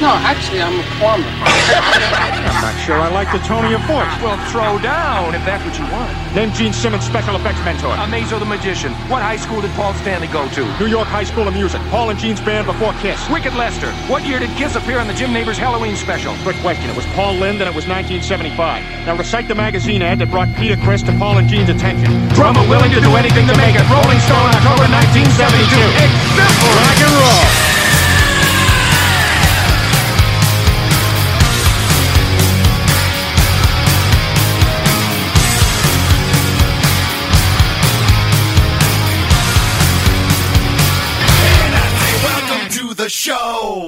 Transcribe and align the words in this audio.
No, 0.00 0.16
actually, 0.16 0.62
I'm 0.64 0.80
a 0.80 0.86
plumber. 0.96 1.28
I'm 1.28 2.64
not 2.64 2.72
sure 2.88 2.96
I 2.96 3.12
like 3.12 3.28
the 3.36 3.38
tone 3.44 3.68
of 3.68 3.70
your 3.70 3.84
voice. 3.84 4.08
Well, 4.24 4.40
throw 4.48 4.80
down 4.80 5.34
if 5.34 5.44
that's 5.44 5.60
what 5.60 5.76
you 5.76 5.84
want. 5.92 6.08
Name 6.32 6.56
Gene 6.56 6.72
Simmons' 6.72 7.04
special 7.04 7.36
effects 7.36 7.60
mentor. 7.68 7.92
Amazo 8.00 8.40
the 8.40 8.48
Magician. 8.48 8.96
What 9.12 9.20
high 9.20 9.36
school 9.36 9.60
did 9.60 9.70
Paul 9.76 9.92
Stanley 10.00 10.28
go 10.28 10.48
to? 10.56 10.64
New 10.80 10.86
York 10.88 11.04
High 11.06 11.24
School 11.28 11.46
of 11.46 11.52
Music. 11.52 11.82
Paul 11.92 12.08
and 12.08 12.18
Gene's 12.18 12.40
band 12.40 12.64
before 12.66 12.94
Kiss. 13.04 13.20
Wicked 13.28 13.52
Lester. 13.60 13.92
What 14.08 14.24
year 14.24 14.38
did 14.38 14.48
Kiss 14.56 14.74
appear 14.74 14.98
on 14.98 15.06
the 15.06 15.12
Jim 15.12 15.34
Neighbors 15.34 15.58
Halloween 15.58 15.96
special? 15.96 16.32
Good 16.44 16.56
question. 16.64 16.88
It 16.88 16.96
was 16.96 17.04
Paul 17.12 17.34
Lind 17.34 17.60
and 17.60 17.68
it 17.68 17.76
was 17.76 17.84
1975. 17.84 18.56
Now 19.04 19.16
recite 19.16 19.48
the 19.48 19.54
magazine 19.54 20.00
ad 20.00 20.18
that 20.20 20.30
brought 20.30 20.48
Peter 20.56 20.80
Chris 20.80 21.02
to 21.04 21.12
Paul 21.20 21.36
and 21.36 21.46
Gene's 21.46 21.68
attention. 21.68 22.08
Drummer 22.32 22.66
willing 22.72 22.90
to 22.92 23.04
do 23.04 23.20
anything 23.20 23.44
to 23.46 23.56
make 23.60 23.76
it. 23.76 23.84
Rolling 23.92 24.20
Stone, 24.24 24.48
October 24.48 24.88
1972. 24.88 25.76
Example. 26.08 26.72
Rock 26.72 27.00
and 27.04 27.14
roll. 27.20 27.69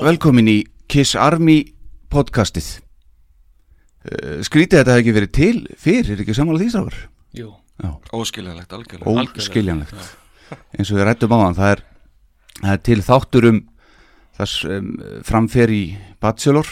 Velkomin 0.03 0.49
í 0.51 0.57
Kiss 0.91 1.15
Army 1.15 1.61
podcastið. 2.11 2.81
Uh, 4.03 4.41
Skrítið 4.43 4.81
að 4.81 4.81
þetta 4.81 4.95
hefði 4.97 5.03
ekki 5.03 5.13
verið 5.15 5.33
til 5.37 5.59
fyrir, 5.79 6.09
er 6.11 6.23
ekki 6.25 6.35
sammála 6.35 6.59
því 6.59 6.71
strákar? 6.73 6.97
Jú, 7.39 7.51
Óskiljanlegt, 8.11 8.73
algjörlega. 8.75 9.23
Óskiljanlegt. 9.39 10.09
Eins 10.75 10.91
og 10.91 10.99
við 10.99 11.07
rættum 11.07 11.35
á 11.35 11.39
hann 11.39 11.55
það 11.55 11.75
er, 11.75 11.83
það 12.59 12.73
er 12.73 12.81
til 12.89 12.97
þáttur 13.07 13.47
um 13.53 13.61
þess 14.41 14.65
um, 14.67 14.89
framfer 15.29 15.73
í 15.73 15.83
Bachelor 16.23 16.71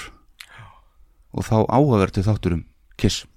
og 1.31 1.47
þá 1.47 1.57
áhugavertu 1.71 2.25
þáttur 2.27 2.57
um 2.57 2.65
Kiss. 2.99 3.29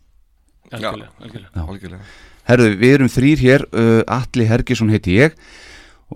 Algjörlega, 0.72 1.12
algjörlega. 1.22 1.52
Já. 1.54 1.68
Algjörlega. 1.68 2.08
Herðu, 2.50 2.72
við 2.82 2.96
erum 2.96 3.12
þrýr 3.14 3.44
hér 3.46 3.68
uh, 3.70 4.02
Atli 4.10 4.50
Hergisson 4.50 4.90
heiti 4.90 5.20
ég 5.20 5.38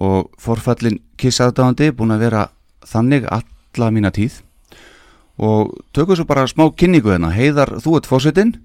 og 0.02 0.34
forfallin 0.42 0.98
Kiss 1.14 1.46
aðdáðandi 1.46 1.92
búin 1.94 2.16
að 2.18 2.26
vera 2.26 2.48
þannig 2.88 3.30
alla 3.78 3.92
mína 3.94 4.12
tíð. 4.12 4.42
Og 5.38 5.76
tökum 5.94 6.18
svo 6.18 6.26
bara 6.26 6.48
smá 6.50 6.66
kynningu 6.74 7.14
hérna. 7.14 7.30
Heiðar, 7.36 7.78
þú 7.84 8.00
ert 8.00 8.10
fósitinn 8.10 8.56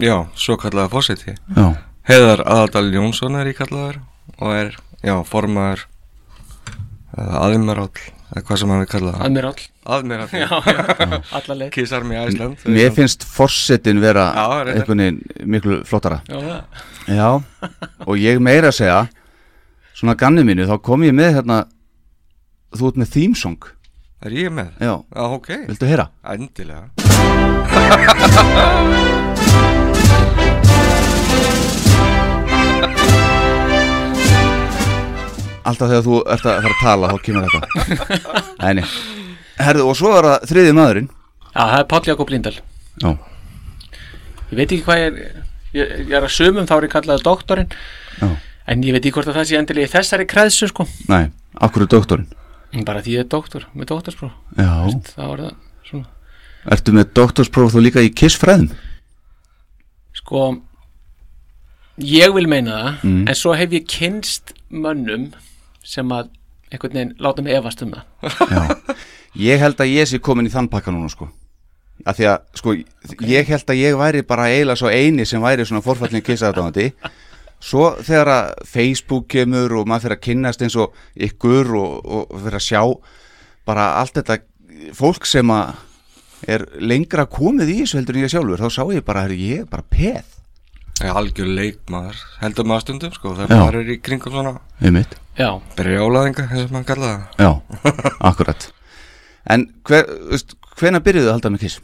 Já, 0.00 0.26
svo 0.38 0.56
kallaða 0.60 0.88
fósiti 0.92 1.34
Já, 1.34 1.66
Heiðar 2.08 2.42
Aðaldal 2.46 2.88
Jónsson 2.94 3.36
er 3.40 3.50
í 3.50 3.54
kallaður 3.56 3.98
og 4.38 4.52
er, 4.54 4.76
já, 5.04 5.14
formaður 5.26 5.86
eða 7.16 7.42
aðmiral 7.42 7.88
eða 7.90 8.42
hvað 8.46 8.60
sem 8.60 8.72
hann 8.72 8.82
við 8.82 8.88
kalla 8.94 9.12
það 9.16 9.26
Admiral 9.28 9.52
Aðmiral 9.96 10.28
Já, 10.32 10.48
já, 10.70 11.20
alla 11.38 11.58
leið. 11.60 11.70
Kiss 11.76 11.94
Army 11.96 12.18
Iceland. 12.22 12.64
Mér 12.78 12.96
finnst 12.96 13.26
fósitinn 13.28 14.02
vera 14.02 14.26
veginn 14.88 15.20
miklu 15.44 15.82
flottara. 15.86 16.22
Já, 16.26 16.40
það. 16.40 16.82
Já, 17.06 17.28
og 18.06 18.18
ég 18.18 18.42
meira 18.42 18.72
að 18.72 18.80
segja 18.80 19.00
svona 19.96 20.16
ganni 20.18 20.42
mínu, 20.46 20.66
þá 20.68 20.76
kom 20.84 21.04
ég 21.06 21.14
með 21.16 21.38
hérna 21.38 21.60
þú 22.76 22.90
ert 22.90 22.98
með 23.00 23.12
theme 23.14 23.38
song 23.38 23.70
Er 24.26 24.32
ég 24.34 24.48
með? 24.50 24.72
Já, 24.82 24.94
Já, 25.14 25.22
ok. 25.36 25.48
Viltu 25.68 25.86
heyra? 25.86 26.08
Endilega. 26.34 26.90
Alltaf 35.66 35.90
þegar 35.90 36.04
þú 36.06 36.16
ert 36.30 36.46
að 36.46 36.58
fara 36.62 36.72
að 36.72 36.82
tala 36.82 37.08
þá 37.10 37.16
kemur 37.26 37.46
þetta. 37.50 38.42
Æni 38.70 38.84
Herðu, 39.56 39.86
og 39.90 39.96
svo 39.98 40.12
er 40.18 40.26
það 40.28 40.44
þriði 40.50 40.72
maðurinn. 40.76 41.08
Já, 41.48 41.60
það 41.62 41.76
er 41.80 41.86
Páll 41.90 42.08
Jakob 42.10 42.30
Lindahl 42.32 42.56
Já, 43.02 43.10
Ég 44.50 44.58
veit 44.60 44.66
ekki 44.76 44.82
hvað 44.86 45.00
ég 45.00 45.06
er 45.06 45.42
Ég, 45.76 45.94
ég 46.06 46.12
er 46.16 46.24
að 46.24 46.32
sumum 46.32 46.68
þá 46.68 46.74
er 46.76 46.86
ég 46.86 46.92
kallaði 46.94 47.24
doktorinn. 47.26 47.72
Já, 48.20 48.28
En 48.66 48.82
ég 48.86 48.94
veit 48.96 49.02
ekki 49.04 49.14
hvort 49.18 49.28
að 49.30 49.38
það 49.40 49.48
sé 49.50 49.58
endilega 49.60 49.86
í 49.88 49.92
þessari 49.92 50.26
kreðsu 50.30 50.66
sko. 50.70 50.86
Næ, 51.10 51.28
akkur 51.62 51.84
er 51.86 51.90
doktorinn 51.92 52.30
Bara 52.86 53.00
því 53.02 53.14
ég 53.16 53.24
er 53.24 53.28
doktor, 53.30 53.66
með 53.74 53.90
doktorspróf. 53.92 54.32
Það 54.56 55.28
var 55.30 55.42
það 55.44 55.52
svona. 55.88 56.06
Ertu 56.76 56.92
með 56.96 57.12
doktorspróf 57.16 57.74
þú 57.76 57.82
líka 57.86 58.02
í 58.04 58.10
kissfræðum? 58.12 58.70
Sko 60.16 60.46
Ég 62.02 62.34
vil 62.34 62.48
meina 62.50 62.76
það 62.76 63.04
Mm. 63.06 63.28
En 63.28 63.34
svo 63.34 63.54
hef 63.56 63.70
ég 63.72 63.86
kynst 63.88 64.52
mönnum 64.70 65.30
Sem 65.86 66.08
að 66.12 66.28
einhvern 66.72 66.92
veginn 66.92 67.14
láta 67.22 67.42
mig 67.42 67.54
efast 67.54 67.82
um 67.82 67.92
það. 67.94 68.04
Já, 68.50 68.96
ég 69.38 69.60
held 69.62 69.80
að 69.80 69.92
ég 69.94 70.08
sé 70.10 70.18
komin 70.18 70.48
í 70.48 70.50
þann 70.50 70.68
pakka 70.68 70.90
núna 70.90 71.08
sko. 71.12 71.28
Að 72.06 72.18
því 72.18 72.26
að 72.32 72.40
sko, 72.58 72.74
ég 73.30 73.46
held 73.48 73.70
að 73.70 73.78
ég 73.80 73.96
væri 73.96 74.22
bara 74.26 74.48
eiginlega 74.50 74.80
svo 74.80 74.90
eini 74.90 75.24
sem 75.24 75.40
væri 75.42 75.64
svona 75.64 75.84
forfallin 75.84 76.24
kissaðdáðandi 76.26 76.90
svo 77.62 77.88
þegar 78.04 78.30
að 78.32 78.52
Facebook 78.68 79.28
kemur 79.32 79.78
og 79.80 79.88
maður 79.88 80.06
fyrir 80.06 80.18
að 80.18 80.24
kynnast 80.28 80.62
eins 80.62 80.76
og 80.78 80.94
ykkur 81.28 81.72
og, 81.78 81.96
og 82.04 82.38
fyrir 82.44 82.58
að 82.60 82.66
sjá 82.66 82.82
bara 83.66 83.90
allt 84.00 84.18
þetta 84.20 84.38
fólk 84.96 85.26
sem 85.26 85.50
að 85.50 85.74
er 86.46 86.66
lengra 86.84 87.24
komið 87.26 87.72
í 87.72 87.76
þessu 87.82 87.98
heldur 87.98 88.18
en 88.18 88.26
ég 88.26 88.32
sjálfur 88.32 88.60
þá 88.60 88.68
sá 88.70 88.82
ég 88.92 89.04
bara, 89.06 89.24
herri, 89.24 89.38
ég 89.40 89.64
er 89.64 89.70
bara 89.70 89.86
peð. 89.88 90.34
Já, 90.96 91.10
algjör 91.12 91.48
leikmaður 91.52 92.20
Heldur 92.40 92.64
maður 92.64 92.84
stundum, 92.86 93.12
sko 93.12 93.34
Já. 93.34 93.42
Þegar 93.42 93.58
maður 93.60 93.76
er 93.82 93.90
í 93.92 93.96
kringum 94.00 94.32
svona 94.32 94.52
einmitt, 94.80 95.16
Já, 95.36 95.50
Brjálaðinga, 95.76 96.46
eins 96.48 96.62
og 96.62 96.72
maður 96.72 96.86
kalla 96.88 97.10
það. 97.10 97.42
Já, 97.44 97.50
akkurat. 98.30 98.68
En 99.52 99.66
hver, 99.84 100.08
hvena 100.80 101.02
byrjuðu 101.04 101.28
að 101.28 101.36
halda 101.36 101.52
með 101.52 101.66
kiss? 101.66 101.82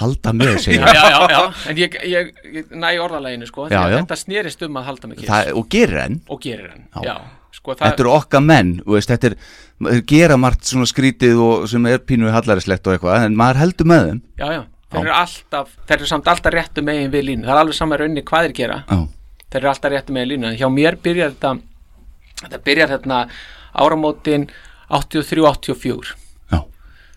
Halda 0.00 0.32
með, 0.36 0.52
segja 0.64 0.92
já, 0.92 1.02
já, 1.12 1.18
já. 1.32 1.40
En 1.70 1.80
ég, 1.80 1.96
ég, 2.10 2.30
ég 2.58 2.74
næ 2.76 2.90
orðaleginu 3.04 3.48
sko 3.48 3.66
Já, 3.70 3.80
já. 3.90 3.96
Þetta 3.98 4.18
snerist 4.20 4.62
um 4.66 4.78
að 4.80 4.88
halda 4.90 5.10
kiss 5.14 5.30
það, 5.30 5.50
og 5.60 5.68
gerir 5.72 6.02
enn. 6.04 6.20
Og 6.32 6.40
gerir 6.44 6.70
hann 6.72 6.86
Já. 7.06 7.16
Sko 7.56 7.74
það 7.74 7.90
Þetta 7.90 8.04
eru 8.04 8.12
okkar 8.12 8.44
menn, 8.44 8.72
veist, 8.86 9.12
þetta 9.12 9.32
er 9.32 10.02
gera 10.08 10.36
margt 10.40 10.68
svona 10.68 10.88
skrítið 10.88 11.40
og 11.42 11.68
sem 11.70 11.86
er 11.88 12.02
pínu 12.04 12.32
hallaриslegt 12.32 12.86
og 12.88 12.96
eitthvað, 12.96 13.26
en 13.26 13.38
maður 13.38 13.62
heldur 13.64 13.88
með 13.88 14.08
þeim. 14.10 14.20
Já, 14.40 14.46
já, 14.52 14.62
þeir 14.92 15.02
eru 15.02 15.14
alltaf 15.16 15.72
þeir 15.88 15.96
eru 15.98 16.10
samt 16.10 16.28
alltaf 16.32 16.54
réttu 16.54 16.84
megin 16.84 17.12
við 17.12 17.26
línu. 17.30 17.46
Það 17.46 17.54
er 17.54 17.62
alveg 17.62 17.78
saman 17.78 18.00
raunni 18.02 18.24
hvað 18.28 18.46
þeir 18.46 18.54
gera. 18.60 18.78
Já, 18.88 19.40
þeir 19.46 19.60
eru 19.62 19.72
alltaf 19.72 19.92
réttu 19.94 20.16
megin 20.16 20.30
línu. 20.34 20.50
En 20.52 20.60
hjá 20.60 20.68
mér 20.72 20.98
byrjar 21.04 21.32
þetta 21.34 21.54
þetta 22.42 22.62
byrjar 22.68 22.92
hérna 22.92 23.22
áramótin 23.76 24.46
83-84 24.92 26.14
já, 26.52 26.58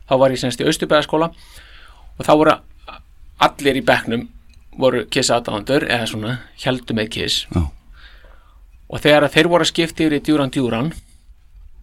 þá 0.10 0.14
var 0.20 0.34
ég 0.34 0.42
semst 0.42 0.62
í 0.64 0.68
Austurbæðaskóla 0.68 1.30
og 1.30 2.26
þá 2.26 2.32
voru 2.34 2.56
allir 3.46 3.80
í 3.80 3.84
bekknum 3.86 4.28
voru 4.80 5.04
kiss 5.12 5.32
aðdáðandur 5.34 5.86
eða 5.90 6.08
svona 6.12 6.34
heldur 6.64 6.98
með 6.98 7.12
kiss. 7.18 7.46
Já, 7.54 7.64
og 8.90 9.04
þegar 9.04 9.28
að 9.28 9.36
þeir 9.36 9.52
voru 9.54 9.66
að 9.66 9.72
skipta 9.72 10.06
yfir 10.06 10.18
í 10.18 10.22
djúran 10.26 10.54
djúran 10.54 10.92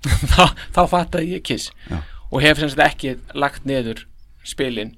þá, 0.33 0.45
þá 0.75 0.83
fattaði 0.93 1.37
ég 1.37 1.45
kiss. 1.47 1.73
Já. 1.91 2.01
og 2.31 2.43
hef 2.43 2.63
semst 2.63 2.81
ekki 2.83 3.17
lagt 3.35 3.69
neður 3.69 4.07
spilin 4.47 4.97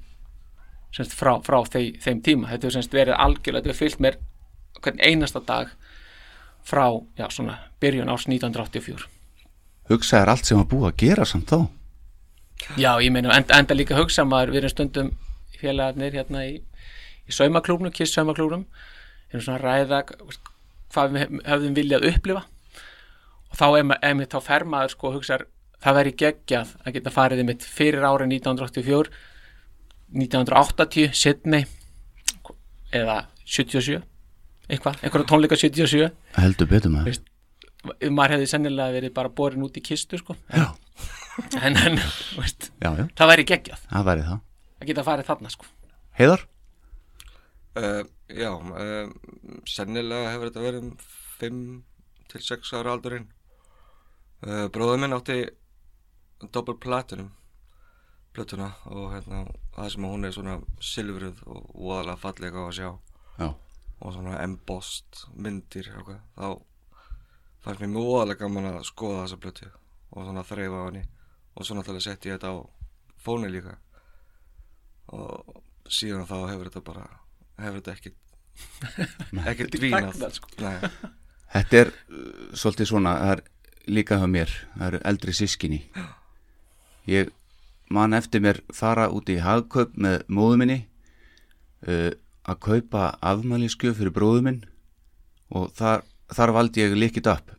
semst 0.94 1.12
frá, 1.12 1.36
frá 1.44 1.60
þei, 1.68 1.98
þeim 2.00 2.22
tíma. 2.24 2.48
Þetta 2.48 2.66
hefur 2.66 2.78
semst 2.78 2.96
verið 2.96 3.18
algjörlega, 3.20 3.60
þetta 3.60 3.74
hefur 3.74 3.82
fyllt 3.84 4.02
mér 4.04 4.18
hvern 4.78 5.02
einasta 5.02 5.42
dag 5.44 5.70
frá, 6.68 6.86
já 7.18 7.28
svona, 7.32 7.58
byrjun 7.80 8.10
árs 8.12 8.28
1984 8.28 9.08
hugsa 9.88 10.22
er 10.22 10.32
allt 10.32 10.48
sem 10.48 10.60
að 10.60 10.68
búa 10.72 10.90
að 10.90 11.00
gera 11.02 11.26
samt 11.28 11.50
þá? 11.52 11.58
Já, 12.76 12.90
ég 13.00 13.12
meina, 13.14 13.32
enda, 13.36 13.56
enda 13.56 13.76
líka 13.76 13.96
hugsa 13.98 14.26
maður 14.28 14.52
við 14.52 14.62
erum 14.62 14.72
stundum 14.74 15.10
félagarnir 15.58 16.16
hérna 16.18 16.44
í, 16.48 16.58
í 17.28 17.34
saumaklúbnum, 17.34 17.92
kiss 17.94 18.14
saumaklúbnum 18.16 18.66
erum 19.28 19.44
svona 19.44 19.60
ræða 19.60 20.02
hvað 20.08 21.14
við 21.14 21.38
hefðum 21.44 21.76
viljað 21.76 22.08
upplifa. 22.12 22.44
Og 23.48 23.56
þá 23.60 23.66
er 23.68 23.88
maður, 23.88 24.28
þá 24.32 24.38
fer 24.44 24.66
maður 24.68 24.94
sko 24.94 25.08
og 25.10 25.18
hugsar, 25.18 25.46
það 25.82 25.98
væri 26.00 26.14
geggjað 26.22 26.76
að 26.82 26.94
geta 26.96 27.14
farið 27.14 27.44
mitt 27.48 27.64
fyrir 27.64 28.04
árið 28.04 28.34
1984 28.38 29.12
1980, 30.08 31.12
Sydney 31.12 31.66
eða 32.96 33.18
77 33.44 34.00
eitthvað, 34.68 35.02
einhverja 35.02 35.28
tónleika 35.28 35.56
77 35.60 36.08
heldur 36.38 36.68
betur 36.70 36.92
maður. 36.92 37.20
Maður 38.08 38.36
hefði 38.36 38.48
sennilega 38.50 38.96
verið 38.96 39.14
bara 39.16 39.32
borin 39.32 39.64
út 39.64 39.76
í 39.78 39.82
kistu 39.84 40.18
sko. 40.20 40.34
Já, 40.50 40.72
en, 41.60 41.76
en 41.76 42.00
veist, 42.36 42.70
já, 42.80 42.90
já, 42.90 43.04
það 43.20 43.32
væri 43.32 43.46
geggjað. 43.52 43.84
Það 43.92 44.08
væri 44.08 44.26
það 44.28 44.44
að 44.78 44.90
geta 44.90 45.04
farið 45.06 45.28
þarna 45.30 45.52
sko. 45.52 45.66
Heiðar? 46.18 46.44
uh, 47.78 48.04
Já, 48.28 48.50
uh, 48.52 49.08
sennilega 49.68 50.34
hefur 50.34 50.50
þetta 50.50 50.64
verið 50.66 50.84
um 50.84 50.94
5 51.38 51.60
til 52.28 52.42
6 52.44 52.74
ára 52.76 52.92
aldurinn. 52.96 53.28
Uh, 54.44 54.66
Bróður 54.74 55.00
minn 55.02 55.16
átti 55.16 55.38
doppel 56.52 56.76
platinum 56.78 57.32
plötuna 58.36 58.68
og 58.86 59.14
hérna 59.14 59.46
það 59.74 59.88
sem 59.94 60.04
hún 60.06 60.26
er 60.28 60.34
svona 60.36 60.58
silfruð 60.84 61.40
og 61.48 61.70
voðalega 61.74 62.20
fallega 62.22 62.62
á 62.62 62.68
að 62.68 62.76
sjá. 62.76 62.90
Já, 63.38 63.48
og 63.98 64.14
svona 64.14 64.38
embossed 64.44 65.24
myndir 65.34 65.88
og 65.96 66.12
eitthvað, 66.12 66.20
þá 66.36 67.64
fannst 67.64 67.82
mér 67.82 67.92
mjög 67.96 68.10
óalega 68.12 68.42
gaman 68.44 68.70
að 68.70 68.84
skoða 68.86 69.24
þessa 69.24 69.40
blötu 69.42 69.70
og 70.12 70.28
svona 70.28 70.46
þreifa 70.46 70.84
á 70.84 70.86
henni. 70.86 71.04
Og 71.56 71.66
svo 71.66 71.74
náttúrulega 71.74 72.06
setti 72.06 72.30
ég 72.30 72.38
þetta 72.38 72.52
á 72.54 72.56
fóni 73.18 73.50
líka 73.50 73.78
og 75.14 75.62
síðan 75.88 76.26
þá 76.28 76.36
hefur 76.50 76.68
þetta 76.70 76.82
bara 76.84 77.04
hefur 77.58 77.80
þetta 77.80 77.94
ekkit 77.96 78.16
ekkert 79.48 79.74
dvínað 79.78 80.24
sko. 80.36 80.50
Þetta 81.52 81.78
er 81.80 81.90
uh, 81.90 82.54
svolítið 82.58 82.90
svona, 82.90 83.14
það 83.22 83.32
er 83.36 83.42
líka 83.88 84.18
hjá 84.20 84.26
mér, 84.28 84.50
það 84.76 84.86
eru 84.90 85.00
eldri 85.12 85.34
sískinni. 85.38 85.78
Ég 87.08 87.30
man 87.94 88.12
eftir 88.18 88.42
mér 88.44 88.58
fara 88.76 89.06
út 89.14 89.30
í 89.32 89.38
hagkaup 89.40 89.94
með 89.96 90.26
móðu 90.28 90.58
minni 90.60 90.78
uh, 91.88 92.10
að 92.48 92.60
kaupa 92.66 93.06
afmæliskjöf 93.24 93.96
fyrir 94.00 94.12
bróðu 94.16 94.44
minn 94.44 94.60
og 95.56 95.70
þar, 95.78 96.04
þar 96.36 96.52
valdi 96.58 96.84
ég 96.84 96.98
Lick 96.98 97.16
It 97.22 97.30
Up. 97.32 97.54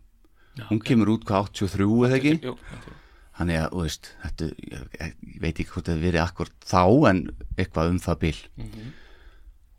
Hún 0.70 0.82
kemur 0.86 1.16
út 1.16 1.26
hvað 1.26 1.50
83 1.56 1.90
eða 2.06 2.18
ekki? 2.20 2.36
Jú, 2.46 2.54
þetta 2.70 2.92
er- 2.94 2.99
Þannig 3.40 3.56
að, 3.62 3.70
þú 3.72 3.84
veist, 3.86 4.10
þetta, 4.26 4.48
ég, 4.68 4.82
ég 5.00 5.36
veit 5.40 5.54
ekki 5.54 5.70
hvort 5.72 5.88
það 5.88 6.02
verið 6.04 6.24
akkur 6.26 6.50
þá 6.68 6.82
en 7.10 7.22
eitthvað 7.56 7.92
um 7.94 8.00
það 8.04 8.18
bil. 8.26 8.36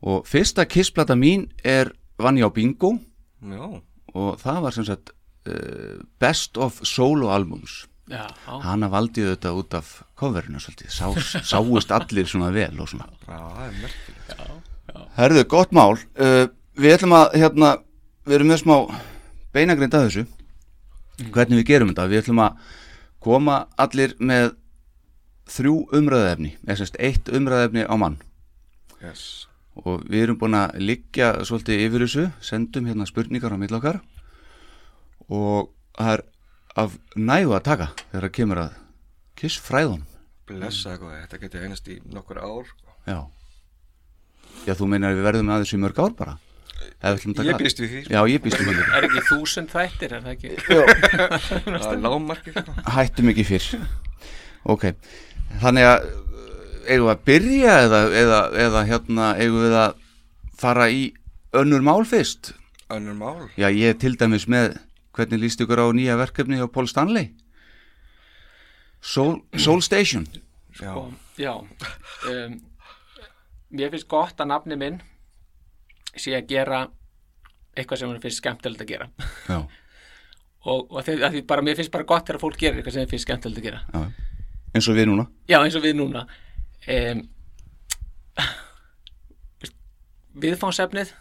Og 0.01 0.23
fyrsta 0.29 0.65
kissplata 0.65 1.17
mín 1.19 1.49
er 1.61 1.93
Vann 2.21 2.37
ég 2.41 2.49
á 2.49 2.53
bingo 2.53 2.95
já, 3.41 3.65
og 4.13 4.41
það 4.41 4.59
var 4.65 4.75
sem 4.77 4.85
sagt 4.85 5.13
uh, 5.49 6.01
Best 6.21 6.59
of 6.61 6.81
Solo 6.85 7.31
Albums. 7.33 7.87
já, 8.09 8.27
Hanna 8.65 8.89
valdi 8.93 9.25
þetta 9.25 9.53
út 9.57 9.77
af 9.77 10.03
coverinu 10.21 10.61
svolítið, 10.61 10.91
Sá, 10.93 11.09
sáust 11.45 11.93
allir 11.97 12.29
svona 12.29 12.51
vel 12.53 12.75
og 12.81 12.89
svona. 12.93 13.09
já, 13.25 13.39
það 13.41 13.63
er 13.69 15.07
Herðu, 15.17 15.45
gott 15.49 15.73
mál. 15.73 15.95
Uh, 16.19 16.49
við 16.77 16.97
ætlum 16.97 17.15
að, 17.17 17.37
hérna, 17.41 17.71
við 18.27 18.37
erum 18.41 18.51
með 18.51 18.61
smá 18.65 18.77
beinagrind 19.55 19.95
að 19.95 20.07
þessu. 20.09 20.27
Hvernig 21.31 21.61
við 21.61 21.67
gerum 21.69 21.93
þetta? 21.93 22.09
Við 22.11 22.23
ætlum 22.25 22.43
að 22.45 22.77
koma 23.21 23.67
allir 23.81 24.17
með 24.19 24.55
þrjú 25.51 25.77
umræðefni, 25.97 26.55
eða 26.67 26.79
sérst 26.81 26.99
eitt 27.03 27.31
umræðefni 27.33 27.87
á 27.87 27.95
mann. 27.99 28.21
yes. 29.03 29.47
Og 29.81 30.03
við 30.11 30.25
erum 30.27 30.37
búin 30.37 30.57
að 30.59 30.77
liggja 30.83 31.31
svolítið 31.47 31.85
yfir 31.87 32.03
þessu, 32.05 32.25
sendum 32.45 32.89
hérna 32.91 33.07
spurningar 33.09 33.55
á 33.55 33.59
mill 33.61 33.77
okkar 33.79 34.01
og 35.31 35.71
það 35.95 36.13
er 36.17 36.23
af 36.83 36.97
nægu 37.17 37.55
að 37.55 37.67
taka 37.69 37.87
þegar 38.11 38.27
það 38.27 38.35
kemur 38.37 38.61
að 38.65 38.75
kiss 39.39 39.61
fræðunum. 39.63 40.07
blessa 40.51 40.93
eitthvað, 40.93 41.21
þetta 41.23 41.41
geti 41.45 41.63
einast 41.63 41.89
í 41.89 41.97
nokkur 42.11 42.43
ár 42.43 42.67
sko. 42.67 42.97
Já. 43.07 43.21
Já, 44.67 44.75
þú 44.75 44.91
meinar 44.91 45.15
við 45.15 45.25
verðum 45.25 45.53
að 45.55 45.63
þessu 45.65 45.79
í 45.79 45.83
mörg 45.85 46.01
ár 46.03 46.17
bara? 46.19 46.37
Ég 47.01 47.57
býst 47.61 47.81
við 47.81 47.93
því. 47.95 48.01
Já, 48.13 48.21
ég 48.29 48.43
býst 48.45 48.61
við 48.61 48.71
því. 48.71 48.85
er 48.99 49.07
ekki 49.09 49.23
þúsund 49.29 49.73
þættir 49.73 50.15
er 50.17 50.25
það 50.25 50.33
ekki 50.35 50.51
það 51.81 51.93
er 51.93 52.03
lágmarkið 52.05 52.59
sko. 52.61 52.75
Hættum 52.97 53.33
ekki 53.33 53.47
fyrr. 53.49 53.69
Ok, 54.69 54.87
þannig 55.63 55.89
að 55.89 56.07
uh, 56.11 56.21
eigum 56.85 57.07
við 57.09 57.13
að 57.15 57.25
byrja 57.31 57.77
eða, 57.87 58.01
eða, 58.23 58.41
eða 58.67 58.85
hérna 58.91 59.31
eigum 59.41 59.65
við 59.65 59.77
að 59.81 59.99
fara 60.61 60.89
í 60.93 61.03
önnur 61.57 61.85
mál 61.85 62.05
fyrst? 62.09 62.53
önnur 62.91 63.17
mál 63.17 63.49
Já, 63.57 63.69
ég 63.71 63.95
er 63.95 63.99
til 64.01 64.17
dæmis 64.19 64.49
með 64.51 64.75
hvernig 65.17 65.41
líst 65.45 65.63
ykkur 65.63 65.81
á 65.81 65.87
nýja 65.95 66.19
verkefni 66.21 66.59
hjá 66.61 66.67
Paul 66.71 66.89
Stanley? 66.91 67.31
Soul, 69.01 69.41
Soul 69.57 69.81
Station. 69.81 70.27
já, 70.77 70.93
og, 70.93 71.13
já 71.41 71.55
um, 71.57 72.59
mér 73.73 73.95
finnst 73.95 74.09
gott 74.11 74.41
að 74.43 74.51
nafni 74.53 74.77
minn 74.77 75.01
sé 76.17 76.35
að 76.37 76.49
gera 76.51 76.81
eitthvað 77.77 78.01
sem 78.01 78.11
hann 78.11 78.23
finnst 78.23 78.43
skemmtilegt 78.43 78.85
að 78.85 78.91
gera. 78.91 79.09
Og, 80.61 80.91
og 80.91 81.05
því, 81.07 81.17
því 81.23 81.41
bara, 81.49 81.65
mér 81.65 81.79
finnst 81.79 81.93
bara 81.95 82.05
gott 82.09 82.27
þegar 82.29 82.43
fólk 82.43 82.59
gerir 82.61 82.81
eitthvað 82.81 82.97
sem 82.99 83.07
þeim 83.07 83.13
finnst 83.15 83.29
skemmtilegt 83.29 83.63
að 83.63 83.69
gera. 83.69 83.81
Já. 83.95 84.01
Eins 84.77 84.89
og 84.91 84.99
við 84.99 85.09
núna. 85.11 85.25
já 85.51 85.59
eins 85.59 85.79
og 85.79 85.85
við 85.87 85.97
núna. 85.99 86.27
Um, 86.91 87.23
viðfánsefnið 90.45 91.15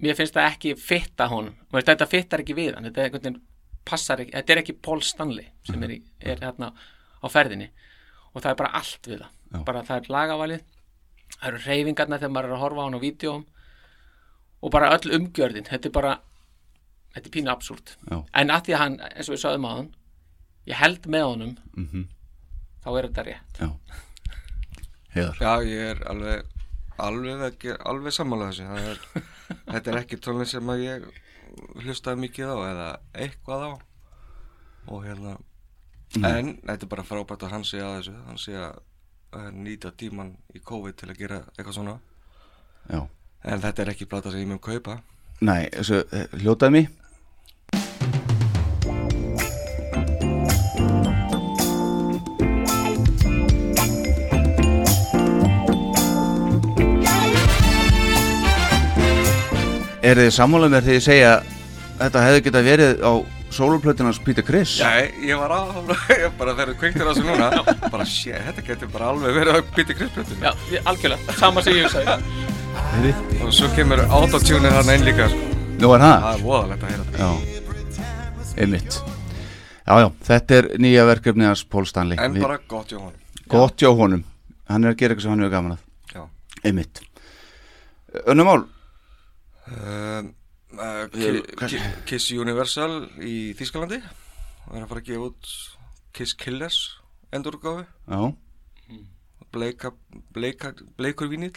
mér 0.00 0.16
finnst 0.16 0.36
það 0.36 0.48
ekki 0.52 0.76
fitta 0.80 1.28
honum. 1.32 1.56
Þetta 1.74 2.08
fittar 2.08 2.44
ekki 2.44 2.56
við 2.56 2.76
hann. 2.76 2.88
Þetta, 2.88 3.00
er 3.04 4.24
þetta 4.30 4.54
er 4.54 4.62
ekki 4.62 4.78
Paul 4.78 5.00
Stanley 5.04 5.50
sem 5.66 5.82
er, 5.84 5.96
í, 5.96 6.00
er 6.22 6.40
hérna 6.44 6.70
á 6.72 7.26
ferðinni. 7.28 7.68
Og 8.32 8.44
það 8.44 8.52
er 8.52 8.60
bara 8.62 8.74
allt 8.80 9.10
við 9.10 9.24
það. 9.24 9.36
Já. 9.50 9.62
bara 9.66 9.82
það 9.82 9.96
er 9.98 10.12
lagavalið 10.14 10.60
það 11.38 11.48
eru 11.50 11.62
reyfingarna 11.66 12.18
þegar 12.20 12.34
maður 12.34 12.50
er 12.50 12.56
að 12.56 12.62
horfa 12.64 12.80
á 12.82 12.84
hann 12.86 12.98
á 12.98 13.04
vídjóum 13.06 13.44
og 14.60 14.70
bara 14.74 14.90
öll 14.96 15.14
umgjörðin 15.18 15.68
þetta 15.70 15.88
er 15.88 15.94
bara 15.96 16.14
þetta 17.14 17.26
er 17.26 17.34
pínu 17.36 17.50
absúrt 17.52 17.94
Já. 18.10 18.18
en 18.34 18.50
að 18.54 18.64
því 18.66 18.74
að 18.76 18.82
hann, 18.84 18.98
eins 19.10 19.28
og 19.30 19.34
við 19.36 19.42
sögðum 19.44 19.66
á 19.66 19.72
hann 19.78 19.90
ég 20.70 20.76
held 20.82 21.06
með 21.10 21.24
honum 21.30 21.54
Mhm. 21.76 22.04
þá 22.84 22.88
er 22.98 23.08
þetta 23.08 23.24
rétt 23.30 23.60
Já. 23.60 23.70
Já, 25.40 25.52
ég 25.66 25.80
er 25.90 26.02
alveg 26.06 26.44
alveg, 27.00 27.40
ekki, 27.48 27.72
alveg 27.88 28.12
sammála 28.14 28.50
þessu 28.50 28.66
Það 28.68 28.88
er, 28.90 29.00
þetta 29.72 29.90
er 29.90 29.98
ekki 30.04 30.18
tónlist 30.22 30.54
sem 30.54 30.68
að 30.70 30.82
ég 30.84 31.08
hlustaði 31.82 32.20
mikið 32.26 32.52
á 32.52 32.56
eða 32.68 32.88
eitthvað 33.24 33.64
á 33.66 33.70
og 34.90 35.02
hérna 35.06 35.32
en 36.26 36.52
þetta 36.66 36.84
er 36.86 36.90
bara 36.92 37.04
frábært 37.06 37.42
að 37.46 37.52
hann 37.56 37.64
sé 37.66 37.80
að 37.82 37.96
þessu 38.00 38.14
hann 38.28 38.38
sé 38.38 38.54
að 38.58 38.78
nýta 39.52 39.92
tíman 39.96 40.32
í 40.54 40.60
COVID 40.64 40.96
til 40.98 41.10
að 41.10 41.18
gera 41.18 41.42
eitthvað 41.56 41.74
svona. 41.74 41.98
Já. 42.90 43.06
en 43.44 43.60
þetta 43.60 43.82
er 43.82 43.90
ekki 43.94 44.06
plata 44.08 44.30
sem 44.30 44.42
ég 44.42 44.48
mun 44.48 44.58
kaupa. 44.58 45.00
Nei, 45.40 45.68
þessu, 45.72 46.02
eh, 46.12 46.26
hljótaði 46.42 46.72
mig. 46.72 46.88
Er 60.02 60.16
þið 60.16 60.30
sammála 60.34 60.68
mér 60.68 60.82
þegar 60.82 60.96
ég 60.96 61.04
segja 61.04 61.32
að 61.38 61.48
þetta 62.00 62.24
hefði 62.26 62.44
geta 62.44 62.62
verið 62.64 63.02
á 63.04 63.12
sóluplötunans 63.50 64.18
Peter 64.24 64.44
Criss? 64.46 64.78
Nei, 64.82 65.10
ég 65.26 65.38
var 65.40 65.50
á 65.50 65.60
ég 66.22 66.34
bara 66.38 66.54
þegar 66.54 66.72
þú 66.72 66.76
kveiktir 66.80 67.02
á 67.06 67.10
þessu 67.10 67.24
núna 67.26 67.90
bara 67.90 68.06
sé, 68.08 68.34
þetta 68.46 68.64
getur 68.66 68.90
bara 68.92 69.10
alveg 69.12 69.34
verið 69.36 69.58
að 69.58 69.70
bytta 69.76 69.96
krispjötun 69.98 70.44
Já, 70.46 70.52
ég- 70.74 70.86
algjörlega, 70.92 71.36
sama 71.40 71.64
sem 71.66 71.78
ég 71.78 71.88
hugsaði. 71.88 72.34
Og 73.44 73.52
svo 73.54 73.70
kemur 73.76 74.02
autotune 74.06 74.70
hann 74.74 74.92
einn 74.94 75.04
líka 75.06 75.26
sko. 75.32 75.48
Nú 75.80 75.92
er 75.96 76.04
það? 76.04 76.16
það 76.26 76.32
er 76.36 76.44
voðalegt 76.46 76.82
að 76.84 76.90
heyra 76.92 77.04
þetta. 77.08 77.18
Já, 77.20 77.30
einmitt. 78.64 78.98
Já, 79.90 79.94
já, 80.04 80.08
þetta 80.30 80.58
er 80.60 80.68
nýja 80.84 81.06
verkefni 81.08 81.48
hans 81.48 81.62
Pól 81.66 81.86
Stanley. 81.88 82.18
En 82.22 82.36
bara 82.42 82.58
gott 82.70 82.92
hjá 82.92 83.00
hann 83.02 83.16
Gott 83.50 83.80
hjá 83.82 83.90
honum. 83.98 84.22
Hann 84.70 84.84
er 84.86 84.92
að 84.94 85.00
gera 85.00 85.14
eitthvað 85.16 85.24
sem 85.26 85.32
hann 85.34 85.42
hefur 85.42 85.54
gaman 85.56 85.72
að 85.74 86.14
Já. 86.14 86.26
Einmitt. 86.68 87.00
Önnum 88.30 88.46
mál? 88.50 88.60
Um, 89.70 90.30
uh, 90.80 91.04
Við- 91.12 91.40
Ki- 91.60 91.68
Ki- 91.76 92.02
Kiss 92.08 92.30
Universal 92.32 93.04
í 93.22 93.52
Þýskalandi. 93.58 94.00
Og 94.68 94.76
er 94.76 94.84
að 94.84 94.90
fara 94.92 95.02
að 95.02 95.08
gefa 95.10 95.28
út 95.30 95.50
Kiss 96.16 96.34
Killers 96.34 96.78
endurgáfi 97.32 97.84
Já, 98.10 98.20
bleika, 99.54 99.92
bleika, 100.34 100.72
bleikur 100.98 101.30
vínill 101.30 101.54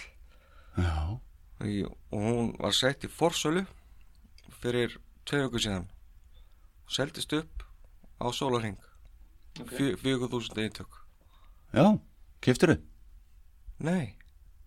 já, 0.78 1.20
í, 1.66 1.84
og 1.86 2.20
hún 2.28 2.52
var 2.62 2.74
sett 2.74 3.06
í 3.06 3.10
forsölu 3.12 3.66
fyrir 4.62 4.96
tvei 5.26 5.44
viku 5.46 5.62
síðan. 5.62 5.88
Seldist 6.90 7.34
upp 7.38 7.64
á 8.22 8.30
sólarhing 8.34 8.78
okay. 9.60 9.94
4.000 9.98 10.64
eintök. 10.66 11.00
Já. 11.74 11.86
Kiftur 12.42 12.76
þau? 12.76 12.82
nei, 13.84 14.16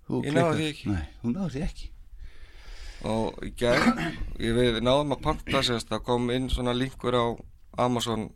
Ég 0.08 0.34
náði 0.34 0.56
því 0.58 0.66
ekki. 0.70 0.90
Nei, 0.92 1.06
þú 1.22 1.30
náði 1.34 1.52
því 1.56 1.62
ekki 1.66 1.92
og 3.04 3.36
í 3.44 3.52
ég 3.52 4.56
við 4.56 4.80
náðum 4.82 5.12
að 5.16 5.22
panta 5.22 5.62
sérst 5.62 5.88
það 5.90 6.02
kom 6.06 6.30
inn 6.30 6.48
svona 6.50 6.72
linkur 6.76 7.14
á 7.16 7.24
Amazon 7.78 8.30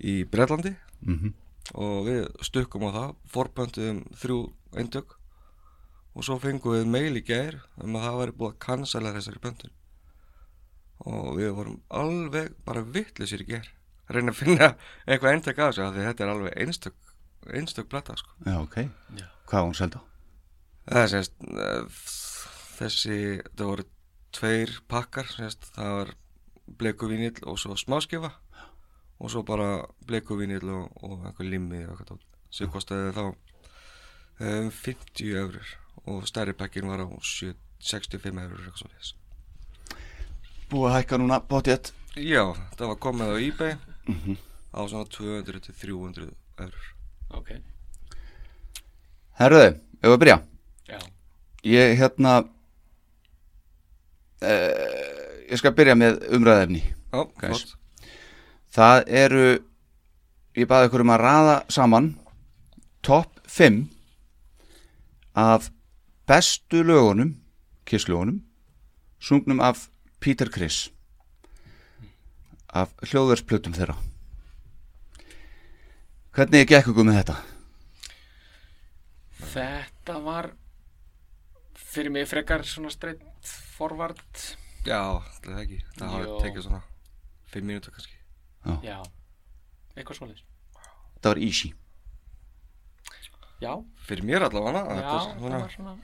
í 0.00 0.24
Breitlandi 0.24 0.74
Mhm. 1.06 1.32
og 1.74 2.06
við 2.08 2.26
stukkum 2.42 2.82
á 2.88 2.90
það 2.90 3.14
forpöntuðum 3.30 4.00
þrjú 4.18 4.38
eintök. 4.76 5.14
Og 6.16 6.24
svo 6.24 6.38
fengum 6.42 6.72
við 6.74 6.86
mail 6.90 7.14
í 7.16 7.22
gær 7.22 7.60
um 7.84 7.94
að 7.94 8.02
það 8.08 8.18
væri 8.18 8.32
búið 8.38 8.52
að 8.54 8.58
cancela 8.58 9.12
þessari 9.14 9.38
pöntun. 9.38 9.70
Og 11.06 11.36
við 11.38 11.52
vorum 11.54 11.80
alveg 11.94 12.54
bara 12.66 12.82
vittlisir 12.82 13.44
í 13.44 13.46
gær. 13.46 13.68
Reyna 14.10 14.32
að 14.32 14.40
finna 14.40 14.74
eitthvað 15.06 15.32
eintak 15.36 15.58
af 15.58 15.70
þessu 15.74 15.84
af 15.86 15.94
því 15.94 16.06
þetta 16.08 16.24
er 16.24 16.32
alveg 16.32 16.56
einstök 16.58 16.94
einstök 17.54 17.88
plata 17.88 18.16
sko. 18.16 18.30
Já, 18.44 18.56
ok. 18.60 18.74
Hvað 19.46 19.52
var 19.60 19.68
hún 19.68 19.74
selda? 19.78 20.00
Það 20.88 21.02
er 21.04 21.12
sérst 21.12 21.32
þessi, 22.78 23.18
það 23.54 23.70
voru 23.72 23.86
tveir 24.38 24.74
pakkar, 24.90 25.28
sérst, 25.32 25.70
það 25.74 25.94
var 25.98 26.14
bleikuvínill 26.78 27.44
og 27.48 27.58
svo 27.60 27.76
smáskifa 27.80 28.32
og 29.18 29.32
svo 29.32 29.42
bara 29.46 29.86
bleikuvínill 30.06 30.68
og, 30.70 30.90
og 31.02 31.24
einhver 31.26 31.48
limmi 31.48 31.84
og 31.86 31.96
eitthvað 31.96 32.24
sem 32.54 32.70
kostaði 32.72 33.14
þá 33.16 33.24
um, 33.28 34.68
50 34.72 35.32
eurur 35.42 35.72
og 36.08 36.28
stærri 36.28 36.54
pakkin 36.56 36.88
var 36.88 37.02
á 37.02 37.08
70 37.08 37.56
65 37.78 38.42
eurur 38.42 38.62
eitthvað 38.62 38.82
svo 38.82 38.90
þess 38.96 39.14
Búið 40.68 40.90
að 40.90 40.96
hækka 40.98 41.18
núna 41.20 41.38
bóttið 41.48 41.92
Já, 42.18 42.42
það 42.74 42.88
var 42.90 43.00
komið 43.04 43.30
á 43.30 43.36
eBay 43.38 43.74
á 44.74 44.80
svona 44.90 45.06
200 45.06 45.60
til 45.64 45.74
300 45.78 46.30
eurur. 46.64 46.88
Ok, 47.38 47.52
Herruðu, 49.38 49.68
ef 49.76 50.08
við 50.08 50.14
að 50.16 50.22
byrja? 50.24 50.36
Já, 50.88 50.98
Ég 51.68 51.94
hérna 52.00 52.32
uh, 54.42 55.48
Ég 55.48 55.60
skal 55.60 55.74
byrja 55.76 55.96
með 55.96 56.20
umræðefni 56.36 56.82
flott. 57.10 57.74
Það 58.74 58.98
eru 59.22 59.46
Ég 60.58 60.68
baði 60.68 60.88
ykkur 60.88 61.04
um 61.04 61.14
að 61.14 61.22
raða 61.22 61.56
saman 61.72 62.10
Top 63.06 63.40
5 63.48 63.84
Af 65.38 65.70
bestu 66.28 66.82
lögunum 66.84 67.36
Kisslögunum 67.88 68.42
Sungnum 69.18 69.62
af 69.64 69.88
Peter 70.20 70.50
Criss 70.52 70.90
Af 72.68 72.90
hljóðversplutum 73.00 73.72
þeirra. 73.72 73.94
Hvernig 76.36 76.68
gekk 76.68 76.90
ykkur 76.92 77.06
með 77.08 77.22
þetta? 77.22 77.36
þetta 79.48 80.18
var 80.24 80.50
fyrir 81.98 82.14
mig 82.14 82.28
frekar 82.30 82.64
svona 82.66 82.90
streitt 82.94 83.52
forvart 83.76 84.44
Já, 84.86 85.00
það 85.42 85.52
er 85.52 85.60
ekki. 85.64 85.78
Það 85.98 86.12
hafa 86.14 86.36
tekið 86.44 86.64
svona 86.64 86.80
5 87.52 87.66
mínútur 87.66 87.94
kannski. 87.94 88.14
Já, 88.84 88.98
eitthvað 89.96 90.18
svoleiðis. 90.20 90.44
Þetta 91.18 91.32
var 91.32 91.40
easy. 91.44 91.70
Já, 93.58 93.72
Fyrir 94.06 94.22
mér 94.22 94.44
allavega 94.46 94.78
já, 94.78 94.84
þetta 94.86 94.98
er 94.98 95.08
það 95.08 95.40
svona, 95.40 95.58
var 95.58 95.72
svona 95.74 95.94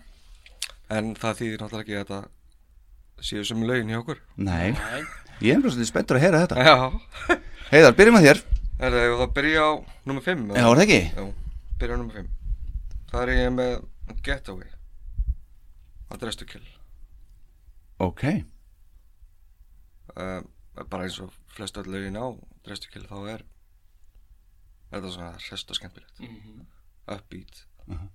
En 0.91 1.13
það 1.15 1.37
þýðir 1.39 1.61
náttúrulega 1.63 1.85
ekki 1.85 1.95
að 1.95 2.01
þetta 2.03 3.25
séu 3.29 3.45
sem 3.47 3.63
lögin 3.65 3.93
hjá 3.93 4.01
okkur. 4.01 4.21
Nei, 4.37 4.75
Nei, 4.75 5.05
ég 5.47 5.55
er 5.55 5.63
bara 5.63 5.71
svolítið 5.77 5.91
spenntur 5.93 6.19
að 6.19 6.25
heyra 6.27 6.43
þetta. 6.43 6.65
Já. 6.67 7.39
Heiðar, 7.71 7.97
byrjum 8.01 8.19
að 8.19 8.27
þér. 8.27 8.43
Er 8.85 8.97
það 8.99 9.17
þá 9.23 9.27
byrja 9.39 9.65
á 9.65 9.71
nummer 10.11 10.27
5 10.27 10.47
Já, 10.51 10.65
er 10.67 10.81
það 10.81 10.85
ekki? 10.85 11.01
Já, 11.15 11.27
byrja 11.81 11.95
á 11.95 11.99
nummer 12.01 12.17
5 12.19 12.33
Það 13.13 13.23
er 13.23 13.33
ég 13.39 13.53
með 13.55 13.75
Getaway 14.27 14.74
að 16.15 16.23
Dress 16.25 16.39
to 16.41 16.47
Kill 16.49 16.67
Ok, 18.05 18.25
uh, 20.17 20.41
bara 20.91 21.05
eins 21.07 21.21
og 21.23 21.33
flest 21.55 21.77
öll 21.79 21.87
lögin 21.95 22.19
á 22.19 22.27
Dress 22.67 22.83
to 22.83 22.91
Kill 22.93 23.07
þá 23.07 23.19
er 23.37 23.45
þetta 24.95 25.11
svona 25.11 25.31
rest 25.51 25.71
og 25.71 25.77
skemmtilegt. 25.79 26.21
Mhm. 26.21 26.67
upbeat. 27.09 27.65
Mhm. 27.87 28.09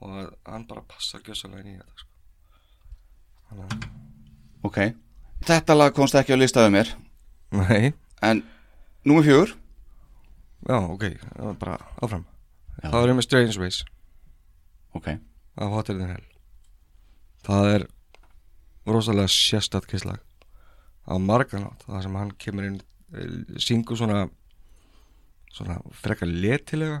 og 0.00 0.10
að 0.16 0.28
hann 0.46 0.66
bara 0.66 0.80
passar 0.88 1.20
gjössalega 1.20 1.60
inn 1.60 1.74
í 1.74 1.78
þetta 1.80 1.96
sko. 1.98 2.08
Þannig 3.50 3.88
ok. 4.64 4.78
Þetta 5.44 5.76
lag 5.76 5.94
komst 5.94 6.14
ekki 6.14 6.32
á 6.32 6.40
listaðu 6.40 6.70
mér. 6.72 6.94
Nei, 7.52 7.92
En 8.22 8.42
númer 9.04 9.24
fjögur? 9.24 9.56
Já, 10.68 10.76
ok, 10.76 11.04
það 11.18 11.44
var 11.44 11.54
bara 11.54 11.76
áfram. 12.02 12.24
Já. 12.82 12.90
Það 12.90 13.08
er 13.08 13.14
með 13.14 13.22
Strange 13.26 13.58
Ways 13.60 13.84
Ok, 14.94 15.06
af 15.56 15.70
Hotter 15.70 15.98
Than 15.98 16.10
Hell 16.10 16.24
Það 17.46 17.70
er 17.74 17.86
rosalega 18.90 19.30
sérstætt 19.32 19.86
kisslag 19.90 20.20
á 21.10 21.14
marganátt 21.18 21.84
það 21.86 22.02
sem 22.04 22.18
hann 22.20 22.32
kemur 22.38 22.66
inn 22.68 22.80
eh, 23.16 23.58
syngur 23.58 23.98
svona 23.98 24.28
svona 25.50 25.80
frekar 26.02 26.30
letilega 26.30 27.00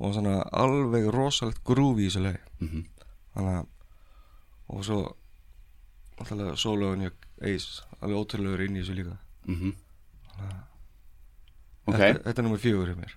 og 0.00 0.14
svona 0.16 0.38
alveg 0.56 1.10
rosalegt 1.12 1.60
grúfi 1.66 2.06
í 2.06 2.08
þessu 2.08 2.22
lagi. 2.24 2.40
Mhm. 2.60 2.86
þannig 3.34 3.58
að 3.60 3.66
og 4.70 4.84
svo 4.86 4.98
náttúrulega 6.18 6.56
sólögun 6.56 7.04
ég 7.08 7.12
eis 7.42 7.82
alveg 8.00 8.16
ótrúlegur 8.22 8.64
inn 8.64 8.76
í 8.76 8.82
þessu 8.84 8.96
líka. 8.96 9.18
Mhm. 9.44 9.74
Ok, 11.86 11.96
þetta, 11.96 12.22
þetta 12.24 12.38
er 12.38 12.46
nummer 12.46 12.60
fjögur 12.62 12.90
hjá 12.90 12.96
mér. 12.96 13.14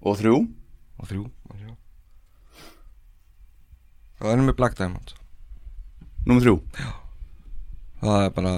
Og 0.00 0.16
þrjú? 0.16 0.36
Og 1.00 1.08
þrjú 1.08 1.24
má 1.48 1.56
sjá. 4.20 4.28
það 4.28 4.48
er 4.48 4.56
Black 4.58 4.76
Diamond. 4.76 5.14
Númer 6.28 6.44
þrjú. 6.44 6.56
Það 8.00 8.24
er 8.24 8.34
bara 8.36 8.52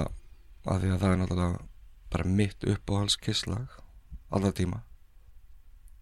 að 0.67 0.83
því 0.83 0.89
að 0.91 0.99
það 0.99 1.13
er 1.13 1.21
náttúrulega 1.21 1.61
bara 2.13 2.33
mitt 2.39 2.65
uppáhals 2.67 3.15
kisslag 3.19 3.77
alltaf 4.33 4.55
tíma. 4.57 4.81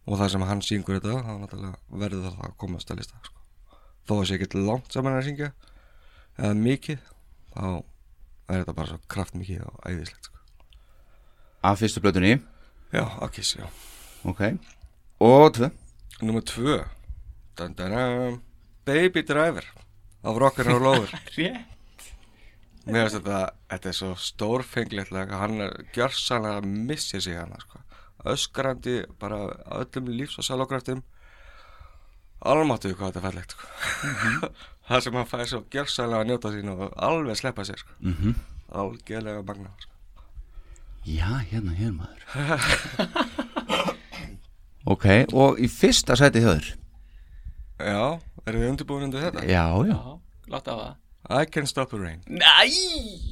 Og 0.10 0.18
það 0.18 0.34
sem 0.34 0.48
hann 0.50 0.66
syngur 0.66 0.98
þetta 0.98 1.22
það 1.22 1.32
er 1.34 1.40
náttúrulega 1.44 2.02
verður 2.04 2.28
það 2.28 2.44
að 2.48 2.58
komast 2.64 2.92
að 2.92 3.02
lista 3.02 3.22
sko. 3.22 3.38
þó 4.10 4.14
að 4.18 4.26
sé 4.28 4.38
ekki 4.40 4.66
langt 4.66 4.94
saman 4.94 5.18
að 5.20 5.28
syngja 5.30 5.52
eða 6.42 6.54
mikið 6.58 7.04
þá 7.54 7.66
er 8.52 8.64
þetta 8.64 8.78
bara 8.80 8.90
svo 8.90 9.00
kraftmikið 9.14 9.66
og 9.70 9.82
æðislegt 9.86 10.30
sko. 10.30 10.46
Af 11.62 11.82
fyrstu 11.84 12.02
blötunni 12.02 12.40
já, 12.92 13.06
að 13.06 13.36
kiss, 13.38 13.56
já. 13.62 13.68
Ok. 14.26 14.42
Og 15.22 15.52
tvö? 15.54 15.70
Númer 16.26 16.42
tvö. 16.46 16.82
Dun, 17.58 17.76
dun, 17.78 17.94
dun, 17.94 18.42
Baby 18.86 19.22
Driver 19.28 19.66
af 20.24 20.36
Rock'n'Roll 20.42 20.88
Over 20.92 21.10
rétt 21.38 21.68
Mér 22.82 23.06
finnst 23.06 23.20
þetta, 23.20 23.40
þetta 23.70 23.90
er 23.92 23.94
svo 23.94 24.08
stórfenglegt 24.18 25.12
lag, 25.14 25.30
hann 25.38 25.60
er 25.62 25.76
gjörsanlega 25.94 26.58
að 26.64 26.70
missa 26.90 27.20
sig 27.22 27.36
hana, 27.38 27.60
sko. 27.62 27.78
Öskrandi, 28.32 28.96
bara 29.22 29.38
öllum 29.78 30.08
lífs- 30.10 30.40
og 30.42 30.46
sálokraftum. 30.48 31.04
Almáttuðu 32.42 32.98
hvað 32.98 33.12
þetta 33.12 33.22
fællegt, 33.28 33.54
sko. 33.54 33.66
það 34.90 35.00
sem 35.06 35.14
hann 35.20 35.30
fær 35.30 35.46
svo 35.52 35.62
gjörsanlega 35.78 36.24
að 36.26 36.30
njóta 36.32 36.50
sín 36.56 36.74
og 36.74 36.82
alveg 36.98 37.38
sleppa 37.38 37.62
sér, 37.70 37.78
sko. 37.86 37.94
mm 38.02 38.34
Algjörlega 38.82 39.46
magna, 39.46 39.70
sko. 39.78 39.94
Já, 41.06 41.30
hérna, 41.52 41.78
hér 41.78 41.94
maður 41.94 42.22
Ok, 44.94 45.06
og 45.38 45.60
í 45.62 45.68
fyrsta 45.70 46.16
sæti 46.18 46.42
hjá 46.42 46.50
þér 46.56 46.68
Já, 47.82 48.06
erum 48.48 48.62
við 48.64 48.70
undirbúin 48.74 49.04
undir 49.08 49.26
þetta? 49.28 49.44
Já, 49.50 49.66
já. 49.88 49.96
Já, 49.96 50.20
láta 50.56 50.74
á 50.74 50.78
það. 50.82 50.96
I 51.32 51.46
Can't 51.54 51.70
Stop 51.70 51.92
the 51.94 52.00
Rain, 52.02 52.22
Næ, 52.28 52.44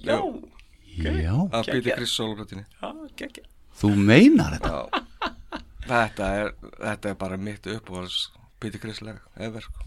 já, 0.06 0.18
Já, 1.00 1.34
af 1.52 1.66
Peter 1.66 1.80
Geggjað. 1.82 1.96
Criss 1.98 2.14
sólbrötinni. 2.20 2.66
já, 2.82 2.90
geggja 3.18 3.44
þú 3.80 3.90
meinar 3.96 4.56
þetta? 4.58 4.70
Já, 4.70 5.62
þetta 5.90 6.28
er, 6.42 6.52
þetta 6.84 7.10
er 7.10 7.16
bara 7.16 7.38
mitt 7.38 7.68
Criss 8.84 9.02
lag, 9.02 9.20
ever, 9.40 9.64
sko. 9.64 9.86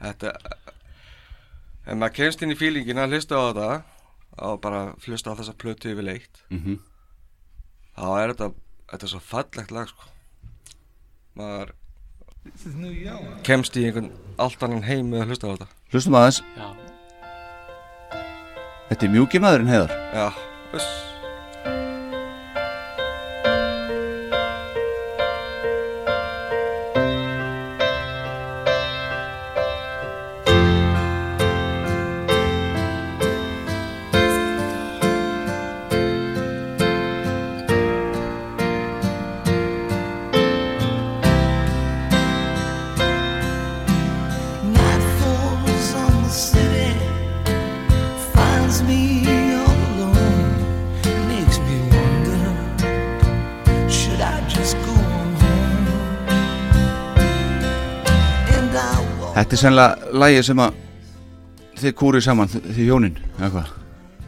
Þetta, 0.00 0.32
ef 1.86 1.94
maður 2.00 2.14
kemst 2.18 2.42
inn 2.42 2.54
í 2.54 2.58
fílingin 2.58 2.98
að 3.02 3.14
hlusta 3.14 3.36
á 3.38 3.42
þetta, 3.46 3.68
á 4.40 4.48
bara 4.64 4.80
hlusta 5.04 5.30
á 5.32 5.38
þessa 5.38 5.54
plötu 5.60 5.92
yfir 5.94 6.08
leitt, 6.08 6.42
mm 6.50 6.58
þá 7.94 8.06
er 8.24 8.32
þetta, 8.34 8.48
þetta 8.90 9.06
er 9.06 9.12
svo 9.14 9.20
fallegt 9.22 9.70
lag, 9.70 9.88
sko. 9.92 10.08
Maður 11.38 11.74
kemst 13.46 13.76
í 13.80 13.84
einhvern 13.88 14.10
allt 14.40 14.62
annan 14.66 14.82
heim 14.86 15.10
með 15.12 15.22
að 15.24 15.32
hlusta 15.32 15.46
á 15.48 15.52
þetta. 15.54 15.68
Hlustum 15.94 16.18
aðeins, 16.18 16.42
Já, 16.58 16.66
þetta 18.90 19.06
er 19.06 19.14
mjúki 19.14 19.40
maðurinn 19.42 19.72
heiðar 19.72 19.94
Já, 20.14 20.26
uss. 20.76 21.03
Þetta 59.54 59.68
er 59.68 59.70
sennilega 59.70 60.16
lagið 60.18 60.40
sem 60.48 60.60
að 60.64 60.78
þið 61.78 61.92
kúrið 62.00 62.22
saman, 62.24 62.48
þið 62.50 62.78
hjónin 62.88 63.18
eða 63.38 63.48
hvað, 63.52 63.68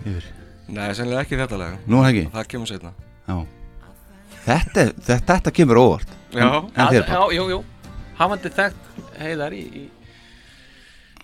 yfir. 0.06 0.26
Nei, 0.71 0.83
sennilega 0.95 1.23
ekki 1.25 1.38
þetta 1.40 1.56
lag. 1.59 1.73
Nú 1.90 1.97
er 1.99 2.04
það 2.04 2.11
ekki, 2.12 2.26
Það 2.35 2.45
kemur 2.52 2.68
setna. 2.71 2.90
já. 3.26 3.38
Þetta, 4.45 4.85
er- 4.85 4.92
þetta, 5.09 5.16
þetta 5.33 5.52
kemur 5.56 5.80
óvart. 5.80 6.12
Já. 6.30 6.47
En 6.47 6.92
þér 6.92 7.00
já, 7.00 7.06
bara 7.09 7.35
jú, 7.35 7.47
jú. 7.50 7.59
Hafandi 8.21 8.52
þekkt 8.54 9.00
heiðar 9.18 9.56
í, 9.56 9.62
í 9.66 9.83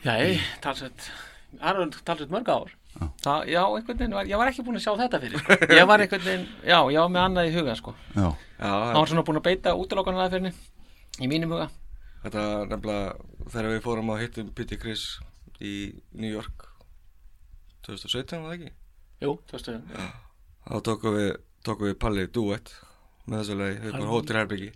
Já, 0.02 0.16
ég, 0.18 0.40
talsett 0.64 1.06
Það 1.60 1.70
eru 1.70 1.86
talsett 2.02 2.32
mörg 2.34 2.50
ár. 2.50 2.72
Það, 3.22 3.46
já, 3.54 3.60
einhvern 3.62 3.98
veginn, 4.00 4.16
var, 4.18 4.26
ég 4.26 4.36
var 4.42 4.50
ekki 4.50 4.64
búin 4.66 4.80
að 4.80 4.82
sjá 4.82 4.96
þetta 4.98 5.20
fyrir 5.22 5.38
sko. 5.44 5.58
Ég 5.78 5.86
var 5.86 6.02
einhvern 6.02 6.26
veginn, 6.26 6.48
já, 6.66 6.78
ég 6.90 6.98
var 6.98 7.08
með 7.14 7.22
annað 7.28 7.52
í 7.52 7.54
huga 7.54 7.76
sko. 7.78 7.94
Já, 8.18 8.26
Já, 8.58 8.66
Það 8.66 8.98
var 8.98 9.06
svona 9.14 9.24
búin 9.30 9.38
að 9.38 9.46
beita 9.46 9.76
útilokanar 9.78 10.26
aðferðinni 10.26 10.52
Í 11.22 11.30
mínum 11.30 11.54
huga 11.54 11.68
Þetta 12.22 12.42
nefnilega 12.70 13.48
þegar 13.50 13.70
við 13.72 13.82
fórum 13.86 14.12
að 14.14 14.22
hittum 14.22 14.52
Peter 14.54 14.78
Criss 14.82 15.16
í 15.62 15.74
New 16.14 16.30
York 16.30 16.68
2017 17.86 18.44
var 18.44 18.52
það 18.52 18.58
ekki? 18.58 18.72
Jú, 19.22 19.34
þú 19.48 19.58
veist 19.58 19.72
við 19.72 19.80
þá 20.62 20.76
tókum 20.86 21.16
við, 21.18 21.32
tókum 21.66 21.90
við 21.90 21.98
Palli 22.02 22.28
duett 22.30 22.70
með 23.26 23.42
þessu 23.42 23.58
leið, 23.58 23.74
við 23.82 23.96
bara 23.96 24.12
hóttirherbyggi 24.12 24.70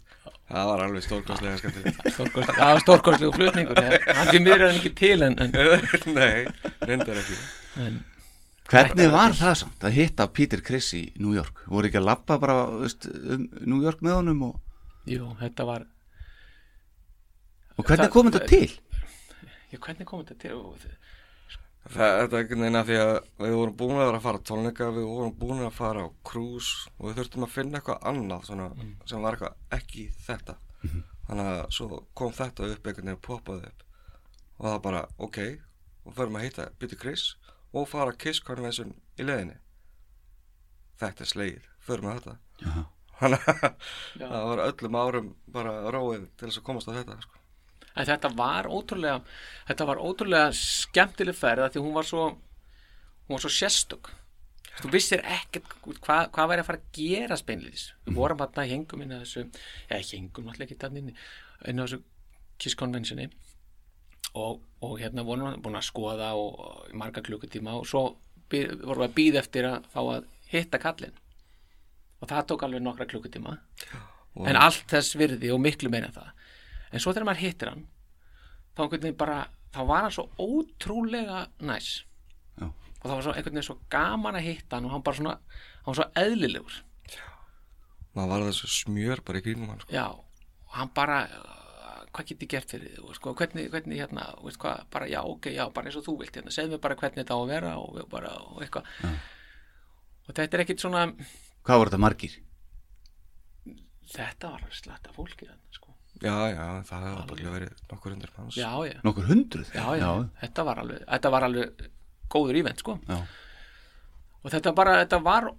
það 0.47 0.69
var 0.71 0.83
alveg 0.85 1.03
stórkostlega 1.03 1.61
skemmtilegt. 1.61 2.03
Stórkost, 2.15 2.51
það 2.51 2.73
var 2.73 2.83
stórkostlegu 2.85 3.33
flutningur 3.35 3.81
hann 3.81 4.29
fyrir 4.31 4.45
miður 4.45 4.67
en 4.69 4.77
ekki 4.79 4.93
til 4.99 5.17
en, 5.27 5.39
en, 5.43 5.57
nei, 6.19 6.69
reyndar 6.87 7.23
ekki. 7.23 7.39
En 7.87 8.05
Hvernig 8.67 9.11
var 9.13 9.35
það 9.39 9.53
samt 9.61 9.85
að 9.87 9.95
hitta 9.95 10.25
Peter 10.35 10.63
Criss 10.67 10.95
í 10.99 11.05
New 11.23 11.37
York? 11.37 11.61
Voru 11.71 11.87
ekki 11.87 12.01
að 12.01 12.09
lappa 12.09 12.39
bara 12.43 12.65
veist, 12.81 13.07
um 13.07 13.45
New 13.63 13.79
York 13.85 14.01
með 14.03 14.17
honum 14.19 14.41
og, 14.49 14.57
jú, 15.07 15.29
þetta 15.39 15.67
var 15.69 15.85
og 17.77 17.85
hvernig 17.85 18.11
kom 18.13 18.31
þetta 18.31 18.49
til? 18.51 18.71
já, 19.73 19.79
hvernig 19.79 20.09
kom 20.09 20.25
þetta 20.25 20.39
til 20.43 20.57
þetta 21.87 22.41
er 22.41 22.47
veginn 22.51 22.79
að 22.79 22.89
því 22.91 22.99
að 23.01 23.17
við 23.45 23.57
vorum 23.61 23.77
búin 23.79 23.97
að 23.97 24.07
vera 24.09 24.19
að 24.19 24.25
fara 24.27 24.43
tónleika, 24.51 24.89
við 24.95 25.09
vorum 25.11 25.35
búin 25.39 25.65
að 25.67 25.75
fara 25.77 26.07
á 26.07 26.09
cruise 26.27 26.91
og 26.97 27.09
við 27.09 27.21
þurftum 27.21 27.47
að 27.47 27.53
finna 27.55 27.81
eitthvað 27.81 28.09
annað 28.11 28.49
svona, 28.49 28.69
sem 29.07 29.23
var 29.27 29.37
eitthvað 29.37 29.79
ekki 29.79 30.07
þetta. 30.27 30.57
Þannig 31.27 31.51
að 31.53 31.63
svo 31.75 32.01
kom 32.19 32.35
þetta 32.35 32.71
upp 32.73 32.89
einhvern 32.89 33.11
veginn 33.11 33.23
poppaði 33.27 33.71
upp 33.71 33.85
og 34.57 34.67
það 34.71 34.83
bara, 34.87 35.05
ok, 35.21 35.39
og 36.07 36.17
förum 36.17 36.39
að 36.39 36.47
hitta 36.47 36.69
Bitty 36.81 36.99
Chris 37.01 37.25
og 37.77 37.89
fara 37.91 38.13
að 38.13 38.21
Kiss 38.25 38.43
Convention 38.43 38.95
í 39.21 39.27
leðinni. 39.27 39.59
Þetta 40.97 41.25
er 41.25 41.33
slegið, 41.33 41.67
förum 41.85 42.11
að 42.11 42.21
þetta. 42.21 42.37
Já. 42.63 42.77
Þannig 43.17 43.49
að 43.49 43.67
það 44.21 44.47
var 44.51 44.63
öllum 44.67 44.99
árum 45.01 45.29
bara 45.53 45.75
róið 45.93 46.25
til 46.37 46.49
þess 46.49 46.61
að 46.61 46.67
komast 46.69 46.89
á 46.89 46.97
þetta, 46.97 47.19
sko. 47.25 47.43
En 47.97 48.09
þetta 48.09 48.31
var 48.37 48.69
ótrúlega 48.69 49.21
þetta 49.69 49.89
var 49.89 50.03
ótrúlega 50.03 50.53
skemmtileg 50.57 51.37
ferð 51.37 51.71
því 51.75 51.85
hún 51.85 51.97
var 51.97 52.09
svo 52.09 52.27
hún 53.27 53.35
var 53.35 53.43
svo 53.43 53.51
sérstök. 53.51 54.13
Þú 54.77 54.91
vissir 54.93 55.23
ekkert 55.25 55.71
hvað, 56.05 56.29
hvað 56.35 56.51
væri 56.51 56.63
að 56.63 56.69
fara 56.69 56.81
að 56.83 56.99
gera 56.99 57.39
speinliðis 57.41 57.87
við 58.05 58.19
vorum 58.19 58.43
hann 58.43 58.61
að 58.61 58.73
hengum 58.75 59.03
inn 59.03 59.15
að 59.17 59.25
þessu 59.25 59.45
eða 59.89 60.01
hengum 60.11 60.51
alltaf 60.53 60.67
ekki 60.67 60.91
inn 61.01 61.13
inn 61.71 61.81
á 61.81 61.85
þessu 61.87 62.03
Kiss 62.61 62.77
Conventioni. 62.77 63.31
Og, 64.37 64.61
og 64.85 64.99
hérna 65.01 65.25
vorum 65.25 65.49
við 65.49 65.63
búin 65.65 65.79
að 65.79 65.87
skoða 65.89 66.35
og, 66.37 66.59
og 66.61 66.97
marga 66.97 67.23
klukkutíma 67.25 67.73
og 67.79 67.87
svo 67.89 68.03
bí, 68.53 68.67
vorum 68.83 69.07
við 69.07 69.09
að 69.09 69.17
býða 69.17 69.41
eftir 69.41 69.69
að 69.71 69.89
fá 69.95 70.01
að 70.03 70.27
hitta 70.53 70.81
kallinn. 70.83 71.17
Og 72.21 72.29
það 72.29 72.49
tók 72.51 72.67
alveg 72.67 72.85
nokkra 72.85 73.09
klukkutíma. 73.09 73.57
En 74.45 74.61
allt 74.61 74.85
þess 74.93 75.17
virði 75.17 75.55
og 75.55 75.63
miklu 75.65 75.89
meira 75.93 76.11
en 76.11 76.19
það 76.19 76.46
en 76.93 77.03
svo 77.03 77.13
þegar 77.13 77.29
maður 77.31 77.45
hittir 77.47 77.71
hann 77.73 77.85
þá 78.77 78.83
einhvern 78.85 79.05
veginn 79.07 79.21
bara 79.21 79.39
þá 79.75 79.81
var 79.89 80.07
hann 80.07 80.15
svo 80.17 80.27
ótrúlega 80.41 81.45
næs 81.61 81.91
Já. 82.61 82.67
og 82.71 83.05
það 83.07 83.15
var 83.17 83.25
svo 83.27 83.35
einhvern 83.37 83.57
veginn 83.59 83.69
svo 83.71 83.79
gaman 83.93 84.39
að 84.41 84.47
hitta 84.51 84.77
hann 84.79 84.89
og 84.89 84.95
hann 84.97 85.05
bara 85.07 85.21
svona 85.21 85.37
hann 85.37 85.91
var 85.93 86.01
svo 86.03 86.09
eðlilegur 86.25 86.83
Maður 88.17 88.31
var 88.33 88.47
þessu 88.49 88.69
smjör 88.73 89.21
bara 89.29 89.41
í 89.43 89.45
kringum 89.45 89.69
hann, 89.75 89.81
sko. 89.83 89.93
já, 89.93 90.07
og 90.09 90.73
hann 90.79 90.89
bara 90.97 91.19
uh, 91.29 92.05
hvað 92.17 92.31
get 92.31 92.45
ég 92.47 92.49
gert 92.55 92.71
fyrir 92.73 92.95
og 93.05 93.11
sko, 93.19 93.35
hvernig, 93.37 93.67
hvernig 93.75 93.99
hérna, 94.01 94.31
veist 94.41 94.57
hvað, 94.63 94.87
bara 94.95 95.09
já, 95.11 95.19
ok, 95.21 95.51
já 95.53 95.67
bara 95.77 95.91
eins 95.91 95.99
og 96.01 96.07
þú 96.07 96.15
vilt, 96.23 96.33
hérna, 96.39 96.55
segð 96.55 96.73
mér 96.73 96.81
bara 96.87 96.97
hvernig 96.97 97.21
þetta 97.21 97.37
á 97.37 97.41
að 97.43 97.51
vera 97.53 97.75
og, 97.83 97.99
bara, 98.09 98.31
og 98.55 98.63
eitthvað 98.65 98.89
og 99.05 100.33
þetta 100.33 100.57
er 100.57 100.65
ekkit 100.65 100.81
svona 100.87 101.03
Hvað 101.67 101.83
voru 101.83 101.91
þetta 101.93 102.01
margir? 102.07 102.39
þetta 104.17 104.53
var 104.55 104.65
sletta 104.81 105.13
fólki 105.13 105.49
þannig, 105.51 105.77
sko. 105.77 105.86
Já, 106.23 106.35
já, 106.49 106.67
það 106.89 107.03
hefði 107.07 107.23
ábygglega 107.23 107.55
verið 107.57 107.81
nokkur 107.93 108.13
undir 108.15 108.31
manns. 108.39 108.57
já, 108.57 108.71
já, 108.89 109.01
Nokkur 109.05 109.27
hundruð? 109.29 109.73
já, 109.75 109.87
já, 110.01 110.11
Þetta, 110.41 110.65
var 110.65 110.79
alveg, 110.83 111.03
þetta 111.11 111.33
var 111.35 111.47
alveg 111.49 111.83
góður 112.33 112.57
ívent, 112.63 112.79
sko. 112.81 112.95
Já. 113.09 113.19
og 114.43 114.51
þetta 114.55 114.73
bara, 114.79 114.95
þetta 115.05 115.21
var 115.27 115.51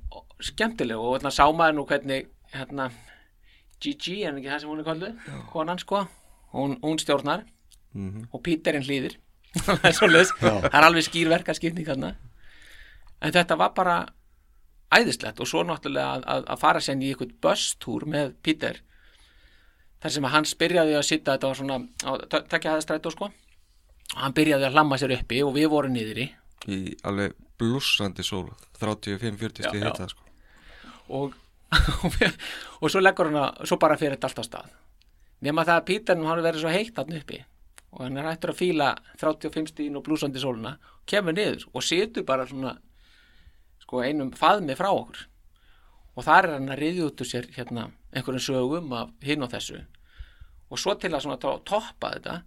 skemmtileg 0.42 0.98
og 0.98 1.18
þarna 1.18 1.32
sá 1.36 1.46
maður 1.52 1.76
nú 1.78 1.86
hvernig 1.90 2.28
hérna 2.56 2.90
Gigi, 3.82 4.24
er 4.26 4.34
ekki 4.34 4.50
það 4.50 4.60
sem 4.64 4.70
hún 4.72 4.80
er 4.82 4.88
kallið 4.88 5.30
konan 5.52 5.78
sko, 5.82 6.08
hún, 6.56 6.78
hún 6.82 6.98
stjórnar. 6.98 7.46
Mhm. 7.94 8.28
og 8.34 8.42
Píterinn 8.44 8.84
hlýðir. 8.86 9.16
Það 9.58 9.86
er 9.90 9.94
er 10.74 10.86
alveg 10.86 11.06
skýr 11.08 11.30
verkaskipning 11.32 11.86
þarna. 11.88 12.16
En 13.22 13.32
þetta 13.34 13.56
var 13.58 13.72
bara 13.74 13.96
æðislegt 14.94 15.40
og 15.42 15.48
svo 15.50 15.64
náttúrulega 15.66 16.18
að, 16.18 16.26
að, 16.28 16.44
að 16.54 16.60
fara 16.62 16.82
sér 16.84 17.00
í 17.02 17.10
eitthvað 17.14 17.32
böstúr 17.42 18.06
með 18.10 18.36
Píter 18.46 18.82
þar 20.04 20.14
sem 20.14 20.28
að 20.28 20.34
hann 20.36 20.48
byrjaði 20.62 20.96
að 20.98 21.06
sitta 21.08 21.36
þetta 21.36 21.52
var 21.52 21.60
svona, 21.60 21.80
á, 22.06 22.12
takja 22.52 22.76
það 22.76 22.86
strætó 22.86 23.14
sko. 23.14 23.30
Og 24.14 24.22
hann 24.24 24.36
byrjaði 24.38 24.68
að 24.70 24.78
hlamma 24.78 25.00
sér 25.02 25.16
uppi 25.18 25.42
og 25.44 25.54
við 25.58 25.68
vorum 25.74 25.96
niðri. 25.96 26.30
Í 26.68 26.80
alveg 27.08 27.36
blúsandi 27.60 28.26
sól 28.26 28.48
35-40 28.80 29.66
Já, 29.66 29.70
stíð 29.72 29.86
hitta 29.88 30.08
sko. 30.12 30.26
og, 31.18 31.38
og 32.82 32.92
svo 32.94 33.02
leggur 33.02 33.32
hann 33.32 33.42
að 33.42 33.64
svo 33.70 33.80
bara 33.82 33.98
fyrir 34.00 34.18
þetta 34.18 34.32
allt 34.32 34.42
á 34.42 34.46
stað. 34.48 34.74
Nema 35.46 35.66
það 35.68 35.80
að 35.82 35.88
Píter 35.90 36.18
nú 36.18 36.30
hann 36.30 36.44
verið 36.46 36.64
svo 36.64 36.74
heitt 36.74 36.98
hann 36.98 37.18
uppi. 37.18 37.42
Og 37.94 38.04
hann 38.04 38.20
er 38.20 38.28
hættur 38.28 38.52
að 38.54 38.60
fíla 38.60 38.92
35 39.22 39.72
stíðin 39.72 39.98
og 39.98 40.06
blúsandi 40.06 40.42
sóluna 40.42 40.76
kemur 41.08 41.36
niður 41.36 41.64
og 41.72 41.86
situr 41.86 42.26
bara 42.28 42.46
svona 42.50 42.76
sko 43.82 44.04
einum 44.04 44.34
faðmi 44.36 44.76
frá 44.78 44.90
okkur 44.92 45.24
og 46.18 46.26
þar 46.26 46.48
er 46.48 46.54
hann 46.58 46.72
að 46.74 46.82
riðja 46.82 47.08
út 47.12 47.22
úr 47.24 47.30
sér 47.30 47.48
hérna 47.56 47.88
einhverjum 48.12 48.44
sögum 48.48 48.94
af 48.98 49.12
hinn 49.24 49.46
og 49.46 49.52
þessu. 49.54 49.84
Og 50.74 50.82
svo 50.82 50.96
til 51.00 51.14
að 51.14 51.28
to- 51.44 51.60
toppa 51.64 52.14
þetta 52.16 52.38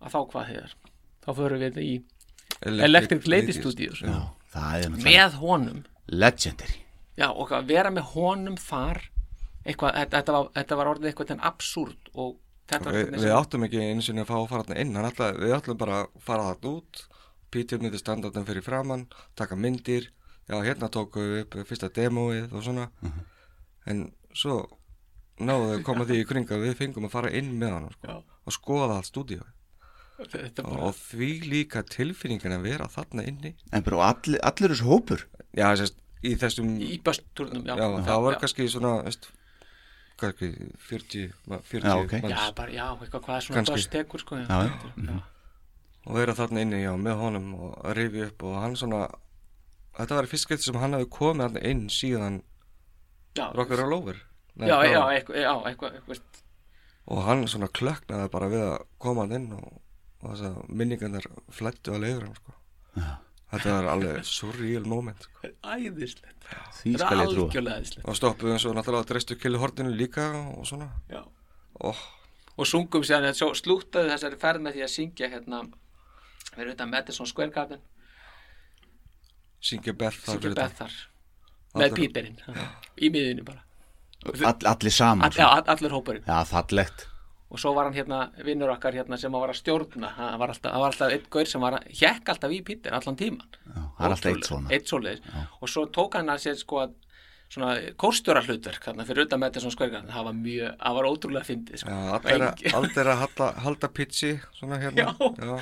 að 0.00 0.14
þá 0.14 0.20
hvað 0.32 0.48
þér 0.52 0.72
þá 1.26 1.30
förum 1.36 1.62
við 1.62 1.78
í 1.82 1.92
Electric 2.66 3.26
Lady 3.28 3.52
Studios. 3.52 4.00
Með 5.04 5.38
honum. 5.42 5.84
Legendary. 6.08 6.80
Já, 7.16 7.28
og 7.32 7.50
að 7.52 7.68
vera 7.68 7.90
með 7.90 8.12
honum 8.14 8.56
þar 8.60 9.02
eitthvað, 9.66 9.96
þetta, 10.12 10.32
var, 10.32 10.50
þetta 10.54 10.78
var 10.78 10.90
orðið 10.92 11.10
eitthvað 11.10 11.32
en 11.34 11.44
absúrt 11.48 12.10
og 12.14 12.36
þetta 12.70 12.84
var 12.86 12.96
hvernig 13.00 13.24
við 13.24 13.34
áttum 13.36 13.66
ekki 13.66 13.82
eins 13.82 14.08
og 14.12 14.20
að 14.22 14.28
fá 14.30 14.36
að 14.38 14.48
fara 14.52 14.66
þarna 14.68 14.80
inn. 14.82 14.96
Ætlaði, 15.10 15.38
við 15.42 15.54
ætlum 15.56 15.80
bara 15.80 16.00
að 16.02 16.10
fara 16.26 16.48
þarna 16.50 16.74
út 16.76 17.04
Pítur 17.56 17.80
myndi 17.80 17.98
standa 18.00 18.30
þarna 18.30 18.48
fyrir 18.50 18.64
framann 18.66 19.04
taka 19.38 19.56
myndir, 19.58 20.10
já 20.48 20.56
hérna 20.62 20.88
tóku 20.92 21.20
við 21.20 21.40
upp 21.44 21.54
fyrsta 21.68 21.88
demóið 21.90 22.52
og 22.52 22.62
svona 22.62 22.88
Mhm. 23.02 23.20
en 23.86 24.12
svo 24.34 24.66
náðu 25.40 25.76
við 25.76 25.82
koma 25.84 26.04
því 26.04 26.20
í 26.22 26.26
kring 26.28 26.46
að 26.48 26.62
við 26.66 26.74
fengum 26.76 27.04
að 27.06 27.10
fara 27.10 27.30
inn 27.30 27.58
með 27.60 27.70
hann 27.74 27.90
sko, 27.92 28.06
Já. 28.08 28.22
og 28.46 28.52
skoða 28.52 28.96
allt 28.96 29.06
stúdíu 29.10 29.42
bara, 30.16 30.80
og 30.88 30.94
því 30.96 31.28
líka 31.50 31.82
tilfinningin 31.84 32.54
að 32.56 32.62
vera 32.62 32.86
þarna 32.88 33.26
inni 33.28 33.54
En 33.72 33.82
bara 33.82 33.96
og 33.96 34.04
allir, 34.08 34.40
allir 34.42 34.72
þessu 34.72 34.86
hópur 34.88 35.26
já, 35.54 35.66
sérst, 35.76 35.98
í 36.24 36.32
þessum 36.40 36.78
í 36.80 36.96
böstúrnum 37.04 37.66
já, 37.66 37.76
já, 37.76 37.88
það 38.06 38.22
var 38.24 38.32
já, 38.34 38.38
kannski 38.40 38.68
svona 38.72 39.02
veist, 39.04 39.28
kannski 40.16 40.48
40, 40.88 41.32
ma- 41.46 41.58
40 41.60 41.84
Já, 41.84 41.96
ok. 42.04 42.12
já, 42.12 42.22
manns 42.22 42.54
bara, 42.56 42.70
já, 42.72 42.86
eitthvað 42.96 43.22
hvað 43.26 43.42
svona 43.44 43.56
Kannski. 43.60 43.74
böst 43.76 43.90
tekur 43.92 44.20
sko, 44.24 44.36
já, 44.36 44.46
Já, 44.48 44.62
já. 44.64 45.04
já. 45.10 45.22
og 46.06 46.14
vera 46.14 46.32
þarna 46.34 46.60
inni 46.64 46.80
já, 46.86 46.94
með 46.96 47.18
honum 47.20 47.54
og 47.54 47.84
rifja 47.96 48.26
upp 48.30 48.42
og 48.42 48.60
hann 48.62 48.76
svona 48.76 49.10
þetta 49.96 50.18
var 50.18 50.28
fyrst 50.30 50.48
skipti 50.48 50.68
sem 50.68 50.78
hann 50.80 50.96
hefði 50.96 51.10
komið 51.16 51.46
þarna 51.46 51.62
inn 51.70 51.84
síðan 51.92 52.40
Rocker 53.36 53.82
All 53.84 53.96
Over. 53.96 54.22
Nei, 54.56 54.68
já, 54.70 54.76
já, 54.88 55.00
eitthvað, 55.12 55.38
já, 55.42 55.52
eitthvað, 55.68 55.96
eitthvað. 55.98 56.42
Og 57.12 57.22
hann 57.26 57.44
svona 57.50 57.68
klöknaði 57.76 58.32
bara 58.32 58.50
við 58.50 58.64
að 58.64 58.76
koma 59.02 59.26
hann 59.26 59.36
inn 59.36 59.50
og, 59.58 59.78
og 60.22 60.26
þess 60.30 60.46
að 60.48 60.58
minningarnar 60.80 61.28
flættu 61.54 61.94
að 61.94 62.04
leiður 62.06 62.26
hann 62.26 62.38
sko. 62.40 62.56
þetta 63.52 63.74
var 63.76 63.88
alveg 63.92 64.28
surreal 64.30 64.88
moment 64.88 65.28
sko. 65.28 65.52
æðislegt. 65.60 66.48
Þetta 66.80 67.10
er 67.10 67.24
algjörlega 67.26 67.80
æðislegt. 67.82 68.06
Og 68.08 68.18
stoppuðum 68.18 68.62
svo 68.62 68.72
náttúrulega 68.74 69.04
að 69.04 69.12
dreistu 69.12 69.38
killu 69.40 69.60
hortinu 69.62 69.92
líka 69.92 70.30
og 70.56 70.64
svona. 70.68 70.88
Já. 71.12 71.22
og 71.84 72.00
og 72.56 72.66
sungum 72.66 73.04
sér 73.04 73.26
svo 73.36 73.50
slútaði 73.56 74.14
þessari 74.14 74.38
ferð 74.40 74.64
með 74.64 74.78
því 74.78 74.84
að 74.86 74.92
syngja 74.94 75.28
hérna 75.32 75.58
við 75.66 76.62
erum 76.62 76.72
þetta 76.72 76.86
Madison 76.88 77.28
Square 77.28 77.52
Garden 77.52 77.82
syngja 79.66 79.92
Beth 79.98 80.20
þar 80.22 80.32
syngja 80.34 80.42
fyrir 80.46 80.56
Beth 80.60 80.74
utan. 80.74 80.86
þar. 80.86 81.82
Með 81.82 81.96
Píterinn 81.98 82.38
í 82.96 83.10
miðinu 83.12 83.44
bara. 83.44 83.62
All, 84.26 84.56
Allir 84.72 84.90
saman 84.94 85.26
All, 85.28 85.44
all- 85.44 85.68
allir 85.74 85.92
hópurinn. 85.94 86.24
Já, 86.26 86.40
fallegt. 86.48 87.06
Og 87.50 87.60
svo 87.62 87.70
var 87.76 87.86
hann 87.86 87.94
hérna 87.94 88.20
vinnur 88.42 88.72
okkar 88.72 88.96
hérna 88.96 89.16
sem 89.20 89.30
að 89.30 89.40
var 89.44 89.50
að 89.52 89.58
stjórna. 89.60 90.08
Hann 90.16 90.38
var 90.40 90.50
alltaf, 90.50 90.72
hann 90.72 90.80
var 90.82 90.90
alltaf 90.90 91.12
einn 91.14 91.26
gaur 91.30 91.46
sem 91.46 91.60
var 91.62 91.76
að 91.78 91.84
hjekk 92.00 92.32
alltaf 92.32 92.50
í 92.56 92.62
Pítur 92.66 92.96
allan 92.96 93.16
tíman 93.20 93.44
Já, 93.46 93.82
það 93.98 94.06
er 94.08 94.14
alltaf 94.16 94.30
eitt 94.32 94.48
svona. 94.50 94.70
Eitt 94.74 94.90
svoleiðis. 94.90 95.20
Og 95.62 95.68
svo 95.70 95.84
tók 95.94 96.16
hann 96.18 96.32
að 96.32 96.40
sér 96.42 96.56
sko 96.58 96.80
að 96.82 96.96
svona 97.52 97.76
kórstjóra 98.00 98.42
hlutverk 98.44 98.88
hérna, 98.88 99.06
fyrir 99.08 99.26
utan 99.26 99.40
með 99.40 99.52
þetta 99.52 99.62
svona 99.64 99.74
skvergan 99.76 100.08
það 100.10 100.26
var 100.28 100.36
mjög, 100.40 100.72
það 100.82 100.96
var 100.98 101.08
ótrúlega 101.10 101.46
fyndið 101.46 101.82
sko. 101.82 101.94
Já, 101.94 101.98
allir 102.80 103.10
að, 103.12 103.20
halda, 103.22 103.48
halda 103.64 103.90
pitchi 103.96 104.32
svona 104.58 104.80
hérna. 104.82 105.06
Já. 105.06 105.54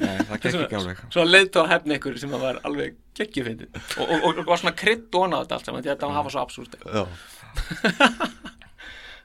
Nei, 0.00 0.16
það 0.28 0.36
gekk 0.44 0.60
ekki 0.64 0.78
alveg. 0.80 1.02
svo 1.14 1.26
leiðtóð 1.28 1.62
að 1.62 1.72
hefna 1.74 1.98
ykkur 2.00 2.20
sem 2.20 2.36
að 2.36 2.46
var 2.46 2.60
alveg 2.68 2.96
geggjufindið 3.20 3.80
og, 3.80 4.06
og, 4.06 4.16
og, 4.18 4.40
og 4.42 4.50
var 4.50 4.62
svona 4.64 4.76
krydd 4.82 5.20
á 5.20 5.38
þetta 5.38 5.58
allt 5.58 5.70
saman 5.70 5.86
þetta 5.86 6.12
hafa 6.18 6.34
svo 6.34 6.44
absúrt. 6.44 6.78
Já. 6.84 7.04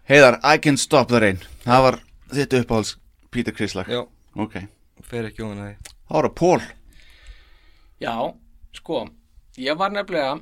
Heiðar, 0.09 0.37
I 0.45 0.61
can 0.61 0.77
stop 0.77 1.09
the 1.09 1.21
rain. 1.21 1.39
Það 1.65 1.85
var 1.87 1.99
þitt 2.35 2.59
uppáhalds 2.61 2.97
Peter 3.33 3.55
Criss 3.55 3.73
lag. 3.77 3.89
Já, 3.89 4.03
Ok, 4.35 4.57
fer 5.07 5.29
ekki 5.29 5.43
að 5.45 5.51
því 5.53 5.59
Það. 5.61 5.93
Var 6.11 6.27
að 6.27 6.33
Pól 6.35 6.63
Já, 8.03 8.15
sko, 8.75 9.05
ég 9.63 9.77
var 9.79 9.93
nefnilega 9.95 10.33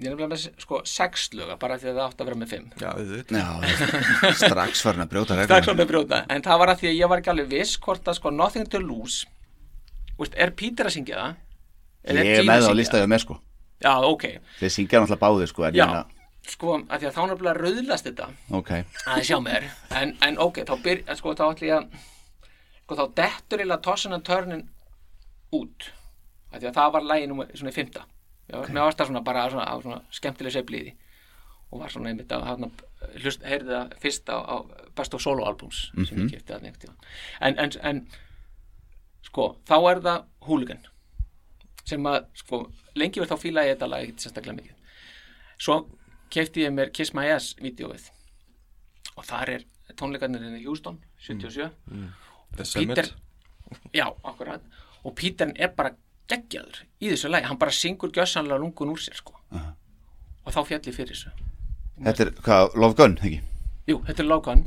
ég 0.00 0.06
er 0.08 0.14
nefnilega 0.14 0.30
með 0.32 0.44
sko 0.64 0.80
sex 0.88 1.26
löga 1.36 1.56
bara 1.60 1.76
því 1.80 1.90
að 1.90 1.98
það 1.98 2.06
átti 2.06 2.24
að 2.24 2.30
vera 2.30 2.38
með 2.40 2.52
fimm. 2.54 2.68
Já, 2.80 2.90
Já, 3.36 3.48
strax 4.44 4.80
farin 4.86 5.04
að 5.04 5.10
brjóta 5.12 5.34
Það 5.36 5.42
er 5.42 5.50
reglum 5.50 5.66
svona 5.68 5.84
að 5.84 5.90
brjóta, 5.92 6.22
en 6.32 6.46
það 6.46 6.62
var 6.62 6.72
að 6.72 6.80
því 6.80 6.88
að 6.90 6.96
ég 7.00 7.12
var 7.12 7.22
ekki 7.22 7.32
alveg 7.34 7.50
viss 7.52 7.76
hvort 7.84 8.08
að 8.08 8.16
sko 8.20 8.32
Nothing 8.34 8.70
to 8.72 8.80
Lose 8.80 9.28
Úst, 10.20 10.36
er 10.36 10.52
Peter 10.56 10.88
að 10.88 10.96
syngja 10.96 11.20
það? 11.20 11.36
Eða 12.04 12.24
Ég 12.24 12.38
er 12.40 12.48
með 12.48 12.56
að 12.56 12.64
það 12.64 12.72
á 12.72 12.80
listaðið 12.80 13.10
með 13.12 13.22
sko. 13.24 13.36
Já, 13.80 13.92
ok, 14.04 14.24
Þeir 14.60 14.72
syngja 14.74 15.00
náttúrulega 15.00 15.22
báðir 15.24 15.48
sko 15.52 15.68
já. 15.68 15.72
ég 15.80 16.16
sko, 16.50 16.74
að 16.88 16.98
því 17.02 17.08
að 17.08 17.14
þá 17.16 17.20
nefnilega 17.30 17.56
rauðlast 17.60 18.06
þetta. 18.08 18.26
Ok, 18.56 18.70
að 19.06 19.22
sjá 19.28 19.36
mér. 19.44 19.66
En, 19.96 20.14
en 20.24 20.38
ok, 20.40 20.62
þá 20.68 20.74
byr, 20.84 21.02
sko, 21.16 21.34
þá 21.36 21.44
ætlum 21.50 21.68
ég 21.68 21.76
að 21.76 22.00
sko, 22.84 22.96
þá 22.96 23.04
dettur 23.20 23.62
eiginlega 23.62 23.84
tossin 23.84 24.16
and 24.16 24.24
turnin 24.26 24.64
út. 25.56 25.90
Að 26.50 26.64
því 26.64 26.70
að 26.70 26.78
það 26.80 26.94
var 26.96 27.06
lægin 27.12 27.36
Já, 28.50 28.58
mér 28.66 28.82
varst 28.82 28.98
það 28.98 29.10
svona 29.10 29.22
bara 29.26 29.46
svona, 29.52 29.66
á 29.70 29.74
svona 29.82 30.00
skemmtileg 30.14 30.66
því. 30.70 30.94
Og 31.70 31.82
var 31.84 31.92
svona 31.92 32.10
einmitt 32.10 32.32
að 32.34 32.46
hana, 32.48 32.68
hlust, 33.22 33.44
heyrði 33.46 33.76
það 33.76 33.92
fyrst 34.02 34.30
á, 34.32 34.38
á 34.42 34.56
best 34.98 35.14
of 35.14 35.22
solo 35.22 35.44
albums 35.46 35.84
sem 35.94 36.24
ég 36.24 36.32
kefti 36.32 36.56
að 36.56 36.64
nefnt 36.66 36.88
en, 37.46 37.60
en, 37.62 37.76
en 37.86 38.00
sko, 39.22 39.52
þá 39.68 39.76
er 39.92 40.02
það 40.02 40.24
hooligan 40.48 40.82
sem 41.86 42.10
að, 42.10 42.26
sko, 42.42 42.64
lengi 42.98 43.22
verð 43.22 43.36
þá 43.36 43.44
fíla 43.44 43.64
ég 43.68 43.76
þetta 43.76 43.90
lag 43.90 44.04
ekkert 44.04 44.24
sérstaklega 44.24 44.58
mikið. 44.58 44.98
Svo 45.60 45.78
kefti 46.34 46.66
ég 46.66 46.74
mér 46.74 46.90
Kiss 46.94 47.14
My 47.14 47.30
Ass 47.34 47.54
vídeóið. 47.62 48.10
Og 49.16 49.26
þar 49.26 49.54
er 49.56 49.64
tónleikarnir 49.98 50.58
í 50.58 50.64
Houston 50.66 50.98
77 51.22 51.70
The 52.56 52.66
Peter, 52.66 52.66
Summit 52.66 53.94
já, 53.94 54.06
akkurat. 54.26 54.62
Og 55.04 55.14
Peter 55.14 55.52
er 55.56 55.72
bara 55.76 55.94
geggjaður 56.30 56.82
í 57.00 57.12
þessu 57.12 57.30
lagi, 57.30 57.48
hann 57.50 57.60
bara 57.60 57.74
syngur 57.74 58.14
gjössanlega 58.14 58.60
lungun 58.62 58.94
úr 58.94 59.02
sér 59.02 59.18
sko. 59.18 59.36
Og 59.50 60.54
þá 60.54 60.60
fjalli 60.68 60.94
fyrir 60.94 61.14
þessu. 61.14 61.32
Þetta 62.00 62.24
er, 62.24 62.34
hvað, 62.44 62.76
Love 62.80 62.96
Gun, 62.96 63.18
ekki? 63.20 63.40
jú, 63.90 64.00
þetta 64.06 64.22
er 64.22 64.28
Logan 64.28 64.64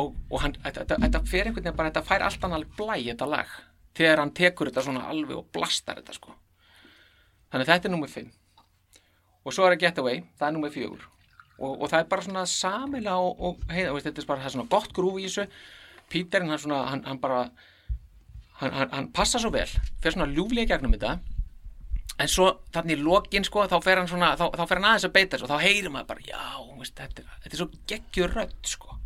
og, 0.00 0.14
og 0.30 0.38
hann, 0.42 0.54
þetta, 0.64 0.96
þetta, 0.96 1.20
fer 1.28 1.48
einhvern 1.48 1.66
veginn 1.66 1.78
bara 1.78 1.92
þetta 1.92 2.04
fær 2.08 2.24
allt 2.26 2.46
annað 2.46 2.68
blæ 2.78 2.94
þetta 2.96 3.28
lag 3.28 3.50
þegar 3.96 4.22
hann 4.22 4.34
tekur 4.36 4.70
þetta 4.70 4.84
svona 4.86 5.08
alveg 5.12 5.36
og 5.36 5.48
blastar 5.52 6.00
þetta 6.00 6.16
sko. 6.16 6.32
Þannig 7.52 7.66
að 7.66 7.72
þetta 7.74 7.90
er 7.90 7.94
númer 7.94 8.12
5 8.12 8.30
og 9.42 9.54
svo 9.54 9.66
er 9.66 9.74
að 9.74 9.82
Getaway, 9.82 10.22
það 10.38 10.48
er 10.48 10.56
númer 10.56 10.72
4 10.72 10.88
og, 10.92 11.72
og 11.74 11.84
það 11.90 11.98
er 11.98 12.08
bara 12.14 12.24
svona 12.26 12.46
samila 12.48 13.18
og, 13.20 13.42
og 13.48 13.66
heiða, 13.68 13.92
veist, 13.92 14.08
þetta 14.08 14.24
er 14.24 14.30
bara 14.30 14.44
það 14.44 14.50
er 14.50 14.54
svona 14.56 14.72
gott 14.72 14.94
grúf 14.96 15.20
í 15.20 15.26
þessu. 15.26 15.44
Píterinn 16.12 16.50
hann 16.52 16.60
svona, 16.62 16.80
hann, 16.88 17.04
hann 17.06 17.20
bara 17.20 17.42
hann, 18.62 18.72
hann, 18.78 18.90
hann 18.94 19.10
passa 19.14 19.40
svo 19.42 19.52
vel 19.54 19.68
fer 20.02 20.14
svona 20.14 20.30
ljúflega 20.30 20.74
gegnum 20.74 20.96
þetta. 20.96 21.18
En 22.20 22.30
svo 22.30 22.48
þannig 22.74 23.00
í 23.00 23.04
lokin 23.04 23.46
sko 23.46 23.66
þá 23.70 23.76
fer 23.84 24.00
hann 24.00 24.10
svona, 24.10 24.32
þá, 24.38 24.46
þá 24.54 24.64
fer 24.64 24.80
hann 24.80 24.88
aðeins 24.90 25.06
að 25.08 25.14
beita 25.16 25.40
og 25.42 25.50
þá 25.50 25.64
heyrir 25.64 25.92
maður 25.92 26.10
bara, 26.12 26.26
já, 26.28 26.42
veist, 26.78 26.96
þetta, 26.98 27.24
er, 27.24 27.38
þetta 27.44 27.56
er 27.56 27.62
svo 27.62 27.68
geggjur 27.92 28.36
rödd 28.36 28.72
sko. 28.72 28.98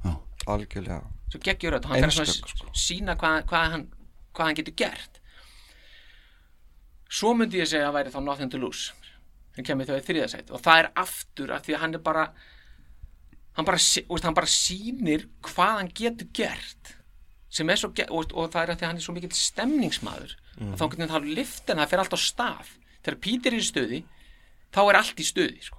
Algjörlega. 0.47 1.03
Svo 1.33 1.43
geggjur 1.43 1.77
rödd 1.77 1.87
og 1.87 1.95
hann 1.95 2.05
fer 2.05 2.11
að 2.13 2.23
Einstök, 2.27 2.53
svona 2.53 2.83
sína 2.87 3.17
hvað, 3.21 3.39
hvað, 3.51 3.71
hann, 3.75 3.87
hvað 4.37 4.51
hann 4.51 4.61
getur 4.61 4.77
gert. 4.85 5.21
Svo 7.07 7.33
myndi 7.39 7.63
ég 7.63 7.71
segja 7.71 7.89
að 7.89 7.99
væri 8.01 8.13
þá 8.15 8.21
Nothing 8.27 8.53
to 8.53 8.61
Lose 8.61 8.95
sem 9.57 9.65
kemur 9.65 9.89
þau 9.89 9.97
í 9.97 10.05
þriðasætt 10.05 10.53
og 10.53 10.61
það 10.65 10.83
er 10.83 10.89
aftur 11.01 11.53
af 11.55 11.65
því 11.65 11.77
að 11.77 11.83
hann 11.85 11.97
er 11.97 12.03
bara 12.05 12.27
hann 13.57 13.65
bara, 13.65 13.81
veist, 13.81 14.27
hann 14.27 14.37
bara 14.37 14.51
sýnir 14.53 15.25
hvað 15.47 15.79
hann 15.81 15.93
getur 15.97 16.29
gert 16.37 16.96
sem 17.57 17.71
er 17.73 17.81
svo, 17.81 17.91
og, 18.09 18.35
og 18.37 18.51
það 18.53 18.63
er 18.63 18.73
að 18.73 18.79
því 18.81 18.85
að 18.87 18.91
hann 18.91 19.01
er 19.01 19.05
svo 19.07 19.15
mikill 19.17 19.37
stemningsmaður 19.37 20.35
og 20.67 20.77
þá 20.81 20.85
getur 20.93 21.15
hann 21.15 21.29
liftin, 21.37 21.81
það 21.81 21.91
fer 21.93 22.03
allt 22.03 22.17
á 22.17 22.21
stað 22.21 22.73
þegar 23.01 23.19
Pítur 23.27 23.55
er 23.57 23.63
í 23.63 23.67
stuði 23.67 24.01
þá 24.75 24.81
er 24.85 24.99
allt 25.01 25.21
í 25.23 25.27
stuði 25.27 25.63
sko. 25.65 25.79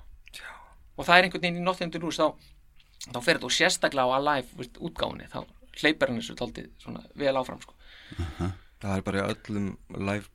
og 0.97 1.07
það 1.07 1.17
er 1.17 1.27
einhvern 1.27 1.45
veginn 1.45 1.89
í 1.89 1.91
to 1.93 2.01
Lose 2.03 2.23
þá, 2.23 2.47
þá 3.11 3.19
fer 3.19 3.37
þetta 3.37 3.49
og 3.49 3.55
sérstaklega 3.57 4.07
á 4.07 4.15
Alive 4.17 4.61
veist, 4.61 4.79
útgáfunni, 4.81 5.29
þá 5.29 5.43
hleypar 5.77 6.11
hann 6.11 6.21
þessu 6.21 6.69
svona 6.81 7.03
vel 7.15 7.35
áfram 7.37 7.61
sko. 7.61 7.75
Það 8.81 8.95
er 8.95 9.05
bara 9.05 9.27
öllum 9.33 9.69
live 9.89 10.27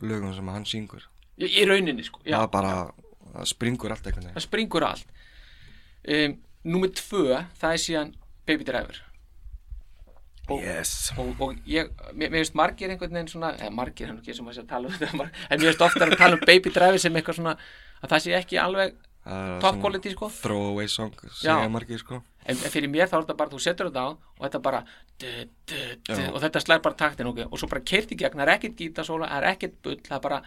lögum 0.00 0.34
sem 0.36 0.48
hann 0.52 0.66
syngur. 0.68 1.04
Í, 1.36 1.48
í 1.48 1.64
rauninni 1.68 2.04
sko. 2.04 2.20
Já, 2.24 2.38
Það 2.42 2.50
bara, 2.52 2.72
það 3.34 3.48
springur 3.52 3.92
allt 3.92 4.08
veginn. 4.08 4.32
Það 4.34 4.44
springur 4.46 4.86
allt. 4.86 5.14
Um, 6.06 6.36
Númer 6.66 6.90
tvö 6.98 7.44
það 7.60 7.72
er 7.72 7.78
síðan 7.78 8.08
Baby 8.46 8.66
Driver 8.66 8.96
og, 10.48 10.62
Yes. 10.62 11.12
og, 11.18 11.32
og 11.42 11.56
ég, 11.66 11.90
mér, 12.12 12.30
mér 12.30 12.38
finnst 12.40 12.54
margir 12.58 12.92
einhvern 12.92 13.16
veginn 13.16 13.32
svona, 13.32 13.52
eða 13.58 13.72
margir 13.74 14.10
hann 14.10 14.20
ekki 14.20 14.34
sem 14.36 14.46
að 14.46 14.58
sé 14.58 14.62
að 14.62 14.70
tala 14.70 14.90
um 14.90 14.94
þetta 14.94 15.26
en 15.26 15.58
mér 15.58 15.66
finnst 15.72 15.84
oftar 15.88 16.12
að 16.12 16.20
tala 16.20 16.38
um 16.38 16.46
Baby 16.46 16.72
Driver 16.74 17.02
sem 17.02 17.18
eitthvað 17.18 17.40
svona 17.40 17.56
að 18.02 18.12
það 18.12 18.24
sé 18.26 18.36
ekki 18.38 18.60
alveg 18.62 18.94
top 19.60 19.80
quality 19.82 20.12
sko. 20.14 20.28
Throwaway 20.30 20.88
song, 20.88 21.14
segja 21.34 21.68
margir 21.72 21.98
sko. 21.98 22.20
En, 22.46 22.54
en 22.54 22.70
fyrir 22.70 22.90
mér 22.90 23.08
þá 23.10 23.16
er 23.18 23.24
þetta 23.24 23.36
bara, 23.40 23.50
þú 23.50 23.58
setur 23.64 23.88
þetta 23.88 24.04
á 24.06 24.10
og 24.14 24.44
þetta 24.44 24.60
bara 24.62 24.82
du, 25.18 25.26
du, 25.66 25.80
du, 26.06 26.20
og 26.30 26.38
þetta 26.44 26.62
slær 26.62 26.82
bara 26.84 26.98
taktin 27.00 27.30
okay? 27.32 27.48
og 27.50 27.58
svo 27.58 27.66
bara 27.72 27.82
kert 27.82 28.12
í 28.14 28.18
gegn, 28.20 28.38
það 28.38 28.44
er 28.46 28.52
ekkert 28.54 28.78
gítasóla 28.78 29.30
það 29.32 29.40
er 29.40 29.48
ekkert 29.50 29.80
bull, 29.82 29.96
það 30.06 30.14
er 30.18 30.22
bara 30.28 30.38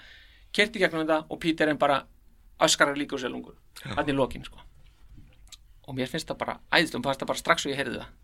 kert 0.55 0.79
í 0.79 0.83
gegnum 0.83 1.03
þetta 1.03 1.17
og 1.27 1.41
Peter 1.43 1.73
er 1.73 1.81
bara 1.81 1.97
öskarar 2.63 2.95
líka 2.95 3.17
úr 3.17 3.23
sér 3.25 3.33
lungur, 3.33 3.57
hann 3.83 4.07
í 4.07 4.15
lokin 4.15 4.47
sko. 4.47 4.63
og 5.89 5.97
mér 5.97 6.07
finnst 6.07 6.31
það 6.31 6.39
bara 6.45 6.55
æðislega, 6.71 7.03
fannst 7.09 7.25
það 7.25 7.31
bara 7.33 7.43
strax 7.43 7.67
og 7.67 7.73
ég 7.73 7.81
heyrði 7.81 7.99
það. 7.99 8.15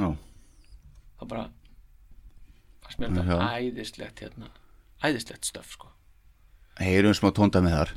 Já, 0.00 0.08
það 1.20 1.30
bara 1.34 1.46
fannst 2.82 3.02
mér 3.02 3.14
þetta 3.20 3.38
Já. 3.38 3.48
æðislegt 3.60 4.24
hérna, 4.24 4.50
æðislegt 5.04 5.48
stöf 5.50 5.74
sko. 5.76 5.90
heyrum 6.80 7.14
smá 7.16 7.30
tónda 7.36 7.62
með 7.64 7.76
þar 7.78 7.94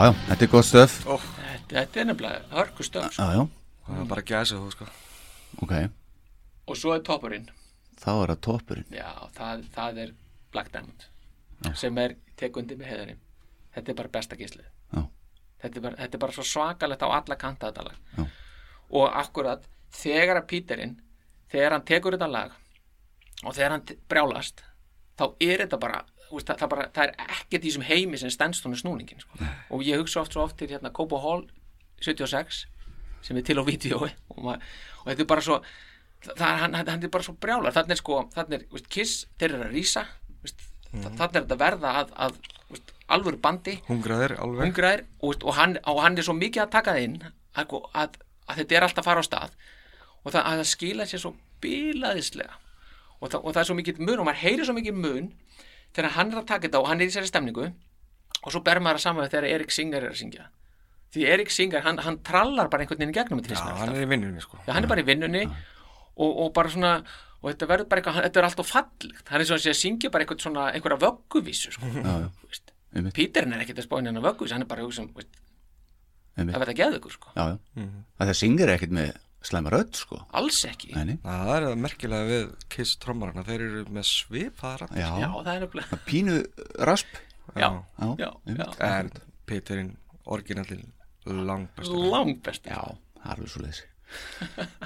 Já, 0.00 0.06
já, 0.08 0.12
þetta 0.30 0.44
er 0.46 0.50
gott 0.54 0.64
stöf 0.64 0.92
þetta, 1.04 1.72
þetta 1.74 2.00
er 2.00 2.06
nefnilega 2.08 2.42
hörku 2.56 2.84
stöf 2.86 3.12
sko. 3.12 3.22
Já, 3.22 3.36
já, 3.36 3.46
Það 3.90 4.00
er 4.00 4.06
bara 4.08 4.22
gæsa 4.22 4.56
þú 4.56 4.68
sko. 4.72 4.86
Ok. 5.64 5.72
Og 6.70 6.78
svo 6.78 6.92
er 6.94 7.02
toppurinn. 7.04 7.48
Þá 8.00 8.10
er 8.14 8.32
það 8.32 8.40
toppurinn. 8.46 8.86
Já, 8.94 9.10
það, 9.36 9.64
það 9.74 9.98
er 10.04 10.12
Black 10.54 10.72
Diamond 10.72 11.10
sem 11.76 11.98
er 12.00 12.14
tekundi 12.40 12.76
með 12.78 12.88
heðarinn 12.94 13.18
þetta 13.74 13.92
er 13.92 13.98
bara 13.98 14.12
besta 14.14 14.36
gíslið 14.38 14.64
Já. 14.64 15.02
þetta 15.62 15.76
er, 15.76 15.82
bara, 15.84 15.96
þetta 16.00 16.16
er 16.16 16.22
bara 16.24 16.36
svo 16.36 16.44
svakalegt 16.48 17.04
á 17.04 17.08
alla 17.12 17.36
kanta 17.36 17.68
þetta 17.68 17.84
lag. 17.84 17.98
Já. 18.16 18.24
og 18.96 19.18
akkurat 19.20 19.66
þegar 19.92 20.40
að 20.40 20.48
Píterinn 20.54 20.96
þegar 21.52 21.76
hann 21.76 21.84
tekur 21.84 22.16
þetta 22.16 22.30
lag 22.32 22.56
og 23.44 23.52
þegar 23.54 23.76
hann 23.76 23.84
brjálast 24.08 24.64
þá 25.20 25.24
er 25.44 25.66
þetta 25.66 25.80
bara 25.84 26.00
það, 26.38 26.56
það, 26.62 26.68
bara, 26.72 26.88
það 26.94 27.04
er 27.06 27.14
ekkert 27.26 27.64
í 27.64 27.66
þessum 27.66 27.86
heimi 27.88 28.20
sem 28.20 28.32
stendst 28.32 28.66
hún 28.66 28.78
snúningin 28.78 29.22
sko. 29.22 29.38
og 29.74 29.82
ég 29.86 29.98
hugsa 29.98 30.22
oft 30.22 30.36
svo 30.36 30.44
oft 30.46 30.58
til 30.60 30.70
hérna 30.70 30.92
Kobo 30.94 31.18
Hall 31.22 31.46
76 32.00 32.64
sem 33.26 33.36
er 33.36 33.44
til 33.44 33.58
á 33.60 33.64
vídeo. 33.66 34.06
Og, 34.36 34.46
og 34.46 35.08
þetta 35.08 35.24
er 35.24 35.28
bara 35.28 35.44
svo 35.44 35.60
það 36.24 36.46
er, 36.46 36.62
hann, 36.62 36.78
hann 36.78 37.04
er 37.04 37.12
bara 37.12 37.26
svo 37.26 37.34
brjálar 37.40 37.74
þannig 37.74 37.96
er 37.96 38.00
sko, 38.00 38.22
þannig 38.34 38.58
er, 38.58 38.64
veist, 38.74 38.88
Kiss 38.92 39.26
þeir 39.40 39.56
eru 39.56 39.68
að 39.68 39.76
veist, 39.76 40.64
mm. 40.92 41.04
þannig 41.04 41.36
er 41.36 41.44
þetta 41.44 41.60
verða 41.60 41.92
að, 42.02 42.14
að 42.26 42.40
veist, 42.70 42.94
alvöru 43.10 43.40
bandi. 43.42 43.76
Hungraðir 43.88 44.36
alveg. 44.38 44.64
Hungraðir 44.68 45.04
og, 45.18 45.28
veist, 45.28 45.44
og, 45.44 45.54
hann, 45.58 45.76
og 45.90 46.02
hann 46.04 46.18
er 46.18 46.26
svo 46.28 46.36
mikið 46.38 46.64
að 46.66 46.72
taka 46.76 46.96
það 46.96 47.06
inn 47.08 47.20
að, 47.58 47.76
að, 47.92 48.18
að 48.46 48.62
þetta 48.62 48.76
er 48.76 48.86
alltaf 48.86 49.04
að 49.04 49.10
fara 49.10 49.24
á 49.24 49.28
stað. 49.28 49.54
Og 50.20 50.34
það, 50.34 50.42
að 50.42 50.60
það 50.60 50.68
skila 50.74 51.08
sér 51.08 51.24
svo 51.24 51.32
bilaðislega. 51.64 52.58
Og, 53.20 53.28
það, 53.28 53.40
og 53.40 53.54
það 53.54 53.62
er 53.62 53.70
svo 53.70 53.78
mikið 53.80 54.02
mun 54.04 54.20
og 54.20 54.28
maður 54.28 54.42
heyrir 54.44 54.68
svo 54.68 54.76
mikið 54.76 55.00
mun 55.00 55.30
þegar 55.96 56.16
hann 56.16 56.32
er 56.32 56.42
að 56.42 56.48
taka 56.50 56.66
þetta 56.66 56.82
og 56.82 56.90
hann 56.90 57.00
er 57.00 57.08
í 57.08 57.12
þessari 57.12 57.30
stemningu 57.30 57.66
og 58.40 58.54
svo 58.54 58.62
ber 58.64 58.80
maður 58.80 59.00
að 59.00 59.06
saman 59.06 59.30
þegar 59.30 59.48
Erik 59.50 59.74
Singer 59.74 60.04
er 60.06 60.14
að 60.14 60.20
syngja. 60.20 60.46
Því 61.10 61.24
Erik 61.34 61.50
Singer, 61.50 61.82
hann, 61.84 61.98
hann 62.04 62.20
trallar 62.26 62.70
bara 62.70 62.84
einhvern 62.84 63.00
veginn 63.02 63.12
í 63.12 63.16
gegnum 63.16 63.42
þetta 63.42 63.58
Já, 63.58 63.74
hann 63.80 63.96
er 63.96 64.04
í 64.04 64.10
vinnunni 64.10 64.44
sko. 64.44 64.60
Já, 64.62 64.72
hann 64.76 64.86
er 64.86 64.92
bara 64.92 65.02
í 65.02 65.08
vinnunni 65.08 65.42
og, 65.46 66.30
og 66.30 66.52
bara 66.56 66.70
svona 66.70 66.92
og 67.40 67.48
þetta 67.48 67.68
verður 67.70 67.88
bara 67.90 68.02
eitthvað, 68.02 68.20
þetta 68.26 68.40
er 68.40 68.46
alltaf 68.46 68.70
fallegt. 68.70 69.24
Hann 69.32 69.42
er 69.42 69.48
svona 69.48 69.72
að 69.72 69.78
syngja 69.80 70.12
bara 70.12 70.26
eitthvað 70.26 70.44
svona 70.44 70.66
einhverja 70.74 71.00
vögguvísu 71.06 71.74
sko. 71.74 71.90
Píterinn 73.16 73.56
er 73.56 73.64
ekkert 73.64 73.80
að 73.82 73.88
spáina 73.88 74.12
hennar 74.12 74.26
vögguvísu 74.28 74.54
hann 74.54 74.66
er 74.66 74.70
bara 74.70 74.84
að 74.84 74.90
hugsa 74.90 75.04
um, 75.04 75.10
veist, 75.16 75.42
einmitt. 76.36 76.54
að 76.54 76.64
verða 76.64 76.76
geða 76.82 77.00
ykkur 77.00 77.16
sko. 77.16 77.34
Já, 77.34 77.44
já. 77.50 77.90
Það 78.20 78.30
það 78.30 78.38
syngir 78.44 78.74
ekkert 78.76 78.96
með 79.00 79.12
slæma 79.42 79.70
rödd 79.72 79.94
sko. 79.96 80.18
Alls 80.36 80.58
ekki. 80.68 80.92
Nei, 80.96 81.04
nei. 81.12 81.16
Það 81.24 81.50
er 81.56 81.76
merkilega 81.80 82.26
við 82.28 82.50
Kiss 82.72 82.96
trommarana, 83.00 83.44
þeir 83.46 83.64
eru 83.66 83.84
með 83.96 84.06
svipaða 84.10 84.82
rætt. 84.82 84.96
Já, 85.00 85.08
já, 85.22 85.28
það 85.32 85.52
er 85.54 85.60
nefnilega 85.64 85.98
pínu 86.06 86.38
rasp. 86.90 87.18
Já, 87.56 87.70
Já, 88.20 88.28
já. 88.46 88.66
En 88.86 89.08
Peterinn, 89.46 89.96
orginallin, 90.30 90.84
langbestur. 91.26 91.96
langt 92.12 92.42
best 92.46 92.68
Já, 92.68 92.78
það 93.18 93.24
er 93.24 93.32
alveg 93.34 93.50
svo 93.50 93.62
leiðis 93.64 93.80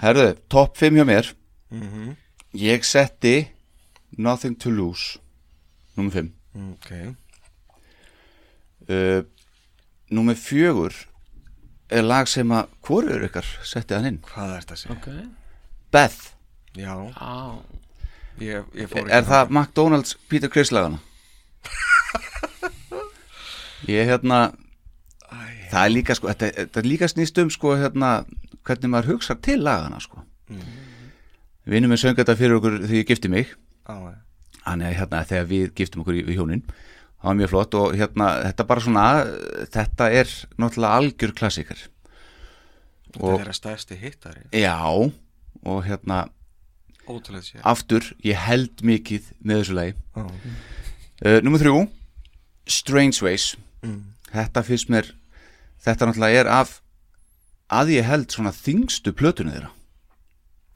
Herðu, 0.00 0.24
topp 0.52 0.76
5 0.80 0.96
hjá 0.98 1.04
mér. 1.08 1.28
Mhm. 1.70 2.14
Ég 2.54 2.84
setti 2.84 3.48
Nothing 4.16 4.56
to 4.60 4.70
Lose 4.70 5.18
Númer 5.96 6.12
5 6.12 6.32
Ok, 6.72 6.90
uh, 8.88 9.22
Númer 10.14 10.34
4 10.38 11.06
er 11.94 12.07
lag 12.07 12.28
sem 12.30 12.50
að 12.54 12.70
hvorur 12.87 13.24
ykkar 13.28 13.46
setti 13.66 13.96
hann 13.96 14.09
inn. 14.11 14.20
Hvað 14.28 14.54
er 14.57 14.64
þetta 14.64 14.76
að 14.76 14.83
segja? 14.83 14.96
ok, 14.96 15.09
Beth, 15.94 16.20
Já, 16.74 16.90
á, 17.14 17.62
ég, 18.42 18.64
ég 18.74 18.88
fór 18.90 19.07
er 19.07 19.26
það 19.28 19.52
McDonalds 19.54 20.16
Peter 20.28 20.50
Criss 20.50 20.72
lagana? 20.74 20.98
Ég 23.87 24.09
hérna 24.09 24.38
það 25.70 25.83
er 25.83 25.92
líka 25.92 26.16
sko 26.16 26.30
þetta, 26.30 26.48
þetta 26.57 26.80
er 26.80 26.88
líka 26.88 27.09
snýst 27.11 27.38
um 27.42 27.50
sko 27.52 27.74
hérna 27.78 28.11
hvernig 28.64 28.90
maður 28.90 29.14
hugsa 29.14 29.37
til 29.44 29.59
lagana 29.62 30.00
sko. 30.02 30.22
Vinnum 31.68 31.92
með 31.92 32.02
söng 32.02 32.18
þetta 32.18 32.37
fyrir 32.38 32.59
okkur 32.59 32.78
því 32.85 33.02
ég 33.02 33.09
gifti 33.09 33.30
mig. 33.33 33.52
Þannig 34.64 34.88
að 34.88 34.98
hérna 34.98 35.22
þegar 35.28 35.48
við 35.52 35.66
giftum 35.76 36.02
okkur 36.04 36.18
í, 36.18 36.24
í 36.24 36.37
hjónin 36.38 36.64
það 37.24 37.30
var 37.30 37.38
mjög 37.40 37.50
flott 37.54 37.74
og 37.80 37.94
hérna 37.96 38.28
þetta 38.44 38.66
bara 38.68 38.84
svona 38.84 39.04
þetta 39.72 40.08
er 40.20 40.30
náttúrulega 40.60 41.00
algjör 41.00 41.34
klassikar 41.40 41.80
Þetta 43.14 43.30
er 43.30 43.38
þeirra 43.38 43.54
stærsti 43.54 43.96
hittari, 44.00 44.40
Já 44.52 44.74
og 45.64 45.84
hérna 45.87 46.24
ótrúlega 47.08 47.44
sé. 47.46 47.60
aftur 47.62 48.08
ég 48.26 48.37
held 48.44 48.82
mikið 48.84 49.28
með 49.40 49.60
þessu 49.62 49.76
lagi 49.78 49.94
Já. 49.94 50.24
uh, 51.24 51.38
Númer 51.46 51.62
þrjú 51.64 51.84
Strange 52.66 53.20
Ways 53.24 53.54
Mm. 53.84 54.14
Þetta 54.32 54.62
finnst 54.64 54.88
mér 54.88 55.10
þetta 55.84 56.06
náttúrulega 56.08 56.40
er 56.40 56.48
af 56.48 56.70
að 57.68 57.90
ég 57.98 58.06
held 58.08 58.30
svona 58.32 58.48
þingstu 58.56 59.12
plötunni 59.12 59.52
þeirra 59.52 59.68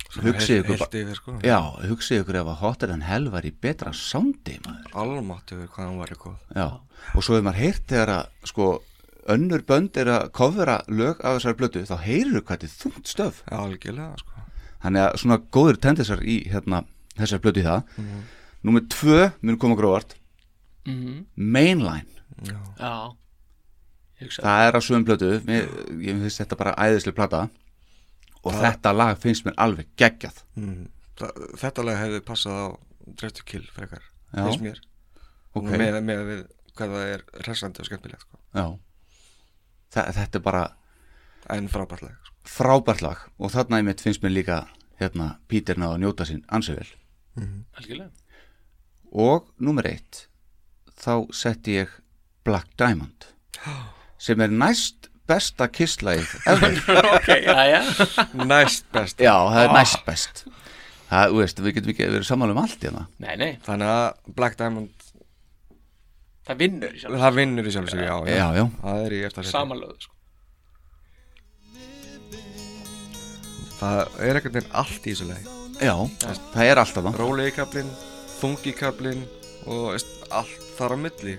Hugsið 0.08 0.62
ykkur 0.62 0.82
yfir, 0.88 1.16
sko. 1.18 1.34
Já, 1.44 1.58
hugsið 1.84 2.22
ykkur 2.22 2.38
ef 2.40 2.48
að 2.48 2.60
Hotter 2.62 2.92
en 2.94 3.02
Hell 3.04 3.28
var 3.28 3.44
í 3.44 3.50
betra 3.52 3.90
maður. 3.92 4.86
Almátt 4.96 5.52
yfir 5.52 5.68
hvað 5.68 5.84
hann 5.84 5.98
var 6.00 6.12
í 6.14 6.16
góð. 6.16 6.38
Já, 6.56 6.68
og 7.12 7.24
svo 7.26 7.36
hefur 7.36 7.44
maður 7.44 7.60
heyrt 7.60 7.84
þegar 7.92 8.12
að 8.14 8.48
sko 8.48 8.68
önnur 9.28 9.64
bönd 9.68 10.00
er 10.00 10.08
að 10.14 10.30
kofra 10.32 10.78
lög 10.88 11.20
af 11.20 11.36
þessari 11.36 11.58
blötu, 11.60 11.84
þá 11.84 11.96
heyrur 12.06 12.40
hvað 12.40 12.56
þetta 12.56 12.70
er 12.70 12.74
þungt 12.80 13.12
stöf. 13.12 13.42
Já, 13.44 13.56
algjörlega, 13.60 14.16
sko. 14.22 14.46
þannig 14.86 15.04
að 15.04 15.20
svona 15.20 15.38
góður 15.58 15.80
tendisar 15.84 16.24
í 16.24 16.40
hérna, 16.48 16.82
þessari 17.18 17.44
blötu 17.44 17.60
í 17.60 17.68
það. 17.68 17.94
Númer 18.64 18.88
tvö 18.90 19.20
mun 19.44 19.60
koma 19.60 19.76
gróðart 19.78 20.16
mhm, 20.88 21.24
Mainline, 21.36 22.08
já. 22.48 22.56
Ég 24.18 24.26
hugsa 24.26 24.42
það 24.42 24.64
er 24.64 24.74
á 24.74 24.80
sögum 24.82 25.04
blötu 25.06 25.28
ég 25.38 26.16
finnst 26.24 26.40
þetta 26.40 26.58
bara 26.58 26.74
æðislega 26.74 27.18
plata 27.20 27.42
og 28.44 28.52
þetta 28.54 28.92
lag 28.96 29.18
finnst 29.22 29.44
mér 29.46 29.54
alveg 29.58 29.88
geggjað 29.96 30.42
Mm. 30.58 30.88
Þa, 31.18 31.28
þetta 31.58 31.84
lag 31.84 31.96
hefði 31.98 32.20
passað 32.26 32.58
á 32.62 32.66
Dress 33.18 33.34
to 33.38 33.42
Kill 33.44 33.64
frekar, 33.74 34.02
Já. 34.34 34.44
finnst 34.44 34.60
mér. 34.62 34.78
Ok. 35.54 35.64
Með, 35.72 35.96
með 36.06 36.20
við 36.28 36.42
hvað 36.78 36.92
það 36.94 37.12
er 37.14 37.22
hressandi 37.42 37.80
og 37.82 37.86
skemmtilegt, 37.88 38.22
sko. 38.22 38.38
Já 38.54 38.66
Þa, 39.90 40.02
Þetta 40.12 40.38
er 40.38 40.44
bara 40.44 40.64
En 41.50 41.68
frábært 41.72 42.02
lag, 42.04 42.14
sko. 42.22 42.34
frábært 42.44 43.02
lag 43.02 43.18
og 43.38 43.50
þarna 43.54 43.80
í 43.80 43.86
mitt 43.88 44.00
finnst 44.04 44.22
mér 44.22 44.34
líka 44.36 44.58
hérna, 45.00 45.38
Pítur 45.48 45.78
náða 45.80 45.96
að 45.96 46.02
njóta 46.04 46.26
sín 46.28 46.44
ansið 46.52 46.80
vel 46.82 46.88
algjörlega 47.78 48.10
og 49.12 49.46
nummer 49.62 49.86
eitt 49.88 50.26
þá 50.98 51.26
setti 51.32 51.78
ég 51.78 51.88
Black 52.44 52.68
Diamond 52.76 53.28
sem 54.18 54.40
er 54.44 54.48
næst 54.52 55.08
besta 55.28 55.66
kisslægið 55.68 56.30
ever. 56.52 56.78
Ok, 57.14 57.28
já, 57.44 57.56
já. 57.70 57.80
Næst 58.48 58.86
best. 58.94 59.20
já, 59.22 59.34
það 59.52 59.62
er 59.66 59.74
næst 59.76 60.04
best. 60.06 60.44
Það, 61.08 61.30
þú 61.32 61.38
veist, 61.42 61.60
við 61.64 61.76
getum 61.78 61.92
ekki 61.94 62.08
verið 62.12 62.26
sammála 62.28 62.52
um 62.56 62.58
allt 62.60 62.82
hérna 62.84 63.06
nei, 63.24 63.34
nei, 63.40 63.50
Þannig 63.64 63.88
að 63.94 64.34
Black 64.36 64.58
Diamond, 64.60 65.06
það 66.48 66.58
vinnur 66.64 66.92
í 66.92 67.00
sjálf 67.00 67.22
það 67.22 67.38
vinnur 67.38 67.68
í 67.70 67.72
sjálf 67.72 67.92
sér, 67.94 68.02
já, 68.04 68.14
já, 68.28 68.46
já, 68.58 68.64
Það 68.82 69.00
er 69.06 69.14
í 69.16 69.20
eftir 69.30 69.48
samanlöðu 69.48 69.96
sko. 70.04 70.14
Það 73.78 74.16
er 74.26 74.38
ekkert 74.40 74.56
veginn 74.58 74.72
allt 74.82 75.04
í 75.06 75.12
þessu 75.14 75.28
lagi. 75.30 75.56
já, 75.78 75.94
það 76.52 76.64
er 76.66 76.80
alltaf 76.82 77.04
það 77.06 77.18
Rólegi 77.22 77.52
kaplinn, 77.56 77.90
þungi 78.40 78.72
kaplinn 78.78 79.20
og 79.68 79.84
veist, 79.94 80.10
allt 80.34 80.64
þar 80.78 80.94
á 80.94 80.96
milli. 81.06 81.36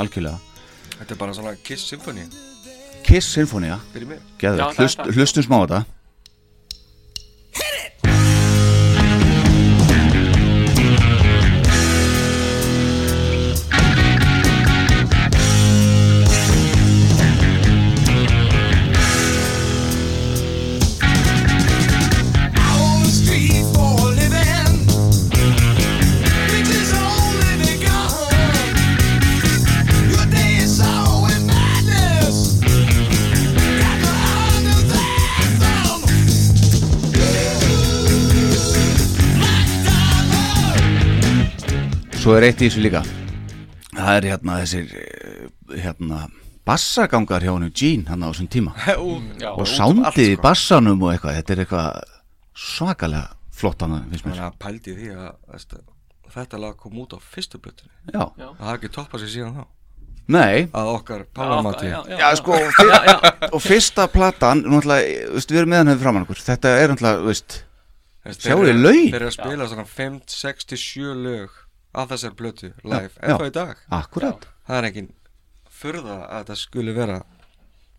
algjörlega. 0.00 0.38
Þetta 0.98 1.14
er 1.14 1.20
bara 1.20 1.34
svona 1.36 1.52
Kiss 1.66 1.86
Symphony 1.90 2.24
Kiss 3.02 3.26
Sinfonia, 3.34 3.80
hlust, 4.76 4.98
hlustum 5.12 5.42
smá 5.44 5.58
á 5.58 5.64
þetta. 5.66 5.80
On 7.54 7.62
the 7.62 7.91
Svo 42.22 42.36
er 42.38 42.44
eitt 42.46 42.60
í 42.62 42.68
þessu 42.68 42.78
líka. 42.84 43.00
Það 43.96 44.08
er 44.14 44.26
hérna 44.30 44.56
þessir 44.60 44.90
eh, 44.94 45.46
hérna 45.82 46.18
bassagangar 46.62 47.42
hjá 47.42 47.50
hennu 47.50 47.70
Gene 47.74 48.06
hann 48.06 48.22
á 48.22 48.30
þessum 48.30 48.48
tíma. 48.52 48.74
Já, 49.42 49.48
og 49.50 49.64
sándið 49.66 50.28
í 50.28 50.36
bassanum 50.38 51.02
og 51.02 51.10
eitthvað 51.10 51.40
þetta 51.40 51.54
er 51.56 51.62
eitthvað 51.64 51.88
svakalega 52.54 53.32
flott 53.58 53.82
hann 53.82 53.96
finnst 54.12 54.28
mér. 54.28 54.36
Þannig 54.36 54.44
að 54.46 54.60
pældi 54.62 54.94
því 55.00 55.08
að 55.16 55.64
þetta 56.36 56.60
lag 56.62 56.76
kom 56.84 57.00
út 57.02 57.16
á 57.16 57.18
fyrstu 57.32 57.58
Já. 58.14 58.22
Það 58.38 58.62
har 58.68 58.78
ekki 58.78 58.92
toppað 58.94 59.24
sér 59.24 59.32
síðan 59.34 59.58
þá. 59.58 59.66
nei. 60.38 60.70
Að 60.78 60.92
okkar 60.92 61.26
pálamati. 61.34 61.90
já, 61.90 61.98
já, 62.06 62.16
Já, 62.22 62.28
sko, 62.38 62.54
og, 62.54 62.70
fyr, 62.78 63.50
og 63.50 63.66
fyrsta 63.66 64.06
platan 64.06 64.62
við 64.62 65.58
erum 65.58 65.74
með 65.74 65.82
hann 65.82 65.92
hefur 65.96 66.06
framan 66.06 66.28
okkur. 66.28 66.44
Þetta 66.46 66.76
er 66.78 66.94
náttúrulega, 66.94 67.34
Sjáu 68.38 68.62
þið 68.62 68.78
lögin? 68.78 69.10
Þeir 69.10 69.20
eru 69.24 69.32
að 69.32 69.34
spila 69.40 69.66
svona 69.66 69.88
5, 69.90 70.22
6, 70.30 70.70
7 70.78 71.18
lög 71.26 71.61
af 71.94 72.08
þessar 72.08 72.34
blötu 72.38 72.72
live. 72.84 73.10
Já, 73.16 73.22
En 73.22 73.30
já. 73.30 73.36
þá 73.38 73.46
í 73.46 73.52
dag. 73.52 73.76
akkurat 73.90 74.46
Það 74.68 74.76
er 74.78 74.84
engin 74.90 75.12
furða 75.82 76.16
að 76.28 76.44
þetta 76.44 76.56
skuli 76.56 76.92
vera 76.96 77.18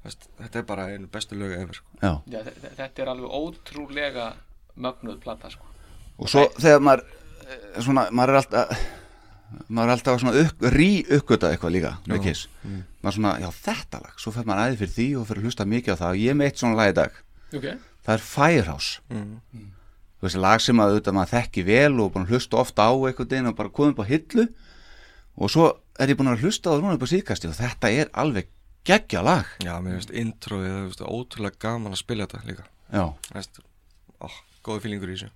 veist, 0.03 0.27
Þetta 0.39 0.59
er 0.59 0.63
bara 0.67 0.87
einu 0.93 1.07
bestu 1.11 1.35
lögu 1.35 1.57
efer 1.61 1.73
sko. 1.79 1.87
Já, 2.01 2.13
Já, 2.31 2.39
þe- 2.43 2.57
þe- 2.63 2.73
þetta 2.79 3.01
er 3.05 3.07
alveg 3.13 3.29
ótrúlega 3.39 4.33
mögnuð 4.75 5.19
plata 5.23 5.49
sko. 5.53 5.65
og 6.17 6.29
svo 6.29 6.47
þegar 6.59 6.79
maður 6.79 7.03
eh, 7.49 7.81
svona, 7.81 8.07
maður 8.11 8.29
er 8.29 8.39
alltaf 8.41 8.77
maður 9.69 9.87
er 9.87 9.91
alltaf 9.93 10.13
að 10.15 10.19
svona 10.23 10.39
upp, 10.45 10.63
rí-uppgöta 10.73 11.49
eitthvað 11.53 11.71
líka 11.75 11.91
með 12.09 12.23
Kiss. 12.23 12.47
Maður 13.03 13.15
svona, 13.19 13.33
já 13.43 13.49
þetta 13.51 13.99
lag, 14.01 14.15
svo 14.17 14.31
fer 14.33 14.43
maður 14.49 14.63
æði 14.71 14.77
fyrir 14.81 14.93
því 14.95 15.07
og 15.19 15.27
fyrir 15.29 15.41
að 15.43 15.45
hlusta 15.45 15.65
mikið 15.69 15.93
á 15.93 15.97
það. 16.01 16.09
Og 16.09 16.21
ég 16.23 16.29
er 16.33 16.37
með 16.39 16.47
eitt 16.49 16.57
svona 16.63 16.75
lag 16.79 16.89
í 16.89 16.95
dag. 16.97 17.19
Ok, 17.53 17.67
það 18.07 18.13
er 18.15 18.23
Firehouse 18.31 19.01
þú 20.23 20.29
veist, 20.29 20.39
lag 20.39 20.61
sem 20.63 20.79
að 20.79 20.93
auðvitað 20.93 21.15
maður 21.17 21.31
þekki 21.33 21.63
vel 21.67 21.93
og 21.99 22.11
búin 22.13 22.23
að 22.23 22.29
hlusta 22.31 22.59
ofta 22.61 22.85
á 22.87 22.93
eitthvað 22.95 23.29
deginn 23.33 23.49
og 23.49 23.57
bara 23.57 23.73
komið 23.75 23.91
upp 23.91 23.99
á 23.99 24.11
hillu. 24.13 24.45
Og 25.35 25.51
svo 25.51 25.65
er 25.99 26.13
ég 26.13 26.19
búin 26.19 26.31
að 26.31 26.45
hlusta 26.45 26.71
á 26.71 26.73
það 26.73 26.85
núna 26.85 26.95
upp 26.95 27.03
á 27.03 27.11
síðkasti 27.11 27.49
og 27.49 27.57
þetta 27.59 27.91
er 27.91 28.11
alveg 28.23 28.47
geggja 28.87 29.23
lag. 29.27 29.51
Já, 29.59 29.73
mér 29.83 29.97
finnst 29.99 30.15
introið 30.15 30.71
það 30.71 30.87
veist, 30.87 31.03
ótrúlega 31.03 31.59
gaman 31.65 31.91
að 31.91 32.01
spila 32.05 32.27
þetta 32.29 32.47
líka. 32.47 32.67
Já, 32.87 33.05
veist, 33.35 33.59
ó, 34.23 34.27
Góði 34.63 34.85
fílingur 34.85 35.11
í 35.11 35.17
þessu. 35.17 35.31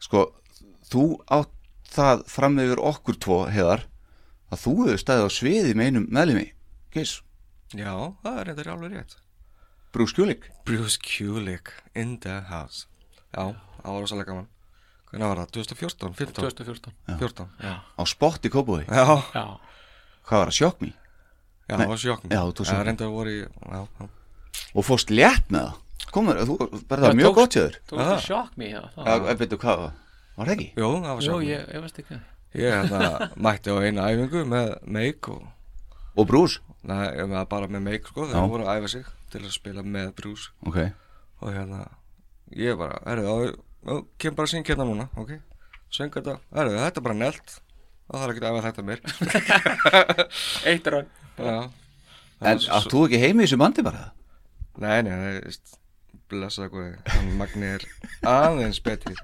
Sko, 0.00 0.24
þú 0.88 1.04
átt 1.28 1.52
það 1.92 2.22
fram 2.32 2.56
yfir 2.62 2.80
okkur 2.80 3.20
tvo 3.20 3.42
heðar 3.52 3.84
að 4.48 4.62
þú 4.64 4.76
hefur 4.86 5.02
staðið 5.02 5.28
á 5.28 5.30
sviði 5.36 5.74
með 5.76 5.90
einum 5.90 6.06
meðlimi 6.08 6.46
Kiss, 6.90 7.20
Já, 7.70 7.92
það 8.24 8.38
er 8.40 8.48
þetta 8.50 8.72
alveg 8.72 8.94
rétt. 8.96 9.12
Bruce 9.94 10.14
Kulik 10.16 10.48
Bruce 10.66 10.98
Kulick 10.98 11.70
in 11.94 12.16
the 12.24 12.40
house. 12.48 12.86
Já, 13.30 13.54
það 13.84 13.92
var 13.96 14.00
rosalega 14.04 14.30
gaman. 14.30 14.48
Hvernig 15.10 15.26
var 15.26 15.40
það? 15.40 15.50
2014? 15.56 16.14
15? 16.14 16.34
2014 16.38 17.18
14, 17.18 17.46
já. 17.66 17.74
Á 17.98 18.02
spott 18.06 18.44
í 18.46 18.50
Kópúi 18.54 18.84
Já, 18.86 19.04
já, 19.34 19.44
hvað 20.28 20.42
var 20.44 20.50
að 20.52 20.56
sjokk 20.60 20.82
mér 20.84 20.92
já, 20.94 21.74
það 21.74 21.86
var 21.90 21.98
þú 21.98 22.52
tókst 22.54 22.70
Það 22.70 22.76
sjokk. 22.76 22.86
reyndar 22.86 23.10
voru 23.10 23.32
í 23.34 23.40
já, 23.40 23.80
já. 23.98 24.08
og 24.70 24.86
fórst 24.86 25.10
létt 25.10 25.50
með 25.50 25.64
það? 25.66 25.80
Komur, 26.14 26.38
þú, 26.46 26.56
bara 26.90 27.02
það 27.02 27.10
Já, 27.10 27.18
mjög 27.20 27.34
gott 27.40 27.56
séður 27.56 27.78
Þú 27.90 27.98
veist 27.98 28.12
að 28.14 28.22
sjokk 28.28 28.54
mér 28.62 28.70
já, 28.70 28.82
Já, 28.96 29.14
en 29.32 29.40
veitu 29.42 29.58
hvað, 29.64 29.82
var 30.36 30.46
það 30.50 30.54
ekki? 30.54 30.68
Jú, 30.78 30.90
það 30.94 31.08
var 31.10 31.20
Jú, 31.20 31.26
sjálf 31.26 31.46
ég, 31.48 31.64
ég 31.74 31.84
veist 31.84 32.00
ekki 32.04 32.20
Ég 32.60 32.74
hérna, 32.74 33.30
mætti 33.46 33.70
á 33.70 33.76
eina 33.82 34.06
æfingu 34.10 34.44
með 34.50 34.70
meik 34.98 35.28
og 35.30 35.42
Og 36.18 36.26
brús? 36.30 36.56
Nei, 36.86 37.02
ég 37.18 37.26
með 37.30 37.48
bara 37.50 37.66
með 37.70 37.84
meik 37.86 38.06
sko 38.10 38.26
þegar 38.30 38.48
voru 38.50 38.66
að 38.66 38.80
æfa 38.80 38.92
sig 38.94 39.10
til 39.30 39.42
að 39.44 39.52
spila 39.54 39.82
með 39.86 40.14
brús 40.18 40.48
Ok, 40.66 40.78
og 41.42 41.52
hérna 41.54 41.82
ég 42.56 42.78
bara, 42.80 42.98
herru, 43.06 43.26
þá 43.26 43.58
kem 44.20 44.36
bara 44.36 44.46
að 44.48 44.52
syngja 44.54 44.74
hérna 44.74 44.86
núna, 44.90 45.08
ok? 45.20 45.34
Syngja 45.90 46.20
þetta, 46.20 46.36
herru, 46.56 46.76
þetta 46.78 47.00
er 47.02 47.06
bara 47.08 47.18
nelt. 47.18 47.58
Það 48.10 48.22
þarf 48.24 48.34
ekki 48.34 48.42
að 48.42 48.56
æfa 48.56 48.62
þetta 48.66 48.82
mér 48.88 49.00
Eitt 50.72 50.88
rann 50.90 51.10
Já. 51.38 51.58
En 52.40 52.64
átt 52.74 52.90
þú 52.90 53.04
ekki 53.06 53.20
heimi 53.22 53.44
í 53.44 53.46
þessu 53.46 53.58
bandi 53.60 53.84
bara? 53.86 54.08
Nei, 54.80 54.96
nei, 55.06 55.12
nei, 55.12 55.36
veist, 55.44 55.76
blessa 56.30 56.66
hvað 56.72 56.96
hann 57.14 57.28
Magni 57.38 57.68
er 57.76 57.84
aðeins 58.26 58.80
betri. 58.82 59.14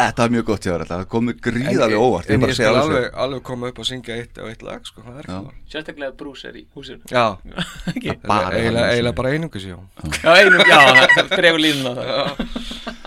Þetta 0.00 0.24
er 0.24 0.32
mjög 0.32 0.46
gott 0.48 0.64
séður, 0.64 0.84
þetta 0.88 1.08
komið 1.12 1.40
gríðarlega 1.44 2.00
óvart. 2.00 2.30
En 2.32 2.40
bara 2.44 2.54
ég 2.54 2.58
segi 2.60 2.68
skal 2.68 2.78
alveg 2.84 3.08
alveg, 3.24 3.42
koma 3.50 3.68
upp 3.72 3.80
og 3.82 3.88
syngja 3.88 4.16
eitt 4.20 4.38
á 4.40 4.44
eitt 4.48 4.62
lag, 4.64 4.86
sko, 4.88 5.02
það 5.04 5.18
er 5.18 5.26
ekki 5.26 5.40
mál. 5.48 5.58
Sérstaklega 5.74 6.16
brús 6.22 6.44
er 6.48 6.56
í 6.56 6.64
húsinu. 6.76 7.02
Já, 7.12 7.24
Ekki? 7.92 8.14
Bara 8.24 8.54
eiginlega, 8.56 8.94
það. 9.00 9.12
bara 9.20 9.34
einungus, 9.34 9.66
já. 9.68 9.76
Já, 10.22 10.30
einum, 10.38 10.62
já, 10.70 10.80
það 11.16 11.34
dregur 11.36 11.64
línuna 11.66 11.96
það 11.98 12.99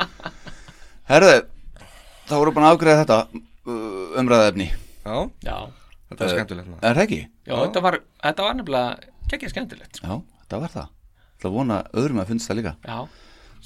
Herðu, 1.14 1.34
þá 2.26 2.32
voru 2.40 2.52
búin 2.56 2.64
að 2.66 2.72
afgreða 2.74 3.02
þetta 3.04 3.18
uh, 3.70 4.14
umræðaefni 4.18 4.66
Já, 4.66 5.18
Já, 5.46 5.58
þetta 6.10 6.26
er 6.26 6.32
skemmtilegt 6.32 6.70
maður. 6.72 6.80
Er 6.90 6.96
það 6.98 7.04
ekki? 7.04 7.20
já, 7.46 7.54
þetta 7.54 7.84
var, 7.86 7.98
þetta 8.24 8.46
var 8.48 8.56
nefnilega 8.58 9.12
geggja 9.30 9.50
skemmtilegt 9.52 10.00
sko. 10.00 10.08
Já, 10.08 10.40
þetta 10.42 10.60
var 10.64 10.72
það. 10.74 10.88
Það 11.44 11.50
að 11.52 11.58
vona 11.60 11.78
öðrum 12.02 12.22
að 12.24 12.32
finnst 12.32 12.50
það 12.50 12.58
líka. 12.62 12.74
Já, 12.88 12.98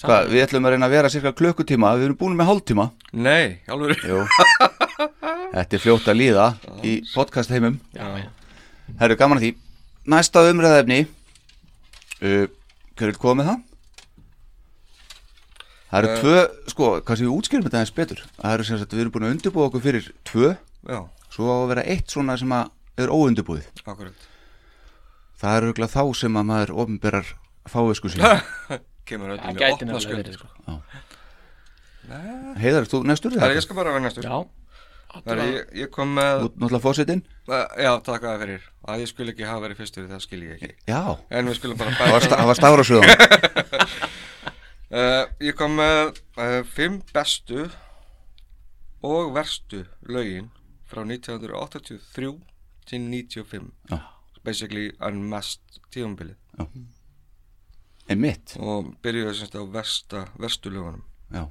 Hvað, 0.02 0.28
við 0.34 0.44
ætlum 0.44 0.68
að 0.68 0.76
reyna 0.76 0.90
að 0.90 0.94
vera 0.94 1.10
cirka 1.10 1.32
klukkutíma 1.34 1.94
Við 1.98 2.04
erum 2.10 2.18
búin 2.20 2.36
með 2.38 2.50
hálftíma. 2.52 2.84
Nei, 3.18 3.64
alveg 3.72 4.04
Jú. 4.06 4.20
Þetta 5.56 5.80
er 5.80 5.82
fljótt 5.82 6.12
að 6.12 6.20
líða 6.20 6.50
í 6.86 6.98
podcast 7.14 7.54
heimum 7.56 7.80
já, 7.96 8.06
já. 8.26 8.28
Herru, 9.00 9.18
gaman 9.24 9.40
að 9.40 9.48
því. 9.48 9.54
Næsta 10.12 10.44
umræðaefni 10.52 11.00
uh, 11.08 12.46
Hver 12.98 13.14
vil 13.14 13.22
koma 13.24 13.40
með 13.40 13.54
það? 13.54 13.64
Það 15.88 16.00
eru 16.04 16.16
tvö, 16.22 16.40
sko, 16.74 16.88
hvað 17.08 17.20
sem 17.20 17.28
við 17.28 17.36
útskýrum 17.38 17.64
þetta 17.68 17.78
aðeins 17.80 17.94
betur. 17.96 18.24
Það 18.42 18.56
eru 18.58 18.66
sem 18.68 18.80
sagt, 18.82 18.96
við 18.96 19.04
erum 19.06 19.14
búin 19.16 19.28
að 19.28 19.34
undirbúa 19.38 19.68
okkur 19.70 19.84
fyrir 19.86 20.10
tvö. 20.28 20.50
Já, 20.88 21.00
Svo 21.32 21.48
á 21.48 21.56
að 21.62 21.70
vera 21.74 21.84
eitt 21.94 22.12
svona 22.12 22.36
sem 22.40 22.52
að 22.56 22.70
er 23.04 23.12
óundirbúið. 23.14 23.66
Akkurat. 23.86 24.28
Það 25.38 25.58
eru 25.60 25.68
örugglega 25.70 25.94
þá 25.94 26.04
sem 26.18 26.38
að 26.40 26.48
maður 26.50 26.72
ofnberar 26.84 27.28
fáisku 27.70 28.10
sín 28.10 28.24
Kemur 29.08 29.36
öllum 29.36 29.60
í 29.60 29.68
opna 29.72 30.00
skjöld 30.04 30.32
sko. 30.34 30.48
Heiðar, 32.58 32.88
þú 32.88 33.04
næstur? 33.08 33.36
Það 33.38 33.52
er 33.52 33.60
ég 33.60 33.66
skal 33.68 33.78
bara 33.78 33.94
vera 33.96 34.04
næstur. 34.08 34.28
Já, 34.28 34.40
Það 35.18 35.32
er 35.34 35.42
ég, 35.48 35.70
ég 35.84 35.92
kom 35.94 36.10
með 36.18 36.42
Þú 36.42 36.48
náttúrulega 36.50 36.84
fósitinn? 36.84 37.22
Já, 37.48 37.92
takk 38.04 38.26
að 38.26 38.28
það 38.28 38.42
fyrir. 38.44 38.66
Að 38.88 39.04
ég 39.04 39.12
skul 39.12 39.30
ekki 39.32 39.48
hafa 39.48 39.64
verið 39.64 39.80
fyrstur 39.82 40.08
Það 40.10 40.24
skil 40.26 40.42
ég 40.44 40.58
ekki. 40.58 40.70
Já, 40.90 41.00
En 41.32 41.48
við 41.52 41.58
skulum 41.62 41.80
bara 41.80 41.94
bæta 41.96 42.34
það 42.34 42.50
var 42.52 42.60
stafra 42.60 42.86
sögum 42.90 43.08
uh, 44.92 45.26
Ég 45.44 45.56
kom 45.60 45.78
með 45.80 46.22
uh, 46.38 46.62
Fimm 46.68 47.02
bestu 47.14 47.68
Og 49.06 49.34
verstu 49.36 49.84
lögin 50.08 50.50
Frá 50.88 51.04
1983 51.04 52.34
Til 52.88 53.02
95 53.12 53.72
Já. 53.92 54.00
Basically 54.44 54.92
unmest 55.04 55.82
tíðumbilið 55.92 56.38
Einmitt. 58.08 58.54
Og 58.64 58.94
byrjuðu 59.04 59.34
semst 59.36 59.56
á 59.60 59.64
versta, 59.68 60.22
verstu 60.40 60.72
lögunum. 60.72 61.02
Já, 61.28 61.42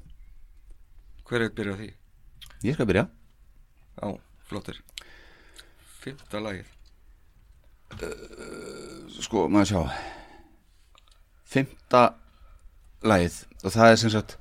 Hver 1.29 1.42
er 1.44 1.51
byrjuð 1.53 1.75
á 1.77 1.81
því? 1.83 1.88
ég 2.64 2.75
skal 2.79 2.87
byrja. 2.88 3.03
Já, 4.01 4.09
flottir. 4.49 4.79
Fymta 6.01 6.40
lagið. 6.40 6.70
Sko, 9.20 9.44
maður 9.53 9.68
sjá. 9.68 9.83
Fymta 11.44 12.03
lagið 13.09 13.38
Og 13.64 13.73
það 13.75 13.90
er 13.92 14.01
sem 14.03 14.12
sagt 14.14 14.37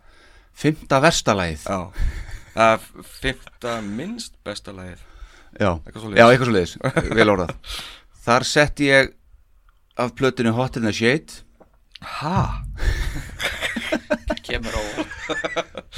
Fymta 0.56 1.02
versta 1.04 1.34
lagið. 1.36 1.66
Já. 1.68 2.80
Fymta 3.20 3.74
minnst 3.84 4.38
besta 4.48 4.72
lagið. 4.72 5.02
Já. 5.60 5.72
Já 6.16 6.26
eitthvað 6.30 6.46
svo 6.48 6.54
leiðis 6.56 6.76
Vel 7.20 7.28
orðað. 7.34 7.52
Þar 8.26 8.46
setti 8.48 8.88
ég 8.88 9.12
af 10.00 10.14
plötinu 10.16 10.54
Hot 10.56 10.78
in 10.80 10.88
the 10.88 10.94
Shade. 10.96 11.42
Ha? 12.20 12.64
kemur 14.46 14.76
á 14.76 14.82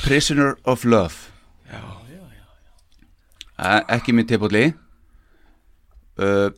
Prisoner 0.03 0.55
of 0.65 0.85
Love. 0.85 1.29
Já, 1.69 1.81
Eh, 3.57 3.81
Ekki 3.95 4.13
minn 4.13 4.27
tilbúli 4.29 4.67
uh, 6.21 6.49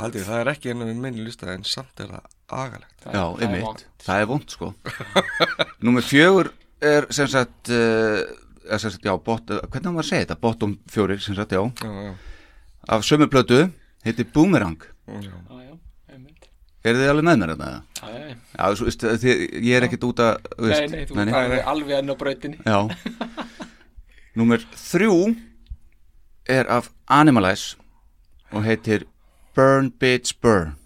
Haldið, 0.00 0.24
það 0.26 0.40
er 0.40 0.48
ekki 0.50 0.72
innan 0.72 0.90
minni 0.98 1.22
lista 1.22 1.46
en 1.54 1.62
samt 1.62 2.02
er 2.02 2.10
það 2.16 2.24
agalegt. 2.52 2.94
Já, 3.04 3.22
það 3.22 3.42
er 3.42 3.46
einmitt. 3.46 3.86
Það 4.06 4.22
er 4.22 4.28
vond 4.30 4.52
sko. 4.54 4.72
Númer 5.86 6.04
fjögur 6.06 6.52
er 6.84 7.08
sem 7.14 7.28
sagt 7.30 7.70
uh, 7.72 8.20
er 8.66 8.82
sem 8.82 8.92
sagt, 8.92 9.06
já, 9.06 9.14
bot, 9.22 9.46
hvernig 9.46 9.88
á 9.88 9.92
maður 9.94 10.04
að 10.04 10.08
segja 10.10 10.26
þetta? 10.26 10.38
Bottom 10.42 10.76
fjórir, 10.90 11.20
sem 11.22 11.36
sagt, 11.38 11.54
já. 11.54 11.62
Já, 11.82 11.90
já, 12.08 12.14
Af 12.96 13.02
sömu 13.06 13.26
plötu, 13.30 13.64
heitir 14.06 14.28
Boomerang. 14.34 14.78
Já. 15.06 15.20
Já, 15.26 15.60
já, 15.62 15.74
einmitt. 16.12 16.48
Er 16.86 16.98
þið 16.98 17.10
alveg 17.12 17.26
með 17.26 17.40
mér 17.42 17.52
þetta? 17.54 17.70
Já, 17.72 18.06
já, 18.12 18.20
já. 18.30 18.36
Já, 18.52 18.76
svo, 18.78 18.88
veist, 18.88 19.06
þið, 19.24 19.42
ég 19.66 19.78
er 19.78 19.86
ekkert 19.88 20.06
út 20.06 20.22
að 20.22 20.32
þú 20.52 20.70
veist, 20.70 20.86
Nei, 20.86 20.94
nei, 20.94 21.10
þú 21.10 21.20
ert 21.24 21.70
alveg, 21.74 21.94
enn 21.98 22.14
á 22.14 22.16
brautinni. 22.22 22.62
Já. 22.66 22.78
Númer 24.36 24.66
þrjú 24.76 25.18
er 26.52 26.68
af 26.70 26.90
Animalize 27.10 27.78
og 28.54 28.66
heitir 28.66 29.06
Burn 29.56 29.88
Bitch 29.90 30.36
Burn 30.42 30.76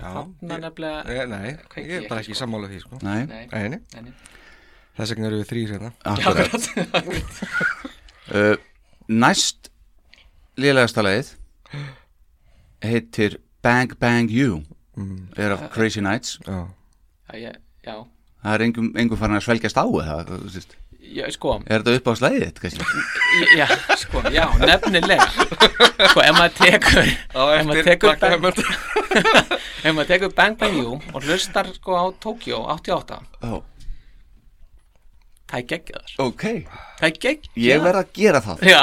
já. 0.00 0.10
Þarna 0.40 0.58
nefnilega 0.64 1.26
Nei, 1.30 1.50
ég 1.84 1.92
er 2.00 2.08
bara 2.10 2.22
ekki 2.24 2.36
sammála 2.38 2.70
því 2.72 2.80
sko. 2.82 2.98
Nei, 3.04 3.20
Nei, 3.30 3.44
Nei, 3.52 3.68
nei, 3.76 3.80
nei, 3.94 4.02
nei. 4.08 4.14
þess 4.98 5.14
vegna 5.14 5.28
eru 5.30 5.40
við 5.42 5.50
þrýr 5.52 5.74
hérna. 5.76 5.92
Akkurat. 6.10 6.62
Uh, 8.30 8.56
Næst 9.10 9.70
lélegasta 10.60 11.02
lagið 11.04 11.32
heitir 12.84 13.38
Bang 13.64 13.94
Bang 14.00 14.30
You. 14.32 14.62
Er 15.36 15.54
af 15.56 15.68
Crazy 15.74 16.00
Nights. 16.04 16.38
Já, 16.46 16.66
Já, 17.30 17.52
já, 17.86 17.94
það 18.42 18.54
er 18.56 18.62
engum, 18.66 18.88
engum 18.98 19.18
farin 19.20 19.38
að 19.38 19.44
svelgjast 19.46 19.78
á 19.78 19.84
eða, 19.86 20.16
þú 20.26 20.38
veist. 20.50 20.72
Já, 21.10 21.24
sko. 21.34 21.56
Er 21.66 21.82
þetta 21.82 21.96
upp 22.00 22.10
á 22.10 22.12
slæðið 22.20 22.44
þitt, 22.46 22.60
kannski? 22.64 23.02
Já, 23.58 23.66
sko, 24.00 24.22
já, 24.34 24.44
nefnilega. 24.62 25.26
Sko, 26.10 26.22
ef 26.24 26.36
maður 26.38 26.54
tekur 26.60 27.10
Ef 27.10 27.66
maður 27.68 27.90
tekur 27.90 28.16
bang, 28.22 28.62
Ef 29.84 29.92
maður 29.96 30.08
tekur 30.12 30.32
Bang 30.38 30.56
Bang 30.60 30.78
You 30.80 30.96
og 31.12 31.26
hlustar 31.26 31.68
sko 31.76 31.98
á 31.98 32.04
Tokyo 32.22 32.62
88 32.76 33.20
Ó, 33.44 33.60
Það 35.50 35.58
er 35.58 35.66
geggjaðar 35.74 36.16
ok. 36.22 36.44
Það 37.00 37.06
er 37.08 37.16
geggjað. 37.24 37.54
Ég 37.64 37.80
verð 37.82 38.00
að 38.04 38.10
gera 38.14 38.40
það. 38.44 38.60
Já, 38.70 38.82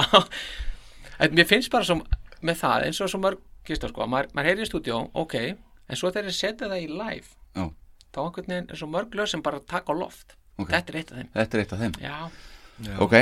en 1.23 1.37
mér 1.37 1.47
finnst 1.49 1.71
bara 1.73 1.87
svo 1.87 2.01
með 2.45 2.59
það 2.61 2.87
eins 2.89 2.99
og 3.01 3.11
svo 3.11 3.21
mörg 3.23 3.41
gistar 3.67 3.91
sko, 3.91 4.05
maður, 4.07 4.29
maður 4.35 4.51
heyri 4.51 4.65
í 4.65 4.69
stúdíó, 4.69 4.99
ok 5.17 5.35
en 5.41 5.97
svo 5.99 6.11
þegar 6.11 6.29
ég 6.29 6.37
setja 6.37 6.69
það 6.69 6.83
í 6.83 6.89
live 6.91 7.31
Já, 7.57 7.63
þá 8.13 8.19
einhvern 8.25 8.51
veginn 8.51 8.69
er 8.71 8.79
svo 8.79 8.89
mörg 8.91 9.15
lög 9.17 9.31
sem 9.31 9.43
bara 9.43 9.63
taka 9.63 9.95
á 9.95 9.95
loft 9.97 10.36
Ok. 10.57 10.69
þetta 10.73 10.93
er 10.93 10.99
eitt 11.01 11.11
af 11.11 11.17
þeim. 11.19 11.29
Þetta 11.37 11.57
er 11.57 11.63
eitt 11.63 11.73
af 11.75 11.83
þeim. 11.83 11.97
Já, 12.01 12.95
ok, 13.03 13.15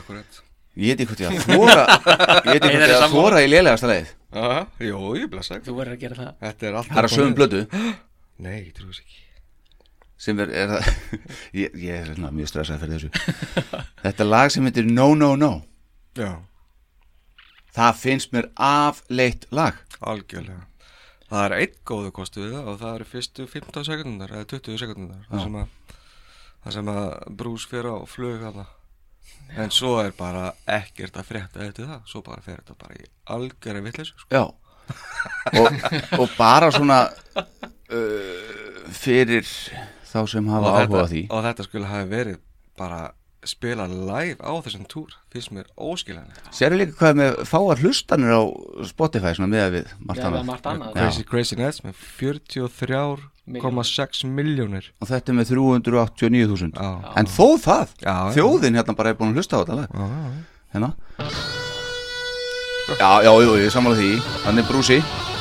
Akkurat. 0.00 0.40
Ég 0.80 0.94
veit 0.94 1.00
ekki 1.02 1.10
hvort 1.10 1.20
ég 1.20 1.32
að 1.32 1.40
þóra 1.50 1.82
ég 1.90 2.52
veit 2.52 2.64
ekki 2.64 2.76
hvort 2.78 2.92
ég 2.92 3.00
að 3.00 3.14
þóra 3.16 3.40
í 3.42 3.48
lélegasta 3.50 3.88
lagið. 3.90 4.12
Aha, 4.40 4.60
Jú, 4.86 5.00
ég 5.18 5.30
blessa 5.32 5.58
þú 5.64 5.74
verður 5.80 5.96
að 5.96 6.04
gera 6.04 6.18
það. 6.20 6.30
Þetta 6.44 6.68
er 6.68 6.78
alltaf 6.78 6.92
það 6.94 7.00
er 7.02 7.08
að 7.08 7.14
sögum 7.16 7.34
blödu 7.40 7.62
Nei, 8.40 8.54
ég 8.60 8.70
trúi 8.76 8.92
þess 8.92 9.02
ekki. 9.02 9.18
Sem 10.20 10.40
er, 10.44 10.52
er 10.52 10.70
það, 10.70 10.88
ég, 11.62 11.74
ég 11.80 11.96
er 11.96 12.12
svona 12.14 12.30
mjög 12.36 12.52
stressað 12.52 12.84
fyrir 12.84 13.02
þessu. 13.02 13.82
Þetta 14.04 14.28
lag 14.28 14.54
sem 14.54 14.68
heitir 14.68 14.88
No 14.88 15.08
No 15.18 15.32
No. 15.40 15.50
Já, 16.18 16.30
það 17.76 18.00
finnst 18.04 18.32
mér 18.34 18.48
afleitt 18.54 19.46
lag. 19.54 19.78
Algjörlega. 20.00 20.64
Það 21.30 21.44
er 21.46 21.56
einn 21.60 21.76
góðu 21.86 22.10
kostu 22.14 22.42
við 22.42 22.54
það 22.56 22.70
og 22.72 22.78
það 22.80 22.94
eru 22.98 23.08
fyrstu 23.12 23.46
15 23.50 23.86
sekundar 23.86 24.32
eða 24.34 24.48
20 24.50 24.80
sekundar 24.82 25.20
það 25.30 25.44
sem 25.44 25.58
að 25.60 25.98
það 26.64 26.76
sem 26.76 26.92
að 26.92 27.06
brús 27.40 27.66
fyrir 27.70 27.90
á 27.92 27.98
flug 28.08 28.44
hana 28.44 28.66
en 29.58 29.72
svo 29.74 29.96
er 30.02 30.12
bara 30.16 30.50
ekkert 30.70 31.16
að 31.18 31.28
frétta 31.30 31.62
eftir 31.66 31.88
það, 31.88 32.02
svo 32.08 32.22
bara 32.26 32.42
fer 32.44 32.60
þetta 32.60 32.76
bara 32.80 32.98
í 32.98 33.06
algjörði 33.34 33.84
vitleysu 33.86 34.18
sko. 34.18 34.28
Já. 34.34 34.44
Og, 35.60 35.80
og 36.18 36.32
bara 36.38 36.70
svona 36.74 37.00
uh, 37.06 38.90
fyrir 38.94 39.46
þá 40.10 40.20
sem 40.30 40.50
hafa 40.50 40.70
og, 40.70 40.78
áhuga 40.82 41.08
því. 41.12 41.24
og 41.30 41.44
þetta 41.46 41.66
skulle 41.66 41.90
hafi 41.90 42.10
verið 42.10 42.38
bara 42.80 43.00
spila 43.46 43.86
live 43.88 44.42
á 44.44 44.52
þessum 44.60 44.84
túr 44.90 45.14
finnst 45.32 45.52
mér 45.54 45.68
óskiljanlega 45.80 46.52
Sérðu 46.52 46.80
líka 46.82 46.98
hvað 46.98 47.12
er 47.12 47.18
með 47.20 47.38
fáar 47.48 47.80
hlustanir 47.80 48.34
á 48.36 48.42
Spotify 48.90 49.32
svona 49.36 49.48
með 49.54 49.62
Já, 49.62 49.70
við 49.76 49.94
annað? 50.26 50.42
margt 50.50 50.68
annað 50.68 50.98
Crazy 50.98 51.24
Crazy 51.30 51.60
Nets 51.60 51.80
með 51.86 52.02
43,6 53.48 54.24
miljónir 54.28 54.90
og 55.00 55.08
þetta 55.08 55.32
er 55.32 55.38
með 55.40 55.50
389.000 55.54 56.76
Já. 56.76 56.90
en 57.16 57.26
þó 57.26 57.46
það, 57.58 57.94
Já, 58.02 58.14
já. 58.14 58.34
þjóðin 58.36 58.76
hérna 58.78 58.94
bara 58.96 59.10
er 59.10 59.18
búin 59.18 59.32
að 59.32 59.40
hlusta 59.40 59.56
á 59.56 59.60
þetta 59.64 59.78
lag. 59.80 59.88
hérna. 60.74 60.92
Já, 63.00 63.22
já, 63.22 63.30
jú, 63.30 63.52
ég 63.58 63.70
sammála 63.70 63.96
því. 63.96 64.10
Brúsi. 64.68 64.98
Það 65.00 65.06
er 65.06 65.20
þetta 65.22 65.39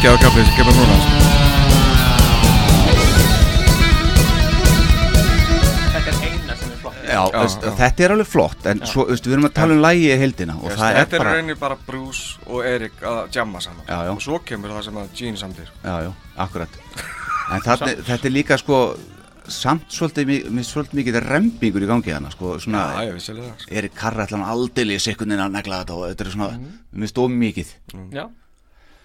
geggja 0.00 0.16
á 0.16 0.22
kaflið 0.24 0.46
sem 0.48 0.54
kemur 0.56 0.76
núna 0.78 0.94
sko. 0.96 1.16
Þetta 5.90 6.12
er 6.12 6.20
eina 6.24 6.54
sem 6.56 6.70
er 6.70 6.78
flott. 6.80 7.02
Já, 7.04 7.18
veist, 7.34 7.66
já. 7.66 7.72
þetta 7.82 8.06
er 8.06 8.14
alveg 8.14 8.30
flott 8.30 8.68
en 8.70 8.80
svo, 8.88 9.04
veist, 9.10 9.28
við 9.28 9.36
erum 9.36 9.48
að 9.50 9.54
tala 9.58 9.76
um 9.76 9.82
lægi 9.84 10.06
í 10.08 10.16
heildina 10.22 10.56
og 10.56 10.72
það 10.72 10.86
er 10.88 10.98
Þetta 11.02 11.18
er 11.18 11.24
bara 11.24 11.36
rauninni 11.36 11.58
bara 11.66 11.78
Bruce 11.90 12.48
og 12.48 12.64
Erik 12.70 13.04
að 13.12 13.20
jamma 13.36 13.60
saman. 13.60 13.84
Já, 13.84 13.98
já. 14.08 14.14
og 14.14 14.24
svo 14.24 14.40
kemur 14.48 14.72
það 14.72 14.88
sem 14.88 15.00
að 15.02 15.14
Gene 15.20 15.42
samtir 15.44 15.68
já, 15.68 15.94
já, 16.06 16.10
akkurat. 16.46 16.82
En 17.50 17.64
þarna, 17.68 17.94
þetta 18.08 18.30
er 18.30 18.36
líka 18.40 18.60
sko 18.64 18.82
samt 19.50 19.92
svolítið, 19.92 20.30
mi- 20.30 20.42
mér 20.46 20.62
finnst 20.62 20.76
svolítið 20.78 21.00
mikið 21.02 21.22
rembingur 21.26 21.84
í 21.84 21.90
gangi 21.92 22.14
hana 22.16 22.32
sko, 22.32 22.56
svona 22.62 22.86
Já, 22.94 23.10
ég 23.10 23.18
vissi 23.18 23.34
alveg 23.34 23.50
það 23.50 23.64
sko. 23.66 23.76
Erik 23.82 23.98
Karra 24.00 24.24
ætla 24.24 24.40
hann 24.40 24.52
aldrei 24.56 24.94
í 24.96 25.02
sekundin 25.02 25.44
að 25.44 25.58
negla 25.58 25.82
þetta 25.84 25.98
og 25.98 26.08
þetta 26.08 26.24
er 26.24 26.38
svona, 26.38 26.54
mér 26.56 27.04
finnst 27.04 27.20
of 27.20 27.34
mikið. 27.42 27.74
Já, 28.14 28.24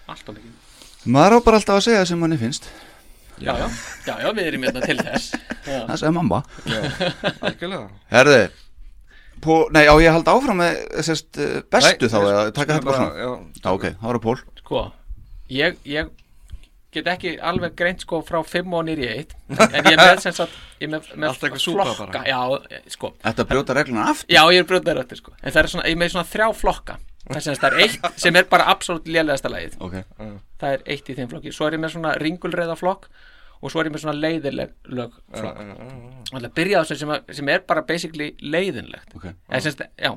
alltaf 0.06 0.38
mikið 0.38 0.62
maður 1.06 1.38
á 1.38 1.44
bara 1.46 1.60
alltaf 1.60 1.78
að 1.80 1.86
segja 1.88 2.04
sem 2.08 2.18
manni 2.20 2.38
finnst. 2.40 2.68
Já, 3.36 3.52
já, 3.60 3.66
já, 4.06 4.14
já, 4.24 4.28
við 4.32 4.46
erum 4.48 4.62
hérna 4.64 4.80
til 4.86 4.96
þess. 4.96 5.26
Já, 5.66 5.80
það 5.90 5.96
segja 6.00 6.12
mamma. 6.16 6.42
Herði, 8.12 8.44
Pó, 9.44 9.56
nei, 9.68 9.84
á 9.84 9.92
ég 10.00 10.08
að 10.08 10.14
halda 10.16 10.32
áfram 10.32 10.56
með 10.62 10.76
sérst, 11.04 11.28
eh, 11.36 11.58
bestu 11.70 12.06
Nei, 12.06 12.12
þá 12.12 12.16
eða 12.24 12.44
taka 12.56 12.78
þetta 12.78 12.84
bara 12.86 12.86
bara- 12.86 12.96
svona? 12.96 13.18
já. 13.20 13.60
Já, 13.60 13.72
ok, 13.74 13.82
þá 14.00 14.06
er 14.08 14.16
það 14.16 14.22
Pól. 14.24 14.38
Sko 14.62 14.92
ég, 15.52 15.76
ég 15.84 16.08
get 16.96 17.06
ekki 17.12 17.34
alveg 17.44 17.74
greint 17.76 18.00
sko 18.00 18.22
frá 18.24 18.40
5 18.42 18.72
og 18.72 18.86
nýri 18.88 19.04
1 19.12 19.34
en 19.76 19.84
ég 19.92 19.98
með 20.00 20.20
sem 20.24 20.32
sagt 20.32 20.52
ég 20.80 20.88
með, 20.88 21.10
með 21.20 21.36
flokka. 21.36 22.06
bara. 22.08 22.24
já, 22.24 22.40
sko. 22.88 23.12
Þetta 23.22 23.44
brjóta 23.50 23.76
regluna 23.76 24.08
aftur? 24.14 24.32
Já, 24.32 24.42
ég 24.56 24.64
er 24.64 24.64
brjóðar 24.64 25.02
eftir 25.04 25.20
sko. 25.20 25.36
En 25.42 25.52
það 25.52 25.60
er 25.62 25.68
svona, 25.74 25.84
ég 25.92 25.96
með 26.00 26.14
svona 26.16 26.30
þrjá 26.32 26.48
flokka 26.56 26.96
Það 27.26 27.56
það 27.58 27.64
er 27.72 27.78
eitt 27.84 28.20
sem 28.22 28.36
er 28.36 28.44
bara 28.50 28.64
absolutt 28.70 29.08
lélegasta 29.10 29.50
lagið. 29.50 29.78
Ok, 29.80 29.96
Það 30.60 30.72
er 30.76 30.82
eitt 30.86 31.08
í 31.10 31.14
þeim 31.18 31.28
flokki. 31.32 31.52
Svo 31.52 31.66
er 31.66 31.72
ég 31.76 31.80
með 31.82 31.96
svona 31.96 32.14
ringulreiða 32.22 32.76
flokk 32.78 33.08
Og 33.64 33.70
svo 33.72 33.80
er 33.80 33.88
ég 33.88 33.94
með 33.94 34.02
svona 34.04 34.20
leiðileg 34.20 34.72
flokk. 34.84 35.14
Og 36.32 36.40
það 36.42 36.50
byrja 36.54 36.78
á 36.78 36.82
þessu 36.84 36.96
sem, 37.00 37.08
að- 37.08 37.34
sem 37.34 37.48
er 37.48 37.60
bara 37.66 37.82
basically 37.88 38.36
leiðinlegt. 38.42 39.14
Ok. 39.16 39.24
Eða, 39.48 39.60
sem 39.62 39.72
sagt, 39.72 39.90
Já. 39.98 40.12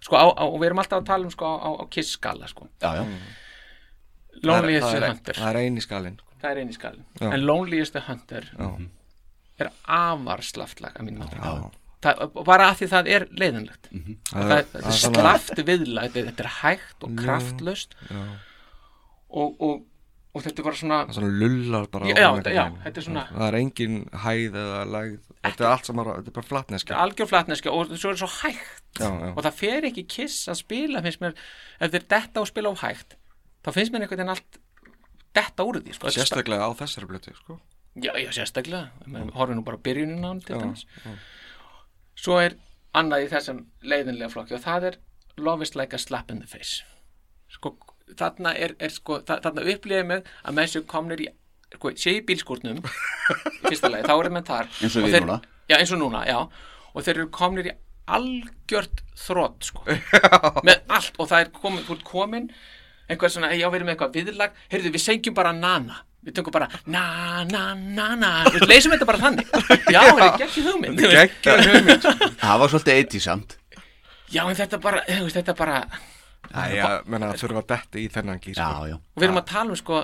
Sko, 0.00 0.14
á, 0.14 0.26
á, 0.30 0.44
og 0.46 0.60
við 0.60 0.66
erum 0.70 0.78
alltaf 0.78 1.00
að 1.02 1.06
tala 1.06 1.24
um 1.26 1.30
sko 1.34 1.44
á, 1.58 1.68
á 1.74 1.84
kiss 1.90 2.12
skala 2.14 2.46
sko 2.46 2.68
Loneliest 4.44 4.94
er, 4.94 5.06
Hunter. 5.08 5.34
það 5.34 5.48
er 5.50 5.58
eini 5.64 5.82
skalinn 5.82 6.18
Það 6.38 6.50
er 6.52 6.60
eini 6.62 6.72
skalin. 6.76 7.04
En 7.20 7.40
Loneliest 7.42 7.96
Hunter 8.06 8.44
Já. 8.54 8.68
er 9.58 9.70
afar 9.90 10.44
slaft 10.46 10.80
lag 10.80 10.94
að 10.94 11.08
mínum 11.08 11.24
mati. 11.24 11.36
Það, 11.98 12.20
bara 12.46 12.66
að 12.70 12.76
því 12.78 12.86
það 12.92 13.08
er 13.10 13.24
leiðinlegt. 13.40 13.88
Það 13.90 14.42
það, 14.48 14.52
er- 14.58 14.66
það 14.68 14.72
það 14.72 14.84
er 14.84 14.92
er 14.92 14.98
svona- 15.02 15.22
slaft 15.24 15.62
viðlag 15.66 16.04
þetta, 16.08 16.18
er- 16.20 16.26
þetta 16.28 16.44
er 16.44 16.50
hægt 16.62 17.06
og 17.08 17.14
kraftlöst 17.18 17.96
og, 19.28 19.56
og, 19.60 19.80
og 20.34 20.44
þetta 20.44 20.62
er 20.62 20.66
bara 20.68 20.78
svona 20.78 20.98
Það 21.02 21.10
er 21.10 21.16
svona 21.18 21.32
lullar 21.42 21.88
bara 21.92 22.08
Já, 22.08 22.14
á 22.14 22.18
já, 22.18 22.52
já, 22.54 22.64
þetta 22.84 23.00
er 23.02 23.06
svona- 23.08 23.24
Það 23.32 23.46
er 23.48 23.56
engin 23.58 23.96
hæð 24.24 24.58
eða 24.62 24.82
lægð. 24.94 25.16
Þetta 25.48 25.64
er 25.64 25.70
allt 25.72 25.90
bara, 25.98 26.14
þetta 26.18 26.30
er 26.32 26.36
bara 26.38 26.48
flatneski 26.52 26.94
algjör 26.98 27.28
flatneski 27.32 27.72
og 27.72 27.92
svo 27.94 28.10
er 28.12 28.14
það 28.14 28.22
svo 28.22 28.30
hægt. 28.42 29.02
Og 29.36 29.42
það 29.46 29.58
fer 29.58 29.88
ekki 29.90 30.06
kiss 30.08 30.38
að 30.50 30.60
spila 30.62 31.02
finnst 31.04 31.20
mér, 31.24 31.34
ef 31.80 31.90
þeir 31.94 32.06
detta 32.14 32.40
og 32.44 32.46
spila 32.50 32.70
of 32.74 32.80
hægt 32.86 33.16
þá 33.64 33.72
finnst 33.74 33.92
mér 33.92 34.06
einhvern 34.06 34.18
veginn 34.22 34.34
allt 34.36 34.58
detta 35.34 35.66
úr 35.66 35.80
því 35.82 35.94
sko. 35.94 36.06
Þetta 36.06 36.08
er 36.08 36.14
sta- 36.14 36.22
Sérstaklega 36.22 36.62
á 36.66 36.70
þessari 36.78 37.10
blötu 37.10 37.34
sko. 37.36 37.58
Já, 37.98 38.12
sérstaklega, 38.30 38.90
mm. 39.06 39.30
horfum 39.34 39.58
nú 39.58 39.64
bara 39.66 39.76
á 39.78 39.82
byrjunin 39.82 40.22
á 40.22 40.28
hann 40.30 40.40
til 40.40 40.54
Já, 40.54 40.60
dæmis 40.62 40.84
Svo 42.18 42.38
er 42.42 42.56
annað 42.98 43.26
í 43.26 43.30
þessum 43.32 43.60
leiðinlega 43.86 44.32
flokki 44.32 44.56
og 44.58 44.64
það 44.64 44.88
er 44.92 44.96
Love 45.38 45.62
is 45.62 45.76
like 45.78 45.94
a 45.94 45.98
slap 46.02 46.32
in 46.34 46.40
the 46.42 46.48
face. 46.50 46.80
Sko, 47.54 47.76
þarna 48.18 48.50
er, 48.58 48.72
er 48.82 48.90
sko, 48.90 49.20
þa- 49.22 49.38
þarna 49.44 49.62
upplýðið 49.70 50.08
mig 50.08 50.24
að 50.42 50.56
með 50.56 50.66
þessu 50.66 50.82
komnir 50.90 51.20
í 51.22 51.28
sko, 51.76 51.92
sé 51.94 52.16
í 52.18 52.24
bílskúrnum 52.26 52.80
í 52.82 53.68
fyrsta 53.68 53.90
lagi, 53.92 54.08
þá 54.08 54.14
er 54.24 54.30
menn 54.34 54.48
þar. 54.48 54.66
Eins 54.82 54.96
og 54.98 55.04
Og 55.04 55.06
við 55.06 55.14
þeir, 55.14 55.26
núna. 55.28 55.36
Já, 55.70 55.76
eins 55.78 55.92
og 55.94 56.00
núna, 56.02 56.24
já. 56.26 56.38
Og 56.90 57.06
þeir 57.06 57.14
eru 57.20 57.28
komnir 57.38 57.70
í 57.70 57.76
algjört 58.18 59.04
þrótt 59.20 59.68
sko, 59.70 59.84
með 60.66 60.82
allt 60.98 61.18
og 61.22 61.28
það 61.30 61.44
er 61.44 61.50
komin, 61.60 61.84
þú 61.86 61.96
ert 61.98 62.04
komin 62.08 62.50
einhver 63.08 63.30
svona, 63.32 63.52
já, 63.54 63.68
við 63.70 63.78
erum 63.78 63.88
með 63.92 63.94
eitthvað 63.94 64.16
viðlag. 64.18 64.58
Heyrðu, 64.72 64.92
við 64.96 65.04
sengjum 65.06 65.36
bara 65.38 65.52
nana 65.54 66.00
við 66.28 66.36
tökum 66.38 66.54
bara 66.54 66.68
na, 66.86 67.04
na, 67.48 67.62
na, 67.74 68.08
na. 68.20 68.30
Við 68.52 68.66
leysum 68.68 68.94
þetta 68.94 69.08
bara 69.08 69.22
þannig. 69.22 69.50
Já, 69.94 70.00
það 70.04 70.26
er 70.28 70.44
ekki 70.46 70.66
hugmynd. 70.68 72.06
Það 72.44 72.62
var 72.62 72.72
svolítið 72.74 73.02
80 73.06 73.24
samt. 73.24 73.58
já, 74.28 74.42
en 74.44 74.56
þetta 74.58 74.78
bara, 74.84 75.02
þetta 75.08 75.54
bara 75.56 75.82
Æja, 76.48 76.88
menna 77.08 77.32
að 77.32 77.42
þurfa 77.42 77.62
að 77.62 77.70
detti 77.72 78.02
í 78.04 78.08
þennan 78.12 78.40
Já, 78.40 78.52
sko. 78.56 78.88
já, 78.88 78.96
og 78.96 79.20
við 79.20 79.26
erum 79.26 79.40
að 79.40 79.48
tala 79.50 79.74
um 79.74 79.78
sko 79.78 80.02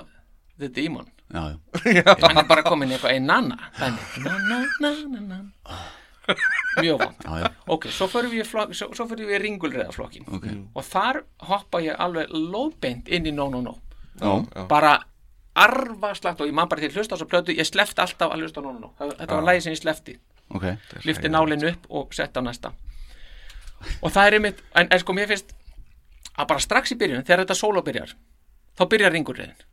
The 0.59 0.69
Demon. 0.71 1.07
Já, 1.33 1.43
já. 1.83 2.15
Hann 2.21 2.37
er 2.41 2.47
bara 2.47 2.63
komin 2.65 2.91
í 2.91 2.95
eitthvað 2.97 3.15
ein 3.15 3.25
nana 3.29 3.57
þannig, 3.79 4.17
na, 4.23 4.35
na, 4.49 4.59
na, 4.81 4.91
na, 5.09 5.21
na. 5.29 5.79
Mjög 6.81 6.99
vond. 7.01 7.25
Já, 7.25 7.33
já, 7.43 7.49
ok, 7.75 7.87
svo 7.93 8.07
fyrir 8.11 8.31
við, 8.33 8.43
í 8.43 8.47
flokk, 8.49 8.75
svo, 8.77 8.91
svo 8.97 9.07
fyrir 9.09 9.29
við 9.29 9.37
í 9.37 9.41
ringulreiðaflokkin 9.45 10.29
ok. 10.37 10.47
Og 10.73 10.85
þar 10.85 11.21
hoppa 11.49 11.81
ég 11.85 11.97
alveg 12.01 12.33
lóðbeint 12.33 13.09
inn 13.13 13.29
í 13.29 13.33
No 13.35 13.49
No 13.53 13.61
No. 13.65 13.75
Já, 14.21 14.31
já. 14.55 14.65
Bara 15.55 15.81
arfaslagt 15.95 16.41
og 16.41 16.47
ég 16.49 16.53
man 16.53 16.67
bara 16.69 16.81
til 16.83 16.89
að 16.91 16.97
hlusta 16.99 17.15
á 17.15 17.17
þessu 17.17 17.29
plötu 17.31 17.55
ég 17.55 17.67
slefti 17.67 18.01
alltaf 18.03 18.31
að 18.31 18.43
hlusta 18.43 18.61
No 18.61 18.93
Það- 18.99 19.17
þetta 19.19 19.35
var 19.35 19.43
lagi 19.43 19.61
sem 19.61 19.73
ég 19.73 19.81
slefti, 19.81 20.17
Ok, 20.51 20.65
lifti 21.05 21.29
nálinn 21.29 21.63
upp 21.71 21.85
og 21.89 22.13
setti 22.13 22.39
á 22.39 22.43
næsta. 22.43 22.71
Og 24.01 24.11
það 24.11 24.27
er 24.27 24.33
einmitt 24.33 24.59
en, 24.75 24.87
en 24.91 24.99
sko 24.99 25.13
mér 25.13 25.27
finnst 25.27 25.55
að 26.37 26.47
bara 26.47 26.59
strax 26.59 26.91
í 26.91 26.97
byrjun 26.99 27.23
þegar 27.25 27.45
þetta 27.45 27.55
sóló 27.57 27.81
byrjar 27.85 28.15
þá 28.77 28.83
byrjar 28.91 29.11
ringulreiðin 29.15 29.63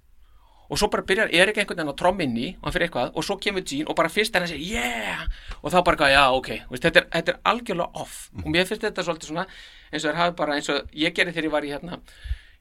og 0.73 0.79
svo 0.79 0.89
bara 0.89 1.03
byrjar 1.03 1.33
Erik 1.35 1.59
einhvern 1.59 1.77
veginn 1.83 1.93
á 1.93 2.01
tromminni 2.01 2.47
og 2.61 2.65
hann 2.69 2.73
fyrir 2.73 2.87
eitthvað 2.89 3.11
og 3.19 3.25
svo 3.27 3.37
kemur 3.43 3.65
Gene 3.67 3.89
og 3.91 3.97
bara 3.99 4.09
fyrst 4.09 4.35
hann 4.35 4.47
að 4.47 4.55
segja 4.55 4.85
yeah! 4.85 5.25
Og 5.63 5.73
þá 5.73 5.83
bara 5.85 5.97
eitthvað, 5.97 6.13
já 6.15 6.23
ok, 6.39 6.49
veist, 6.71 6.85
þetta, 6.87 7.03
er, 7.03 7.09
þetta 7.13 7.33
er 7.35 7.41
algjörlega 7.53 8.01
off. 8.01 8.31
Og 8.41 8.47
mér 8.55 8.65
finnst 8.71 8.87
þetta 8.87 9.05
svolítið 9.05 9.29
svona 9.33 9.45
eins 9.93 10.05
og 10.05 10.09
þeir 10.09 10.21
hafi 10.23 10.37
bara 10.39 10.55
eins 10.57 10.71
og 10.73 10.95
ég 10.97 11.13
gerði 11.17 11.35
þegar 11.37 11.49
ég 11.49 11.53
var 11.53 11.67
í 11.69 11.73
hérna 11.75 11.99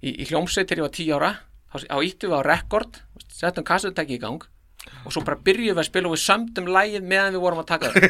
í, 0.01 0.09
í 0.11 0.27
hljómsveit 0.27 0.67
þegar 0.67 0.81
ég 0.81 0.87
var 0.89 0.97
10 0.97 1.15
ára 1.15 1.31
þá, 1.71 1.97
íttum 2.05 2.31
við 2.33 2.37
á 2.37 2.41
rekord 2.51 2.99
settum 3.31 3.63
kassutæki 3.67 4.17
í 4.17 4.21
gang 4.21 4.43
og 5.05 5.13
svo 5.13 5.21
bara 5.23 5.37
byrjuðum 5.37 5.77
við 5.77 5.81
að 5.83 5.87
spila 5.87 6.09
og 6.09 6.13
við 6.15 6.21
sömdum 6.25 6.69
lægið 6.73 7.03
meðan 7.05 7.35
við 7.35 7.43
vorum 7.43 7.59
að 7.61 7.67
taka 7.69 7.91
það. 7.93 8.05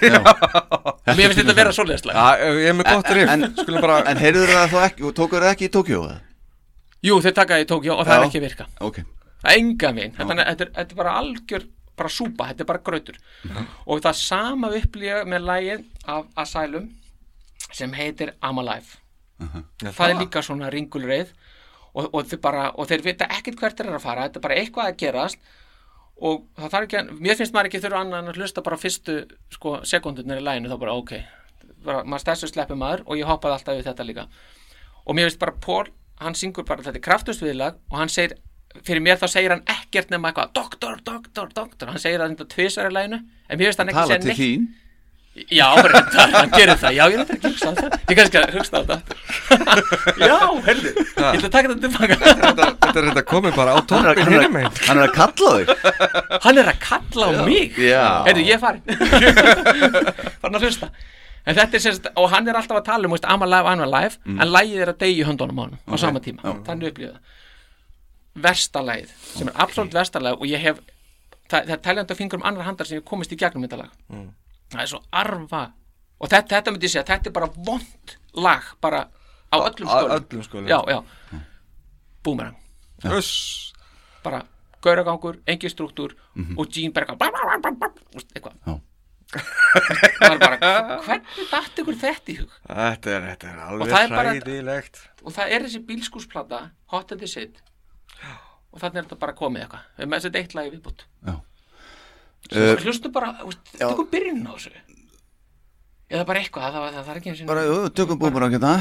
Mér 1.12 1.28
finnst 1.28 1.40
þetta 1.42 1.52
að 1.52 1.60
vera 1.60 1.74
svoleiðis 1.76 2.06
lag 2.08 2.16
Já, 2.16 2.52
ég 2.62 2.70
er 2.72 2.78
með 2.80 2.88
gott 2.94 3.10
riff. 3.16 3.32
En- 3.34 3.48
Skulum 3.60 3.82
bara 3.84 3.98
En 4.12 4.22
heyrður 4.22 4.54
það 4.56 4.72
þá 4.72 4.78
ekki, 4.88 5.04
og 5.10 5.16
tókur 5.18 5.44
það 5.44 5.52
ekki 5.56 5.68
í 5.68 5.74
Tókjó? 5.76 6.00
eða? 6.08 6.22
Jú, 7.04 7.18
þeir 7.26 7.36
taka 7.42 7.58
það 7.58 7.66
í 7.66 7.68
Tókjó 7.74 7.98
og 7.98 8.06
það 8.08 8.16
Já. 8.16 8.22
er 8.22 8.28
ekki 8.30 8.42
virka. 8.46 8.68
Ok, 8.88 9.02
Það 9.42 9.52
er 9.52 9.58
enga 9.60 9.92
veginn, 9.98 10.16
þetta, 10.18 10.32
er- 10.38 10.48
þetta, 10.52 10.66
er- 10.68 10.74
þetta 10.80 10.92
er 10.96 11.00
bara 11.02 11.14
algjör 11.20 11.64
bara 11.98 12.10
súpa, 12.10 12.48
þetta 12.52 12.62
er 12.62 12.70
bara 12.72 12.82
grautur. 12.88 13.16
Og 13.88 14.02
það 14.06 14.16
sama 14.22 14.70
upplýja 14.80 15.24
með 15.28 15.48
lægið 15.52 15.86
af 16.08 16.26
Asylum 16.46 16.90
sem 17.74 17.92
heitir 17.94 18.32
I'm 18.42 18.60
Alive. 18.62 18.98
Það 19.82 20.10
er 20.12 20.20
líka 20.22 20.44
svona 20.46 20.70
ringulreið 20.72 21.32
og, 21.94 22.08
og, 22.08 22.22
þeir 22.30 22.42
bara, 22.44 22.70
og 22.76 22.90
þeir 22.90 23.06
vita 23.06 23.28
ekkert 23.38 23.60
hvert 23.60 23.80
þeir 23.80 23.90
eru 23.90 24.00
að 24.00 24.06
fara 24.06 24.28
þetta 24.28 24.40
er 24.40 24.46
bara 24.46 24.60
eitthvað 24.62 24.92
að 24.92 25.00
gerast. 25.04 25.52
Og 26.22 26.44
það 26.58 26.74
þarf 26.76 26.88
ekki 26.88 27.00
að, 27.00 27.14
mér 27.26 27.40
finnst 27.40 27.56
maður 27.56 27.70
ekki 27.72 27.82
þurfa 27.82 28.02
annað 28.06 28.22
en 28.22 28.32
að 28.32 28.42
hlusta 28.42 28.64
bara 28.66 28.78
fyrstu 28.78 29.16
sko, 29.56 29.78
sekundunir 29.90 30.42
í 30.42 30.46
læginu 30.46 30.70
þá 30.70 30.78
bara 30.84 30.98
ok, 31.00 31.16
bara, 31.82 32.04
maður 32.06 32.26
stærstu 32.28 32.52
sleppi 32.52 32.78
maður 32.78 33.02
og 33.08 33.18
ég 33.18 33.30
hoppaði 33.30 33.58
alltaf 33.58 33.80
við 33.80 33.90
þetta 33.90 34.06
líka. 34.06 34.28
Og 35.02 35.18
mér 35.18 35.28
finnst 35.28 35.42
bara 35.42 35.56
Paul, 35.66 35.90
hann 36.22 36.38
syngur 36.38 36.68
bara 36.70 36.86
þetta 36.86 37.02
kraftustviðlag 37.08 37.82
og 37.90 37.98
hann 37.98 38.14
segir 38.14 38.38
fyrir 38.86 39.04
mér 39.04 39.20
þá 39.20 39.28
segir 39.34 39.52
hann 39.56 39.66
ekkert 39.70 40.14
nema 40.14 40.30
eitthvað 40.30 40.54
doktor, 40.56 41.02
doktor, 41.04 41.50
doktor, 41.56 41.92
hann 41.92 42.00
segir 42.00 42.22
það 42.22 42.36
þetta 42.36 42.48
tvisar 42.54 42.88
í 42.88 42.94
læginu 42.96 43.20
en 43.20 43.60
mér 43.60 43.72
finnst 43.72 43.82
hann 43.82 43.92
ekki 43.92 44.06
segja 44.12 44.22
neitt 44.30 44.81
Já, 45.32 45.68
reyndar, 45.80 46.32
hann 46.36 46.50
gerir 46.52 46.76
það. 46.76 46.96
Já, 46.98 47.04
ég 47.08 47.14
er 47.16 47.22
ekki 47.24 47.48
hugsa 47.48 47.70
á 47.72 47.74
það. 47.78 47.94
Ég 48.12 48.18
kannski 48.20 48.40
að 48.42 48.56
hugsa 48.58 48.76
á 48.76 48.84
það 48.90 49.00
Já, 50.28 50.40
heyrðu. 50.66 50.92
Ég 50.92 51.22
ætla 51.22 51.48
að 51.48 51.54
taka 51.54 51.70
þetta 51.72 51.84
tilbaka. 51.86 52.18
Þetta, 52.42 52.66
þetta 52.82 53.00
er 53.00 53.08
þetta 53.08 53.24
komið 53.30 53.56
bara 53.56 53.72
á 53.72 53.76
Hann 53.78 53.88
toppin 53.88 54.26
hann, 54.28 54.36
er, 54.42 54.50
megin 54.52 54.82
hann 54.90 55.00
er 55.00 55.06
að 55.06 55.14
kalla 55.16 55.54
þig. 55.56 55.72
Hann 56.44 56.60
er 56.60 56.72
að 56.74 56.82
kalla 56.84 57.30
á 57.32 57.32
mig? 57.48 57.80
Já. 57.80 58.04
Heyrðu, 58.28 58.44
ég 58.50 58.58
er 58.58 58.62
farin 58.66 58.84
Farin 60.44 60.60
að 60.60 60.68
hlusta. 60.68 60.92
En 61.48 61.58
þetta 61.58 61.80
er 61.80 61.86
sérst, 61.88 62.12
og 62.20 62.28
hann 62.36 62.52
er 62.52 62.60
alltaf 62.60 62.82
að 62.82 62.86
tala 62.92 63.08
um, 63.08 63.16
veist, 63.16 63.30
I'm 63.32 63.48
alive, 63.48 63.72
I'm 63.72 63.86
alive 63.88 64.20
En 64.36 64.52
lægið 64.52 64.84
er 64.84 64.92
að 64.92 65.00
deyja 65.06 65.24
í 65.24 65.30
höndunum 65.32 65.58
á 65.58 65.64
hann 65.64 65.80
á 65.80 65.96
sama 66.04 66.20
tíma. 66.22 66.58
Þannig 66.68 66.92
upplýða 66.92 67.16
það. 67.16 67.40
Versta 68.52 68.84
lægið, 68.84 69.16
sem 69.40 69.48
er 69.48 69.58
absolutt 69.64 69.96
versta 69.96 70.20
lægið 70.22 70.44
Og 70.44 70.52
ég 70.52 70.62
hef, 70.68 70.84
það, 71.48 71.58
það 71.72 71.74
er 71.80 71.82
teljandi 71.88 72.14
á 72.14 72.20
fingurum 72.20 72.46
annar 72.52 72.68
handar 72.68 72.92
sem 72.92 73.00
ég 73.00 73.08
komist 73.08 73.32
í 73.34 73.40
gegnum 73.40 73.64
þetta 73.66 73.82
lag 73.86 74.30
Það 74.72 74.82
er 74.86 74.92
svo 74.92 75.02
arfa. 75.12 75.64
Og 76.22 76.30
þetta, 76.30 76.56
þetta 76.56 76.72
myndi 76.76 76.88
ég 76.88 76.94
segja, 76.94 77.08
þetta 77.10 77.30
er 77.32 77.34
bara 77.36 77.50
vond 77.66 78.16
lag 78.40 78.68
Bara 78.82 79.02
á 79.52 79.58
öllum 79.58 79.90
Á 79.90 79.94
skölum 79.98 80.14
öllum 80.18 80.44
skölum. 80.48 80.68
Já, 80.70 80.80
já. 80.88 81.42
Boomerang. 82.24 82.56
Uss. 83.18 83.74
Bara 84.24 84.44
gauragangur, 84.82 85.42
engin 85.50 85.70
struktúr 85.74 86.16
og 86.58 86.68
Gene 86.72 86.94
Berger 86.94 87.16
eitthvað. 87.18 88.82
Það 89.32 90.34
er 90.36 90.40
bara, 90.42 90.58
hvernig 91.06 91.50
datt 91.52 91.78
ykkur 91.80 91.96
þetta 92.02 92.32
í 92.34 92.38
hug? 92.42 92.56
Þetta 92.68 93.12
er, 93.16 93.28
þetta 93.32 93.48
er 93.52 93.60
Og 93.62 93.68
alveg 93.68 93.92
það 93.94 94.04
er 94.04 94.10
bara- 94.16 94.34
hræðilegt. 94.36 95.00
Og 95.24 95.32
það 95.36 95.54
er 95.56 95.62
þessi 95.68 95.82
bílskúsplata 95.88 96.60
Hot 96.92 97.12
and 97.12 97.22
the 97.22 97.28
Shit. 97.28 97.62
Og 98.72 98.80
þannig 98.80 98.98
er 98.98 99.04
þetta 99.08 99.20
bara 99.20 99.34
komið 99.34 99.62
eitthvað. 99.66 99.86
Við 99.98 100.04
erum 100.06 100.12
með 100.12 100.20
þessi 100.26 100.36
eitt 100.42 100.54
lagi 100.56 100.72
viðbútt 100.76 101.06
Já. 101.28 101.41
Uh, 102.56 102.74
hlustu 102.84 103.12
bara, 103.14 103.34
tökum 103.78 104.10
byrjun 104.12 104.44
á 104.48 104.54
þessu. 104.56 104.74
Eða 106.12 106.28
bara 106.28 106.42
eitthvað, 106.44 106.74
það, 106.76 106.90
það, 106.92 107.06
það 107.06 107.14
er 107.14 107.22
ekki 107.22 107.32
eins 107.32 107.42
og 107.46 107.54
Bara, 107.54 107.64
jú, 107.70 107.80
tökum 107.96 108.20
búmur 108.20 108.44
á 108.44 108.50
geta 108.52 108.76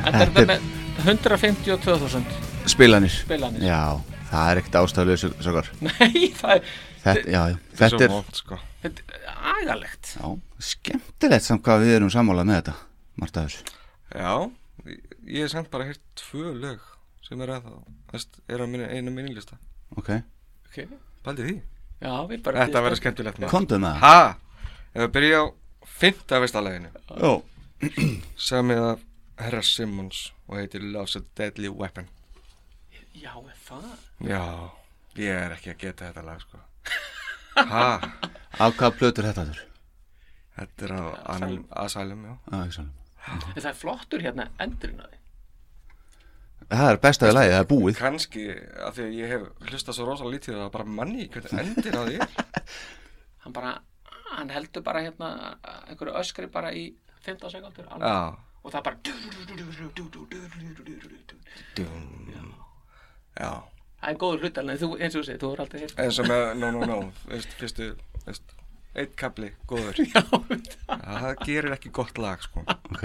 en 0.00 0.16
þetta 0.16 0.42
er 0.42 0.48
með 0.50 0.69
152.000 1.04 2.22
Spilanir. 2.70 3.10
Spilanir. 3.24 3.62
Já, 3.64 4.00
það 4.30 4.50
er 4.52 4.60
ekkert 4.60 4.78
ástæðulega 4.82 5.32
sögur 5.42 5.70
nei, 5.86 6.30
það 6.36 6.56
er 6.58 6.70
Þetta, 7.00 7.32
já, 7.32 7.40
já, 7.48 7.56
Þetta 7.80 7.96
er 7.96 8.02
er 8.04 8.10
vond 8.12 8.36
sko. 8.36 8.56
Þetta 8.82 9.04
er 9.16 9.28
agalegt. 9.54 10.10
Já, 10.20 10.26
skemmtilegt 10.70 11.46
samt 11.46 11.62
hvað 11.64 11.84
við 11.86 11.94
erum 11.96 12.10
sammálað 12.12 12.50
með 12.50 12.58
þetta 12.60 12.74
Marta 13.22 13.44
þessu 13.46 13.62
Já, 14.12 14.34
ég- 14.90 15.40
hef 15.40 15.52
samt 15.54 15.70
bara 15.72 15.86
heyrt 15.88 16.02
tvö 16.20 16.52
lög 16.60 16.82
sem 17.24 17.40
er 17.46 17.54
að 17.54 17.70
það 18.10 18.26
er 18.50 18.60
á 18.60 18.66
minni, 18.66 18.86
einu 18.90 19.12
minnilista. 19.14 19.56
Ok, 19.96 20.10
okay. 20.66 20.86
Baldi 21.24 21.46
því? 21.46 21.56
Já, 22.00 22.12
við 22.28 22.42
bara 22.44 22.64
Þetta 22.66 22.82
verður 22.84 23.00
skemmtilegt 23.00 23.38
maður. 23.40 23.52
komdu 23.54 23.78
með 23.80 23.96
það. 23.96 24.04
Ha, 24.04 24.68
ef 24.90 25.02
við 25.04 25.12
byrja 25.16 25.40
á 25.40 25.44
fymta 26.00 26.40
vistaleginu 26.42 26.90
Já, 27.20 27.32
Samið 28.36 28.82
af 28.90 29.04
Herra 29.40 29.62
Simmons 29.64 30.24
og 30.50 30.58
heitir 30.58 30.82
Love's 30.82 31.14
a 31.16 31.22
Deadly 31.38 31.70
Weapon. 31.70 32.08
Já, 33.14 33.32
er 33.38 33.58
það? 33.66 33.86
Já, 34.26 34.42
ég 35.18 35.34
er 35.46 35.54
ekki 35.56 35.72
að 35.74 35.80
geta 35.84 36.10
þetta 36.10 36.26
lag 36.26 36.42
sko. 36.44 36.60
Ha, 37.60 37.86
af 38.62 38.76
hvað 38.78 38.94
plötur 38.96 39.26
þetta 39.26 39.42
þurr? 39.48 39.62
þetta 40.56 40.84
er 40.86 40.92
á 40.94 41.02
Asylum, 41.34 41.64
Asylum 41.82 42.20
já. 42.24 42.34
Sannum 42.76 42.92
En 43.50 43.56
það 43.58 43.68
er 43.72 43.76
flottur 43.76 44.22
hérna 44.24 44.46
endurinn 44.62 45.02
að 45.02 45.10
því. 45.10 45.18
Það 46.70 46.86
er 46.92 46.98
bestaði 47.02 47.34
lagi, 47.34 47.50
það 47.52 47.60
er 47.64 47.68
búið. 47.72 47.98
Kanski, 47.98 48.44
af 48.86 48.94
því 48.96 49.04
að 49.08 49.16
ég 49.18 49.32
hef 49.34 49.46
hlustað 49.70 49.96
svo 49.98 50.06
rosalega 50.08 50.36
lítið 50.36 50.60
að 50.62 50.70
bara 50.76 50.86
manni 51.00 51.26
hvernig 51.32 51.58
endir 51.64 51.98
á 51.98 52.02
því 52.06 52.18
Hann 53.44 53.56
bara, 53.56 53.72
hann 54.36 54.52
heldur 54.54 54.84
bara 54.86 55.02
hérna 55.04 55.30
einhverju 55.90 56.14
öskri 56.22 56.48
bara 56.52 56.70
í 56.76 56.86
15 57.26 57.52
sekundur 57.56 57.90
alveg. 57.90 58.06
Já, 58.06 58.49
og 58.62 58.72
það 58.74 58.82
bara 58.86 58.96
já 63.40 63.52
Það 64.00 64.14
er 64.14 64.16
góður 64.16 64.44
hlut 64.46 64.58
alveg, 64.62 64.78
þú, 64.80 64.86
eins 64.96 65.14
og 65.14 65.20
þú 65.20 65.26
segir, 65.26 65.40
þú 65.40 65.48
er 65.50 65.62
aldrei 65.64 65.80
heilt 65.82 65.98
eins 66.00 66.18
og 66.22 66.28
með 66.30 66.44
No 66.60 66.70
No 66.72 66.86
No 66.88 66.98
veist, 67.28 67.50
fyrstu, 67.60 67.88
veist, 68.24 68.54
eitt 68.96 69.16
kapli 69.20 69.50
góður 69.68 70.00
Já, 70.00 70.22
það 70.30 71.42
gerir 71.44 71.74
ekki 71.76 71.92
gott 72.00 72.20
lag 72.20 72.40
sko 72.44 72.64
Ok, 72.64 73.04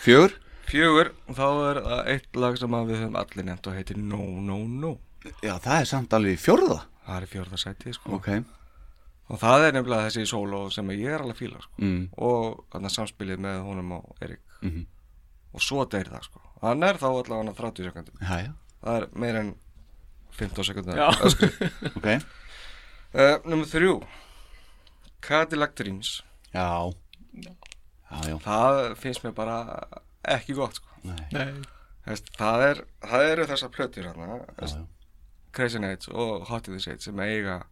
fjögur? 0.00 0.38
Fjögur, 0.70 1.12
þá 1.34 1.44
er 1.50 1.82
það 1.84 2.02
eitt 2.14 2.40
lag 2.40 2.56
sem 2.60 2.78
að 2.78 2.92
við 2.92 3.02
höfum 3.02 3.20
allir 3.20 3.48
nefnt 3.50 3.68
og 3.68 3.76
heitir 3.76 4.00
No 4.00 4.22
No 4.40 4.62
No 4.64 4.94
Já, 5.44 5.58
það 5.58 5.74
er 5.76 5.90
samt 5.92 6.16
alveg 6.16 6.38
í 6.38 6.40
fjórða 6.40 6.80
Það 7.04 7.16
er 7.18 7.26
í 7.26 7.30
fjórðarsæti 7.34 7.94
sko 7.96 8.16
Ok, 8.16 8.30
og 9.28 9.40
það 9.42 9.66
er 9.66 9.76
nefnilega 9.76 10.08
þessi 10.08 10.30
sóló 10.30 10.62
sem 10.72 10.94
ég 10.96 11.18
er 11.18 11.24
alveg 11.24 11.42
fíla 11.42 11.60
sko 11.60 11.84
mm. 11.84 12.04
og 12.24 12.64
þannig 12.72 12.96
samspilið 12.96 13.44
með 13.44 13.60
honum 13.66 13.98
og 13.98 14.24
Erik 14.24 14.40
Mhm. 14.62 14.86
og 15.54 15.60
svo 15.64 15.84
deyr 15.84 16.08
það 16.12 16.22
sko. 16.28 16.40
Hann 16.62 16.82
er 16.82 16.94
þá 17.00 17.06
allavega 17.10 17.54
30 17.56 17.84
sekundum 17.88 18.20
já, 18.20 18.36
já, 18.46 18.52
það 18.84 18.96
er 19.02 19.06
meir 19.18 19.36
en 19.40 19.54
15 20.38 20.64
sekundum 20.64 20.96
Já. 20.96 21.08
ok. 21.96 22.06
Uh, 23.10 23.36
Númer 23.50 23.66
þrjú. 23.66 23.94
Cadillac 25.20 25.74
Dreams. 25.76 26.22
Já, 26.54 26.92
já, 27.34 27.52
já 28.28 28.36
það 28.44 28.94
finnst 29.00 29.24
mér 29.24 29.34
bara 29.34 29.56
ekki 30.24 30.54
gott 30.54 30.78
sko. 30.78 30.86
Nei. 31.04 31.50
Þess, 32.06 32.22
það, 32.38 32.62
er, 32.68 32.80
það 33.04 33.26
eru 33.32 33.46
þessar 33.50 33.72
plötur 33.74 34.08
já. 34.08 34.86
Crazy 35.52 35.78
Nights 35.82 36.08
og 36.08 36.46
Hot 36.48 36.68
in 36.70 36.76
the 36.78 36.80
Shade 36.82 37.02
sem 37.02 37.18
eiga 37.20 37.64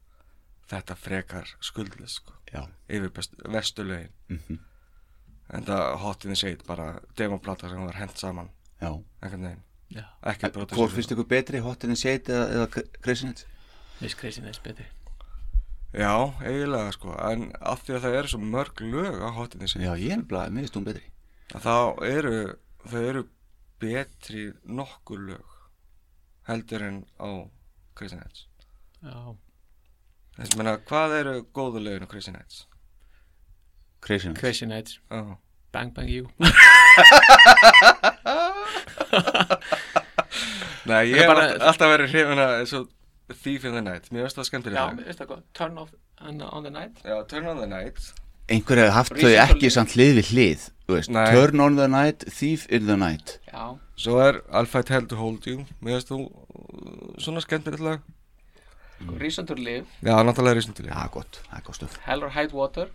þetta 0.68 0.96
frekar 0.98 1.54
skuldlist 1.64 2.20
sko. 2.20 2.34
Já, 2.52 2.66
yfir 2.90 3.12
best, 3.14 3.34
vestu 3.48 3.86
lögin. 3.86 4.12
Mhm. 4.28 4.58
En 5.54 5.64
það 5.64 5.96
Hot 6.02 6.26
in 6.26 6.34
the 6.34 6.38
Shade 6.38 6.66
bara 6.68 6.88
demoplata 7.16 7.70
sem 7.70 7.86
var 7.86 7.98
hent 7.98 8.20
saman. 8.20 8.50
Ekki 10.28 10.50
brota 10.52 10.76
Hvor 10.76 10.92
finnst 10.92 11.14
ykkur 11.14 11.28
betri, 11.28 11.62
Hot 11.64 11.84
in 11.86 11.94
the 11.94 11.98
Shade 11.98 12.34
eða, 12.34 12.68
eða? 12.68 12.84
Miss 14.02 14.14
Crazy 14.14 14.44
Nights 14.44 14.60
betri. 14.62 14.86
Já, 15.96 16.12
eiginlega 16.44 16.92
sko. 16.92 17.14
En 17.24 17.48
af 17.64 17.82
því 17.86 17.96
að 17.96 18.04
það 18.04 18.18
eru 18.20 18.32
svo 18.34 18.40
mörg 18.44 18.82
lög 18.84 19.22
á 19.24 19.28
Hot 19.38 19.56
in 19.56 19.64
the 19.64 19.70
Shade 19.70 19.86
Já, 19.86 19.92
ég 19.96 20.18
er 20.18 20.24
bara, 20.28 20.52
mér 20.52 20.66
finnst 20.66 20.76
hún 20.76 20.88
betri. 20.88 21.04
Að 21.56 21.64
þá 21.64 21.76
eru 22.10 22.34
þau 22.84 23.00
eru 23.00 23.24
betri 23.80 24.48
nokkur 24.68 25.24
lög 25.30 25.54
heldur 26.48 26.84
en 26.84 27.02
á 27.16 27.48
Crazy 27.96 28.20
Nights. 28.20 28.44
Já. 29.00 29.34
Þess 30.36 30.52
að 30.52 30.60
menna 30.60 30.78
hvað 30.86 31.16
eru 31.22 31.38
góðu 31.56 31.82
lögin 31.82 32.04
á 32.04 32.12
Crazy 32.12 32.34
Nights 32.34 32.67
Crazy 34.00 34.28
Nights. 34.28 34.40
Crazy 34.40 34.66
Nights. 34.66 34.98
Já. 35.10 35.36
Bang 35.72 35.92
Bang 35.94 36.08
You. 36.08 36.28
Nei, 40.88 41.02
ég 41.10 41.18
hef 41.18 41.26
bara- 41.26 41.40
bara... 41.40 41.58
alltaf 41.68 41.90
verið 41.92 42.14
hrifin 42.14 42.40
að 42.40 42.54
eins 42.62 42.72
og 42.78 42.88
Thief 43.28 43.64
in 43.68 43.74
the 43.76 43.82
Night, 43.84 44.08
mér 44.08 44.24
finnst 44.24 44.38
það 44.38 44.44
Já, 44.44 44.48
skemmtilega 44.48 44.84
veist 45.02 45.20
það 45.20 45.28
hvað 45.28 45.42
Turn 45.58 45.78
off 45.82 45.90
on, 46.24 46.40
on 46.48 46.64
the 46.64 46.72
night. 46.72 47.02
Já, 47.04 47.16
Turn 47.28 47.46
on 47.50 47.58
the 47.60 47.68
Night. 47.68 47.98
Einhver 48.48 48.80
hefði 48.80 48.94
haft 48.96 49.12
þau 49.12 49.18
Reason 49.20 49.48
for 49.50 49.56
ekki 49.58 49.70
samt 49.74 49.96
hlið 49.98 50.12
við 50.16 50.30
hlið 50.32 50.62
þú 50.88 50.96
veist. 50.96 51.12
Turn 51.36 51.60
on 51.60 51.76
the 51.76 51.88
night, 51.92 52.24
Thief 52.32 52.64
in 52.72 52.86
the 52.88 52.96
night. 52.96 53.36
Já, 53.52 53.76
Svo 53.98 54.16
er 54.24 54.40
I'll 54.48 54.70
Fight 54.70 54.88
Hell 54.94 55.04
to 55.10 55.18
Hold 55.20 55.44
You. 55.50 55.66
Mér 55.84 55.98
finnst 55.98 56.14
þú 56.14 56.22
uh, 56.24 56.30
svona 57.20 57.44
skemmtilegt 57.44 57.84
lag. 57.84 58.06
Reason 59.18 59.46
to 59.46 59.54
Live 59.54 59.86
Já, 60.02 60.16
náttúrulega 60.26 60.56
er 60.56 60.62
ísnum 60.62 60.74
til 60.74 60.88
Já, 60.88 61.04
gott, 61.12 61.38
það 61.50 61.58
er 61.60 61.64
gott 61.66 61.76
stöf 61.78 61.92
Hell 62.06 62.24
or 62.26 62.32
High 62.34 62.54
Water 62.54 62.88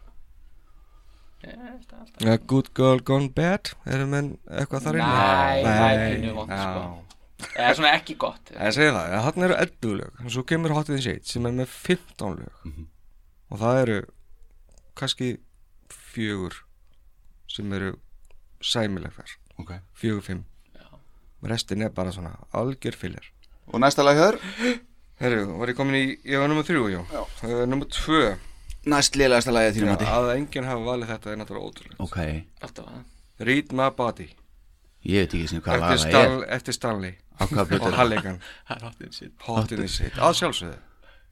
Það 1.43 2.23
Já, 2.23 2.37
Good 2.47 2.69
Girl 2.77 3.01
Gone 3.03 3.29
Bad 3.35 3.73
Erum 3.85 4.13
menn 4.15 4.29
eitthvað 4.47 4.85
þar 4.87 4.99
inni? 4.99 5.09
Nei, 5.13 5.63
það 5.67 5.93
er 5.93 6.15
pínu 6.15 6.33
vont, 6.37 6.53
já. 6.53 6.63
sko. 6.63 7.49
Eða 7.57 7.73
svona 7.77 7.91
ekki 7.97 8.15
gott 8.23 8.53
Ég 8.55 8.75
segi 8.77 8.93
það, 8.95 9.15
hann 9.27 9.47
eru 9.49 9.57
11 9.59 9.97
lög 9.99 10.21
og 10.23 10.31
svo 10.37 10.43
kemur 10.53 10.75
Hot 10.77 10.89
in 10.93 10.95
the 10.99 11.03
Shade 11.03 11.27
sem 11.27 11.45
er 11.49 11.55
með 11.57 11.73
15 11.73 12.37
lög. 12.39 12.53
Mhm. 12.69 12.87
og 13.53 13.59
það 13.61 13.81
eru 13.83 13.97
kannski 14.97 15.27
fjögur 16.13 16.55
sem 17.51 17.73
eru 17.73 17.91
sæmileg 18.63 19.11
þar. 19.13 19.35
Ok. 19.59 19.71
Fjögur, 19.99 20.23
fimm. 20.25 20.43
Restin 21.43 21.81
er 21.83 21.89
bara 21.91 22.11
svona 22.15 22.37
algjör 22.55 22.95
fyllir 22.95 23.25
Og 23.67 23.79
næsta 23.83 24.03
lag 24.03 24.15
hér? 24.15 24.37
Herru, 25.19 25.57
var 25.59 25.67
ég 25.67 25.75
komin 25.75 25.95
í, 25.99 26.03
ég 26.25 26.39
var 26.39 26.47
nummer 26.47 26.63
þrjú, 26.63 26.85
já, 26.91 27.01
já. 27.11 27.21
Uh, 27.43 27.65
nummer 27.67 27.85
tvö, 27.91 28.37
Næst 28.83 29.15
liðlegasta 29.15 29.53
lagið 29.55 29.77
þínum 29.77 29.89
já, 29.89 29.93
mati. 29.95 30.07
að 30.11 30.29
enginn 30.35 30.65
hafa 30.67 30.83
valið 30.83 31.11
þetta 31.13 31.29
er 31.31 31.37
náttúrulega 31.39 31.67
ótrúlega 31.69 31.99
Ok, 32.03 32.17
Alltaf 32.67 32.87
að. 32.89 33.03
Read 33.47 33.71
My 33.75 33.89
Body. 33.95 34.25
Ég 35.03 35.23
veit 35.23 35.35
ekki 35.37 35.51
sem 35.51 35.61
hvað 35.63 35.77
eftir, 35.77 35.83
lag 35.83 35.93
það 35.93 36.07
er. 36.07 36.11
Stan, 36.13 36.43
eftir 36.57 36.75
Stanley. 36.77 37.13
Á 37.33 37.43
hvað 37.43 37.61
og 37.63 37.69
blötu 37.69 37.85
er 37.87 37.93
það? 37.93 37.97
Halligan. 37.99 38.41
Það 38.67 38.75
er 38.75 38.83
hotinn 38.87 39.15
sitt. 39.15 39.31
Hot 39.47 39.71
in 39.73 39.81
the 39.81 39.87
Shit, 39.91 40.19
að 40.19 40.35
sjálfsögðu. 40.39 40.75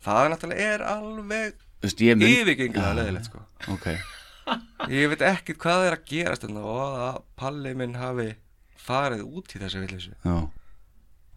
Það 0.02 0.22
er 0.24 0.32
náttúrulega 0.34 0.72
er 0.76 0.84
alveg 0.92 1.60
Þú 1.82 1.88
veist, 1.88 2.02
ég 2.06 2.18
mynd 2.18 2.32
yfirgengilega 2.32 2.96
leðilegt 2.98 3.30
sko. 3.30 3.44
Ok, 3.74 3.88
ég 4.98 5.12
veit 5.14 5.24
ekkert 5.32 5.62
hvað 5.62 5.86
er 5.88 5.98
að 5.98 6.08
gerast 6.12 6.46
þarna 6.46 6.66
og 6.72 6.98
að 7.08 7.20
Palli 7.42 7.76
minn 7.78 7.96
hafi 8.02 8.28
farið 8.82 9.24
út 9.28 9.56
í 9.56 9.62
þessu 9.62 9.84
villisu 9.86 10.14
já. 10.14 10.36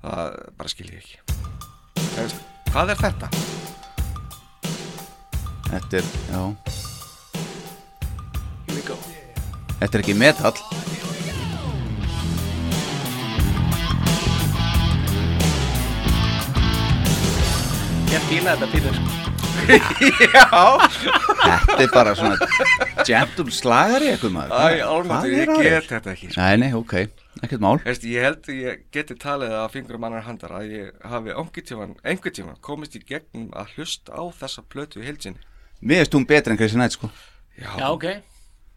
Það 0.05 0.41
bara 0.59 0.73
skil 0.73 0.89
ég 0.91 1.05
ekki. 1.05 1.23
Þú 2.01 2.19
veist, 2.23 2.43
hvað 2.73 2.97
er 2.97 3.05
þetta? 3.07 3.31
Þetta 5.75 5.99
er, 5.99 6.07
já. 6.31 6.55
Here 8.68 8.77
we 8.77 8.83
go. 8.87 8.95
Þetta 9.81 9.99
er 9.99 10.03
ekki 10.05 10.14
metall. 10.14 10.55
Ég 18.12 18.20
fíla 18.29 18.55
þetta 18.55 18.68
fyrir 18.70 18.95
sko. 19.01 19.11
Þetta 19.64 21.81
er 21.83 21.91
bara 21.91 22.14
svona 22.14 22.37
gentle 23.09 23.51
slagari 23.55 24.11
eitthvað 24.12 24.33
maður. 24.37 24.53
Æ, 24.55 24.57
er 24.79 24.87
ég 25.33 25.51
get 25.59 25.89
þetta 25.91 26.11
ekki 26.12 26.27
sko. 26.29 26.37
Nei, 26.39 26.55
nei, 26.62 26.70
ok, 26.79 26.95
ekkert 27.41 27.62
mál. 27.64 27.79
Veist, 27.83 28.05
ég 28.07 28.22
held 28.29 28.47
að 28.47 28.55
ég 28.61 28.87
geti 28.95 29.14
talið 29.18 29.51
að 29.59 29.72
fingurum 29.75 30.07
annar 30.07 30.22
handar 30.29 30.53
að 30.61 30.70
ég 30.77 30.87
hafi 31.03 31.35
einhvern 31.35 32.31
tíman 32.39 32.62
komist 32.62 32.95
í 32.95 33.03
gegnum 33.03 33.51
að 33.59 33.75
hlusta 33.75 34.14
á 34.14 34.22
þessa 34.39 34.62
plötu 34.70 35.03
í 35.03 35.07
heilsinni 35.09 35.43
Mér 35.85 36.03
finnst 36.03 36.16
hún 36.16 36.26
betri 36.26 36.55
en 36.55 36.59
Chrissy 36.61 36.78
Knight 36.78 36.97
sko. 36.97 37.11
Já, 37.61 37.70
Já, 37.78 37.89
ok. 37.93 38.05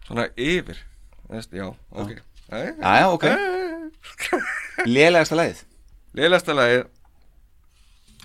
Svona 0.08 0.28
yfir. 0.36 0.78
Veist, 1.30 1.54
já, 1.54 1.68
ok. 1.92 2.12
Já, 2.52 3.00
já, 3.00 3.08
ok. 3.12 3.26
Lélegasta 4.86 5.36
lagið? 5.36 5.64
Leilasta 6.18 6.54
lagi 6.56 6.84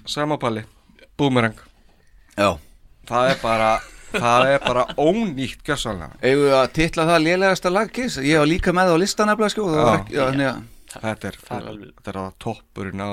Samapalli 0.06 0.62
Boomerang. 1.18 1.58
Já. 2.36 2.58
Það 3.08 3.30
er 3.30 3.40
bara 3.42 3.72
Það 4.12 4.46
er 4.52 4.58
bara 4.60 4.82
ónýtt 5.00 5.62
gjössalega 5.64 6.18
Eigum 6.20 6.42
við 6.44 6.54
að 6.58 6.72
titla 6.76 7.04
það 7.08 7.22
lélegasta 7.24 7.70
lag 7.72 7.92
Kiss? 7.96 8.18
Ég 8.20 8.42
var 8.42 8.48
líka 8.50 8.74
með 8.76 8.90
það 8.90 8.96
á 8.96 9.02
listan 9.02 9.30
nefnilega 9.30 9.54
sko 9.54 9.64
Þetta 10.92 11.30
er, 11.30 11.38
þetta 11.48 12.12
er 12.12 12.18
að 12.20 12.34
toppurinn 12.44 13.00
á 13.00 13.10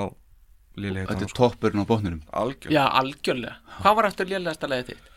Lili 0.80 1.06
Þetta 1.08 1.24
er 1.26 1.32
toppurinn 1.36 1.82
á 1.82 1.86
botninum. 1.88 2.20
Algjör 2.36 2.74
Já, 2.74 2.82
algjörlega. 3.00 3.56
Hvað 3.80 3.96
var 3.96 4.08
aftur 4.10 4.28
lélegasta 4.28 4.68
leiðið 4.70 4.92
þitt? 4.92 5.08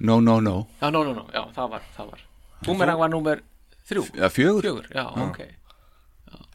No, 0.00 0.20
no, 0.20 0.38
no. 0.40 0.66
Já, 0.80 0.90
no, 0.90 1.02
no, 1.04 1.12
no, 1.14 1.24
já, 1.34 1.42
það 1.56 1.72
var, 1.74 1.82
það 1.96 2.10
var. 2.12 2.20
Boomerang 2.66 3.00
var 3.00 3.10
númer 3.12 3.42
þrjú. 3.88 4.04
Já, 4.16 4.28
fjögur? 4.32 4.62
Fjögur, 4.64 4.86
já, 4.94 5.04
ok. 5.26 5.40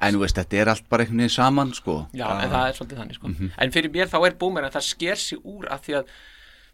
En 0.05 0.15
þú 0.15 0.21
veist, 0.23 0.37
þetta 0.39 0.57
er 0.61 0.71
allt 0.71 0.87
bara 0.89 1.03
einhvern 1.05 1.21
veginn 1.23 1.33
saman 1.35 1.73
sko. 1.75 1.95
Já, 2.15 2.25
en 2.41 2.51
það 2.51 2.67
er 2.69 2.77
svolítið 2.77 2.99
þannig 3.01 3.19
sko. 3.19 3.31
En 3.65 3.73
fyrir 3.75 3.93
mér 3.93 4.09
þá 4.11 4.17
er 4.27 4.37
Boomerang, 4.39 4.73
það 4.73 4.87
sker 4.87 5.21
sig 5.21 5.39
úr 5.43 5.67
af 5.71 5.85
því 5.85 5.97
að 5.99 6.13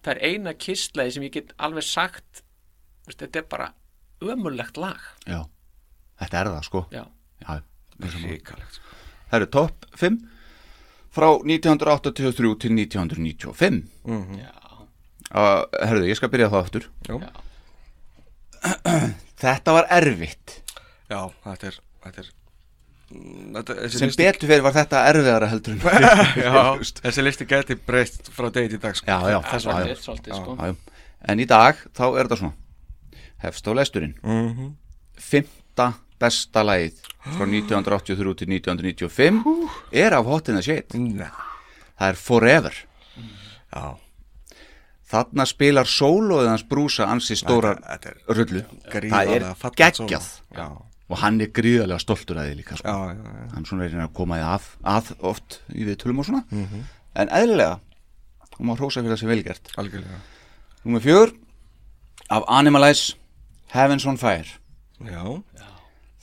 það 0.01 0.11
er 0.15 0.22
eina 0.32 0.53
kistlaði 0.57 1.15
sem 1.15 1.26
ég 1.28 1.36
get 1.36 1.53
alveg 1.61 1.86
sagt 1.86 2.43
veist, 3.07 3.19
Þetta 3.22 3.41
er 3.43 3.47
bara 3.51 3.69
ömurlegt 4.22 4.78
lag. 4.82 5.01
Já, 5.26 5.41
þetta 6.22 6.39
er 6.41 6.51
það 6.55 6.67
sko. 6.69 6.84
Já, 6.93 7.03
Já, 7.41 7.55
við 7.97 8.15
saman. 8.15 8.30
Ríkalegt 8.36 8.78
sko. 8.80 8.97
Það 9.32 9.38
eru 9.39 9.49
topp 9.57 9.86
5 10.01 10.17
frá 11.11 11.28
1983 11.43 12.55
til 12.63 12.76
1995 12.78 13.82
já, 14.39 14.51
uh, 15.36 15.63
Herðu, 15.88 16.07
ég 16.11 16.17
skal 16.19 16.29
byrja 16.34 16.49
það 16.51 16.63
aftur. 16.65 16.86
Já, 17.07 17.15
Þetta 19.41 19.73
var 19.73 19.88
erfitt. 19.89 20.59
Já 21.11 21.21
þetta 21.43 21.67
er 21.71 21.77
Þetta 22.01 22.21
er 22.21 22.27
mm, 23.11 23.47
þetta, 23.57 23.75
sem 23.93 24.09
listi- 24.11 24.21
betur 24.25 24.49
fyrir 24.51 24.63
var 24.65 24.75
þetta 24.75 25.01
erfiðara 25.09 25.49
heldur 25.51 25.73
en 25.75 25.82
Já, 26.45 26.61
þessi 27.01 27.25
listi 27.25 27.47
geti 27.49 27.77
breyst 27.88 28.29
frá 28.36 28.49
degi 28.53 28.75
til 28.75 28.82
dag 28.84 28.95
sko. 28.97 29.05
já, 29.09 29.17
já, 29.34 29.39
það 29.41 29.47
er 29.47 29.51
þess 29.51 29.65
að 29.65 29.82
svolítið, 29.82 30.03
svolítið 30.05 30.38
sko. 30.39 30.55
Já, 30.55 30.71
já. 30.71 31.01
En 31.32 31.41
í 31.43 31.45
dag, 31.49 31.82
þá 31.97 32.03
er 32.07 32.25
þetta 32.29 32.38
svona. 32.39 32.55
Hefst 33.41 33.67
á 33.69 33.71
lesturinn. 33.77 34.15
Mhm. 34.25 34.71
Fymta 35.21 35.88
besta 36.21 36.61
lagið 36.65 36.97
frá 37.36 37.45
1983 37.49 38.34
til 38.41 38.49
1995 38.53 39.43
er 40.05 40.13
af 40.17 40.25
Hot 40.29 40.49
in 40.49 40.57
the 40.57 40.63
Shade. 40.65 40.97
Ná, 41.01 41.29
Það 41.97 42.07
er 42.13 42.17
Forever. 42.17 42.77
Já, 43.73 43.84
Þarna 45.12 45.45
spilar 45.49 45.89
sólóðið 45.91 46.49
hans 46.53 46.64
brúsa 46.70 47.09
ansi 47.12 47.36
stóra 47.39 47.74
rullu. 48.32 48.64
Það 48.88 49.36
er 49.36 49.45
geggjað. 49.76 50.28
Já, 50.55 50.68
og 51.12 51.20
hann 51.20 51.41
er 51.43 51.51
gríðarlega 51.51 51.99
stoltur 51.99 52.39
að 52.39 52.51
því 52.51 52.57
líka 52.62 52.78
sko. 52.80 52.88
já, 52.88 53.16
já, 53.18 53.32
já. 53.41 53.47
hann 53.55 53.68
svona 53.68 53.88
er 53.88 53.97
að 54.05 54.14
koma 54.16 54.39
að, 54.47 54.68
að 54.88 55.12
oft 55.34 55.59
í 55.76 55.88
við 55.88 55.97
tölum 56.03 56.22
og 56.24 56.30
svona. 56.30 56.43
En 57.20 57.32
eðlilega 57.41 57.80
hún 58.55 58.70
má 58.70 58.76
hrósa 58.78 59.01
fyrir 59.01 59.18
þessi 59.18 59.28
velgert 59.28 59.74
algjörlega. 59.82 60.22
Númer 60.86 61.03
fjögur 61.03 61.36
af 62.32 62.47
Animalize 62.47 63.18
Heavens 63.74 64.07
on 64.07 64.20
Fire. 64.22 64.47
Já, 65.03 65.41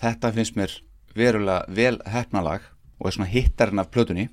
þetta 0.00 0.32
finnst 0.32 0.56
mér 0.56 0.78
verulega 1.18 1.66
vel 1.68 1.98
hefnalag 2.08 2.64
og 2.98 3.10
er 3.10 3.18
svona 3.18 3.28
hittarinn 3.28 3.82
af 3.82 3.92
plötunni. 3.92 4.28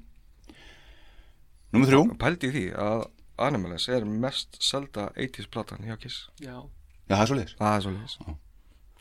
Númer 1.75 1.91
þrjú. 1.91 2.05
Pældi 2.21 2.53
því 2.53 2.65
að 2.79 3.05
Animalize 3.41 3.91
er 3.91 4.05
mest 4.07 4.55
selda 4.63 5.09
80s 5.15 5.49
platan 5.51 5.83
hjá 5.83 5.97
Kiss. 5.99 6.29
Já, 6.39 6.61
Já, 7.09 7.15
það 7.15 7.21
er 7.21 7.27
svo 7.29 7.37
liðis 7.37 7.55
Það 7.59 7.75
er 7.75 7.83
svo 7.85 7.93
leiðis 7.95 8.17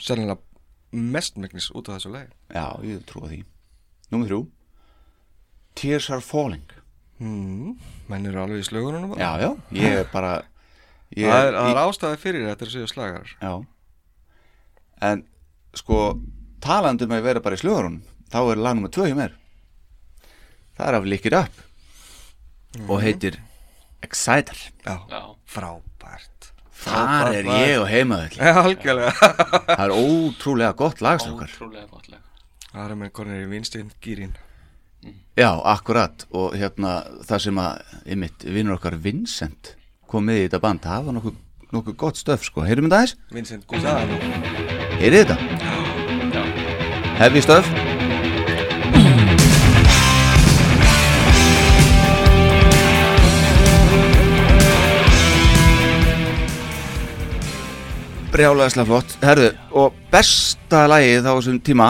Sennilega 0.05 0.39
mestmegnis 1.14 1.68
út 1.74 1.89
af 1.89 1.99
þessu 1.99 2.11
lagi. 2.14 2.30
Já, 2.55 2.66
ég 2.87 3.05
trúa 3.09 3.28
því. 3.30 3.39
Númer 4.12 4.28
þrjú. 4.30 4.41
Tears 5.78 6.09
are 6.14 6.22
falling. 6.22 6.66
Mm, 7.22 7.76
Menn 8.11 8.26
eru 8.26 8.43
alveg 8.43 8.62
í 8.62 8.66
slögunum 8.66 9.12
bara 9.12 9.22
Já, 9.22 9.30
já, 9.39 9.51
ég 9.78 10.01
er 10.01 10.09
bara 10.11 10.32
ég, 11.14 11.28
Það 11.30 11.47
er, 11.47 11.55
það 11.55 11.68
er 11.70 11.80
ástæði 11.85 12.18
fyrir 12.24 12.47
þetta 12.49 12.68
séu 12.72 12.89
slagarar 12.91 13.30
Já. 13.39 13.53
En 15.07 15.22
sko 15.78 15.99
talandi 16.64 17.07
um 17.07 17.14
að 17.14 17.26
vera 17.28 17.43
bara 17.45 17.55
í 17.59 17.62
slöðurunum 17.62 18.01
þá 18.35 18.39
er 18.43 18.62
lag 18.66 18.74
nummer 18.74 18.91
tvö 18.91 19.07
hjá 19.07 19.14
mér. 19.18 19.37
Það 20.74 20.91
er 20.91 20.99
af 20.99 21.07
Lick 21.07 21.26
It 21.30 21.37
Up. 21.39 21.62
Og 22.91 22.99
heitir 23.05 23.39
Exciter. 24.05 24.61
Já, 24.85 24.97
já, 25.11 25.21
frábært. 25.49 26.51
Þar 26.85 27.31
er 27.33 27.47
ég 27.49 27.77
og 27.81 27.87
Já, 28.37 28.53
algjörlega. 28.61 29.13
Það 29.79 29.85
er 29.87 29.95
ótrúlega 29.97 30.75
gott 30.77 31.01
lagstrákar 31.05 31.55
ótrúlega 31.55 31.87
gott 31.89 32.11
lag. 32.13 32.21
Það 32.73 32.91
er 32.91 32.99
með 33.01 33.15
konir 33.17 33.45
í 33.45 33.49
vinstinn 33.49 33.95
gýrin 34.05 34.35
Já, 35.37 35.51
akkurat. 35.75 36.27
Og 36.35 36.55
hérna 36.59 36.99
það 37.27 37.43
sem 37.47 37.59
að 37.63 37.97
einmitt 38.05 38.45
vinnur 38.45 38.77
okkar 38.79 38.99
Vincent 39.01 39.75
kom 40.11 40.29
með 40.29 40.43
í 40.43 40.45
þetta 40.47 40.63
band 40.63 40.85
það 40.85 41.09
var 41.09 41.19
nokkuð 41.19 41.41
nokkuð 41.75 41.97
gott 41.99 42.21
stöf 42.21 42.45
sko, 42.47 42.63
heyrum 42.67 42.87
við 42.87 42.95
það 42.95 43.01
aðeins? 43.01 43.17
Vincent 43.35 43.67
Guzano 43.71 44.21
Heyrið 45.01 45.25
þetta? 45.25 45.37
Hefði 47.19 47.43
stöf? 47.49 47.94
Brjálæðislega 58.35 58.87
flott. 58.89 59.12
Herðu, 59.22 59.49
og 59.78 59.99
besta 60.11 60.80
lagið 60.91 61.26
á 61.30 61.32
þessum 61.37 61.59
tíma 61.62 61.89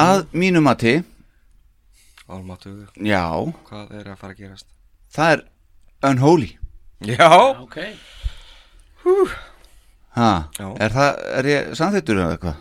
að 0.00 0.22
mínum 0.32 0.64
mati 0.64 0.94
Almáttugur, 2.32 2.86
já, 3.04 3.26
hvað 3.68 3.90
er 3.98 4.06
að 4.08 4.16
fara 4.22 4.32
að 4.32 4.38
gerast? 4.40 4.66
það 5.12 5.32
er 5.34 5.42
Unholy. 6.08 6.48
Já, 7.04 7.28
Ok, 7.60 7.76
ha, 10.16 10.30
Já. 10.56 10.66
er 10.80 10.94
það, 10.96 11.10
er 11.38 11.48
ég 11.50 11.72
samþýttur 11.76 12.20
eða 12.22 12.36
eitthvað? 12.36 12.56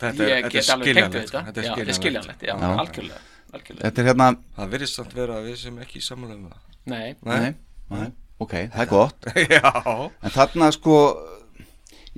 þetta 0.00 0.24
er, 0.24 0.30
þetta 0.48 0.58
er 0.58 0.66
skiljanlegt 0.66 1.32
þetta. 1.34 1.64
er 1.86 1.92
skiljanlegt. 2.00 2.42
já, 2.48 2.54
Já. 2.56 2.70
algjörlega 2.82 3.26
Algjörlega, 3.50 3.82
Þetta 3.84 4.00
er 4.02 4.06
hérna, 4.10 4.26
Það 4.56 4.68
virðist 4.74 4.98
samt 4.98 5.14
vera 5.18 5.38
að 5.40 5.46
við 5.50 5.56
sem 5.58 5.78
ekki 5.82 6.00
sammála 6.02 6.34
um 6.36 6.44
það. 6.50 6.58
Nei, 6.86 7.14
nei, 7.26 7.54
nei, 7.90 8.10
ok, 8.38 8.52
það 8.70 8.82
er 8.84 8.90
gott. 8.90 9.26
Já. 9.56 9.72
En 10.22 10.34
þarna 10.34 10.68
sko 10.74 10.98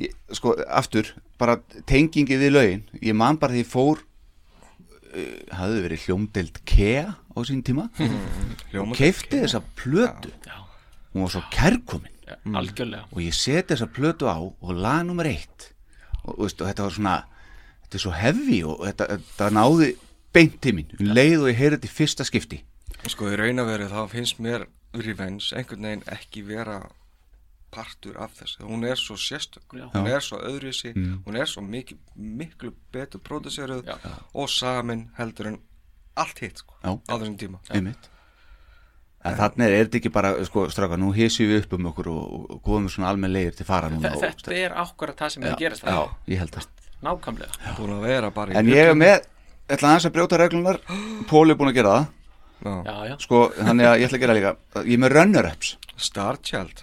ég, 0.01 0.14
sko 0.32 0.55
aftur 0.68 1.12
bara 1.40 1.59
tengingi 1.88 2.38
við 2.40 2.55
lögin. 2.57 2.86
Ég 3.03 3.16
man 3.18 3.40
bara 3.40 3.57
því 3.57 3.66
fór 3.68 4.01
uh, 4.01 5.36
hafði 5.59 5.84
verið 5.88 6.07
hljómdelt 6.07 6.62
Kea 6.68 7.11
á 7.12 7.38
sín 7.49 7.64
tíma. 7.66 7.90
Og 8.80 8.97
keifti 8.97 9.43
þessa 9.43 9.62
plötu. 9.76 10.32
Já, 10.47 10.59
hún 11.12 11.26
var 11.26 11.36
svo 11.36 11.45
kærkomin. 11.53 12.12
Já 12.26 12.36
algjörlega. 12.57 13.07
Og 13.12 13.20
ég 13.22 13.36
seti 13.36 13.74
þessa 13.74 13.88
plötu 13.93 14.28
á 14.30 14.38
og 14.40 14.72
lag 14.72 15.05
nummer 15.07 15.28
eitt. 15.28 15.72
Og, 16.22 16.38
veist, 16.45 16.61
og 16.61 16.68
þetta 16.70 16.86
var 16.86 16.97
svona 16.97 17.16
þetta 17.82 17.99
er 17.99 18.05
svo 18.05 18.14
heavy 18.16 18.61
og 18.66 18.84
þetta, 18.86 19.09
þetta 19.16 19.51
náði 19.59 19.90
beint 20.32 20.59
til 20.64 20.76
mín. 20.78 20.93
Um 20.99 21.12
leið 21.12 21.38
og 21.43 21.51
ég 21.51 21.61
heyrði 21.61 21.78
þetta 21.78 21.90
í 21.90 21.97
fyrsta 21.99 22.28
skipti. 22.28 22.62
Sko 23.11 23.32
í 23.32 23.38
raun 23.38 23.62
að 23.62 23.72
veru 23.72 23.90
þá 23.90 24.01
finnst 24.12 24.43
mér 24.43 24.68
Revenge 24.93 25.57
einhvern 25.57 25.88
veginn 25.88 26.05
ekki 26.12 26.45
vera 26.47 26.82
partur 27.72 28.18
af 28.20 28.34
þessu. 28.36 28.62
Hún 28.68 28.84
er 28.84 28.98
svo 29.00 29.16
sérstök, 29.16 29.64
Já. 29.72 29.86
hún 29.94 30.06
er 30.12 30.20
svo 30.24 30.38
öðruvísi. 30.44 30.92
Hún 31.24 31.36
er 31.40 31.48
svo 31.48 31.62
mikið, 31.64 31.98
miklu 32.16 32.72
betur 32.92 33.20
pródusseruð 33.24 33.86
Já. 33.88 33.96
og 34.34 34.48
samin 34.52 35.06
heldur 35.18 35.46
en 35.54 35.60
allt 36.16 36.38
hitt 36.44 36.58
sko, 36.60 36.74
Já. 36.84 36.92
á 37.00 37.12
þessum 37.16 37.38
tíma. 37.40 37.58
Einmitt. 37.72 38.08
En 39.24 39.36
þannig 39.38 39.70
er 39.70 39.84
þetta 39.86 39.98
ekki 40.00 40.10
bara, 40.12 40.30
sko, 40.44 40.64
straka, 40.74 40.96
nú 40.98 41.12
hissum 41.14 41.46
við 41.46 41.60
upp 41.62 41.74
um 41.78 41.84
okkur 41.92 42.08
og, 42.10 42.54
góðum 42.66 42.88
við 42.88 42.94
svona 42.96 43.10
almenn 43.12 43.32
leir 43.32 43.52
til 43.54 43.64
fara 43.68 43.88
núna 43.88 44.10
Þe- 44.10 44.16
og, 44.16 44.22
Þetta 44.24 44.56
er 44.58 44.72
ákvarða 44.82 45.14
það 45.20 45.30
sem 45.30 45.44
er 45.44 45.52
að 45.52 45.60
gerast 45.62 45.84
Já, 45.84 45.92
það 45.92 46.32
ég 46.32 46.38
held 46.42 46.56
það 46.56 46.66
Nákvæmlega. 47.02 47.74
Búin 47.78 47.92
að 47.96 48.02
vera 48.08 48.30
bara 48.34 48.52
í 48.52 48.56
En 48.58 48.66
ég 48.66 48.90
er 48.90 48.94
með, 48.98 49.24
ætla 49.70 49.92
aðeins 49.92 50.08
að 50.10 50.14
brjóta 50.16 50.40
reglunar 50.42 50.80
Póli 51.30 51.54
er 51.54 51.60
búin 51.60 51.70
að 51.70 51.78
gera 51.78 51.94
það. 51.94 52.10
Já. 52.62 52.74
Já, 52.86 52.96
já, 53.12 53.14
Sko, 53.22 53.38
þannig 53.58 53.86
að 53.92 53.96
ég 53.98 54.06
ætla 54.10 54.18
að 54.18 54.22
gera 54.26 54.34
líka. 54.38 54.52
Ég 54.86 54.92
er 54.94 55.02
með 55.02 55.14
runner-ups. 55.16 55.70
Starchild 55.98 56.82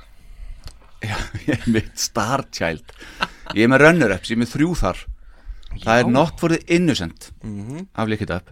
Já, 1.06 1.16
ég 1.48 1.54
er 1.56 1.68
með 1.72 1.90
Starchild. 2.00 2.94
Ég 3.56 3.64
er 3.66 3.72
með 3.72 3.84
runner-ups, 3.86 4.32
ég 4.32 4.38
er 4.38 4.42
með 4.44 4.54
þrjú 4.56 4.72
þar. 4.82 5.04
Það 5.80 6.02
er 6.02 6.10
Not 6.12 6.40
for 6.42 6.54
the 6.54 6.60
Innocent. 6.76 7.30
Af 7.96 8.10
Lick 8.10 8.26
It 8.26 8.34
Up. 8.34 8.52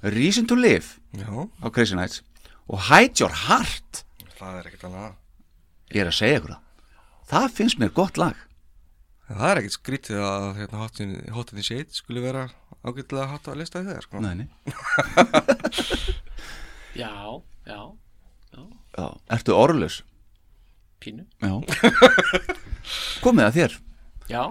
Reason 0.00 0.46
to 0.48 0.56
Live 0.56 0.96
Já, 1.12 1.28
á 1.28 1.66
Crazy 1.68 1.96
Nights. 1.96 2.22
Og 2.70 2.80
Hide 2.88 3.20
Your 3.20 3.34
Heart. 3.48 4.04
Það 4.38 4.60
er 4.60 4.68
ekkert 4.70 4.86
annað. 4.88 5.16
Ég 5.90 6.04
er 6.04 6.12
að 6.12 6.16
segja 6.20 6.38
ykkur 6.40 6.54
það. 6.54 6.62
Það 7.30 7.48
finnst 7.58 7.80
mér 7.82 7.92
gott 7.94 8.20
lag. 8.20 8.38
Það 9.30 9.44
er 9.50 9.60
ekkert 9.60 9.76
skrítið 9.76 10.22
að 10.26 10.46
hérna, 10.58 10.80
Hot 10.82 11.00
in, 11.04 11.12
the 11.52 11.66
Shade 11.66 11.94
skulle 11.94 12.22
vera 12.24 12.48
ágætlega 12.82 13.28
hatt 13.30 13.50
að 13.50 13.60
lista 13.60 13.82
þeir 13.86 14.06
sko. 14.06 14.22
Nei, 14.24 14.34
nei. 14.40 14.48
Já, 17.00 17.12
já, 17.66 17.80
Já, 18.96 19.04
ertu 19.30 19.54
orðlaus? 19.54 20.00
Pínu. 21.02 21.26
Komið 23.24 23.46
að 23.46 23.56
þér. 23.58 23.76
Já, 24.30 24.42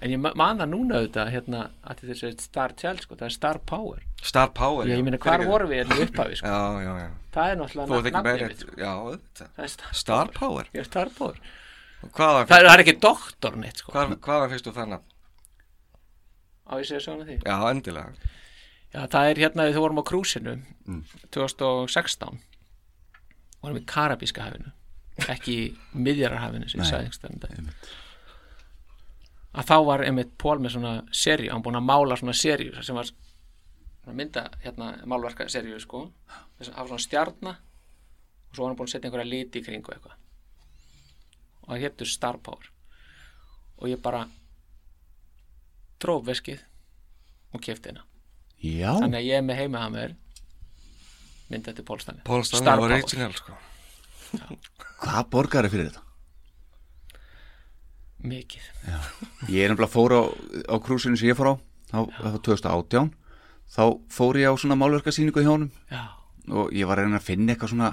en 0.00 0.14
ég 0.14 0.20
ma- 0.22 0.34
man 0.38 0.60
það 0.62 0.70
núna 0.72 0.98
auðvitað 1.00 1.32
hérna 1.34 1.62
að 1.82 2.02
þetta 2.02 2.28
er 2.30 2.36
Star 2.44 2.74
Child 2.80 3.04
sko, 3.04 3.18
það 3.20 3.28
er 3.28 3.36
Star 3.36 3.60
Power. 3.72 4.02
Star 4.22 4.52
Power 4.56 4.88
Ég, 4.88 4.98
ég 4.98 5.06
meina, 5.06 5.20
hvar 5.22 5.44
vorum 5.46 5.70
við 5.70 5.82
hérna 5.82 5.98
í 5.98 6.06
upphafi 6.08 6.40
sko? 6.40 6.48
Já, 6.50 6.86
já, 6.86 6.92
já. 7.04 7.08
Það 7.36 7.52
er 7.52 7.60
náttúrulega 7.60 8.22
mitt, 8.48 8.64
sko. 8.64 9.68
Star, 9.68 9.94
Star 10.02 10.32
Power. 10.38 10.70
Ég 10.74 10.82
er 10.82 10.88
Star 10.88 11.12
Power. 11.18 11.38
Hvaðan 12.14 12.46
Það 12.50 12.60
er, 12.62 12.72
er 12.72 12.82
ekki 12.84 12.96
doktor 13.02 13.56
neitt 13.58 13.80
sko. 13.82 13.92
Hvað, 13.94 14.16
hvaðan 14.22 14.52
fyrstu 14.54 14.74
nafn? 14.78 15.14
á 16.68 16.72
ég 16.76 16.84
segja 16.86 17.00
svona 17.00 17.24
því? 17.24 17.38
Já, 17.48 17.56
endilega. 17.70 18.12
Já, 18.92 19.00
það 19.08 19.30
er 19.30 19.40
hérna 19.42 19.64
við 19.68 19.78
vorum 19.82 20.00
á 20.00 20.04
krúsinu 20.08 20.54
2016 21.34 22.38
vorum 23.62 23.80
í 23.80 23.84
Karabíska 23.88 24.46
hafinu 24.46 24.72
ekki 25.26 25.56
miðjararhafinu 25.98 26.68
sem 26.70 26.82
ég 26.82 26.90
sagði 26.90 27.08
einhvers 27.08 27.18
staðar 27.18 27.58
um 27.58 27.72
að 29.58 29.68
þá 29.70 29.76
var 29.86 30.04
einmitt 30.06 30.34
Pól 30.38 30.58
með 30.62 30.76
svona 30.76 30.92
seríu, 31.14 31.50
hann 31.52 31.64
búin 31.64 31.78
að 31.78 31.88
mála 31.88 32.18
svona 32.18 32.34
seríu 32.36 32.82
sem 32.84 32.98
var 32.98 33.08
svona 33.08 34.16
mynda 34.18 34.44
hérna 34.62 34.90
málverka 35.08 35.48
seríu 35.50 35.80
sko. 35.82 36.04
Þess 36.58 36.70
að 36.70 36.78
hafa 36.78 36.90
svona 36.92 37.04
stjarna 37.04 37.54
og 37.58 38.54
svo 38.54 38.64
var 38.64 38.72
hann 38.72 38.78
búin 38.78 38.90
að 38.90 38.94
setja 38.94 39.10
einhverja 39.10 39.30
liti 39.30 39.62
í 39.62 39.66
kringu 39.66 39.94
eitthvað. 39.94 40.14
Og 41.64 41.72
það 41.72 41.82
héttur 41.84 42.10
Star 42.12 42.38
Power. 42.44 42.70
Og 43.78 43.90
ég 43.90 44.00
bara 44.02 44.24
tróf 46.02 46.24
veskið 46.28 46.62
og 47.54 47.64
kefti 47.64 47.90
hérna 47.90 48.04
Já, 48.58 48.90
þannig 48.98 49.20
að 49.20 49.28
ég 49.28 49.38
er 49.38 49.44
með 49.46 49.60
heima 49.62 49.84
að 49.86 49.92
mér 49.94 50.16
myndi 51.48 51.70
eftir 51.70 51.86
Pól 51.86 52.00
Stanley. 52.02 52.24
Paul 52.26 52.42
Star 52.44 52.62
Stanley 52.62 52.82
var 52.84 52.90
Power. 52.90 53.02
original 53.02 53.34
sko 53.38 53.56
hvað 54.98 55.32
borgar 55.32 55.66
er 55.66 55.72
fyrir 55.72 55.90
þetta? 55.90 56.04
mikið. 58.24 58.64
Ég 59.52 59.64
er 59.64 59.72
nefnilega 59.72 59.90
fór 59.92 60.14
á, 60.18 60.22
á 60.66 60.76
krúsinu 60.82 61.18
sem 61.18 61.30
ég 61.30 61.38
fór 61.38 61.54
á 61.54 61.60
þá, 61.90 61.98
það 62.18 62.32
var 62.32 62.42
2018 62.48 63.10
þá 63.68 63.82
fór 64.12 64.38
ég 64.40 64.50
á 64.50 64.54
svona 64.58 64.78
málverkasýningu 64.80 65.44
hjá 65.44 65.52
honum. 65.52 65.70
Já, 65.92 66.02
og 66.50 66.72
ég 66.74 66.88
var 66.88 66.98
að 66.98 67.08
reyna 67.08 67.20
að 67.20 67.28
finna 67.28 67.54
eitthvað 67.54 67.74
svona 67.74 67.92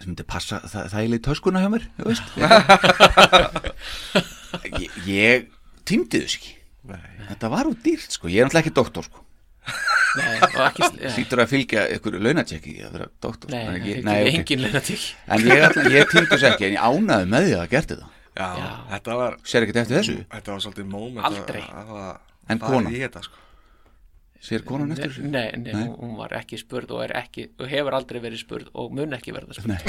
sem 0.00 0.08
myndi 0.08 0.24
passa 0.24 0.62
það, 0.64 0.86
það 0.94 1.16
í 1.16 1.22
töskuna 1.26 1.64
hjá 1.64 1.72
mér 1.74 1.88
þú 1.98 2.08
veist. 2.08 2.26
Ég, 4.80 4.94
ég 5.06 5.44
týndi 5.86 6.24
þess 6.24 6.38
ekki. 6.40 6.56
Nei. 6.90 7.10
þetta 7.28 7.50
var 7.52 7.68
úr 7.68 7.76
dýrt 7.84 8.16
sko, 8.16 8.30
ég 8.32 8.40
er 8.40 8.48
náttúrulega 8.48 8.64
ekki 8.64 8.72
doktor 8.74 9.06
sko 9.06 9.22
hlýtur 11.14 11.38
að 11.44 11.50
fylgja 11.52 11.82
ykkur 11.96 12.12
launatjekki 12.18 12.72
að 12.86 12.92
vera 12.96 13.06
doktor. 13.22 13.48
Nei, 13.52 13.60
en 13.60 13.66
nei, 13.70 13.76
ekki, 13.80 13.92
nei, 14.02 14.10
nei, 14.10 14.22
engin 14.40 14.60
leina 14.64 14.80
til 14.82 15.02
en 15.30 15.38
ég, 15.46 15.58
ég 15.94 16.04
týndi 16.10 16.30
þess 16.32 16.46
ekki 16.50 16.64
en 16.70 16.74
ég 16.74 16.82
ánaði 16.82 17.26
með 17.30 17.40
því 17.46 17.52
að 17.54 17.60
það 17.62 17.70
gerti 17.76 17.94
það 18.00 18.08
Já, 18.40 18.46
Já. 18.56 18.68
þetta 18.94 19.10
var 19.20 19.32
sér 19.44 19.62
ekkert 19.66 19.80
eftir 19.82 19.96
þessu, 19.98 20.16
Þetta 20.32 20.48
var 20.54 20.60
svolítið 20.64 20.86
moment 20.90 21.26
Aldrei. 21.28 21.62
að 21.66 21.72
hafa 21.80 22.02
En 22.50 22.58
farið 22.62 22.74
kona? 22.76 22.88
í 22.90 22.92
þetta 23.02 23.20
sko. 23.26 23.36
Sér 24.40 24.62
konan 24.64 24.92
eftir 24.94 25.10
þessu? 25.10 25.22
Nei, 25.28 25.48
nei, 25.60 25.74
Hún, 26.00 26.14
var 26.16 26.30
ekki 26.38 26.56
spurð 26.58 26.90
og 26.96 27.02
er 27.04 27.12
ekki 27.20 27.42
og 27.60 27.66
hefur 27.68 27.92
aldrei 27.98 28.20
verið 28.24 28.40
spurð 28.40 28.66
og 28.72 28.88
mun 28.96 29.12
ekki 29.18 29.30
verða 29.36 29.52
spurð. 29.58 29.70
Nei. 29.74 29.80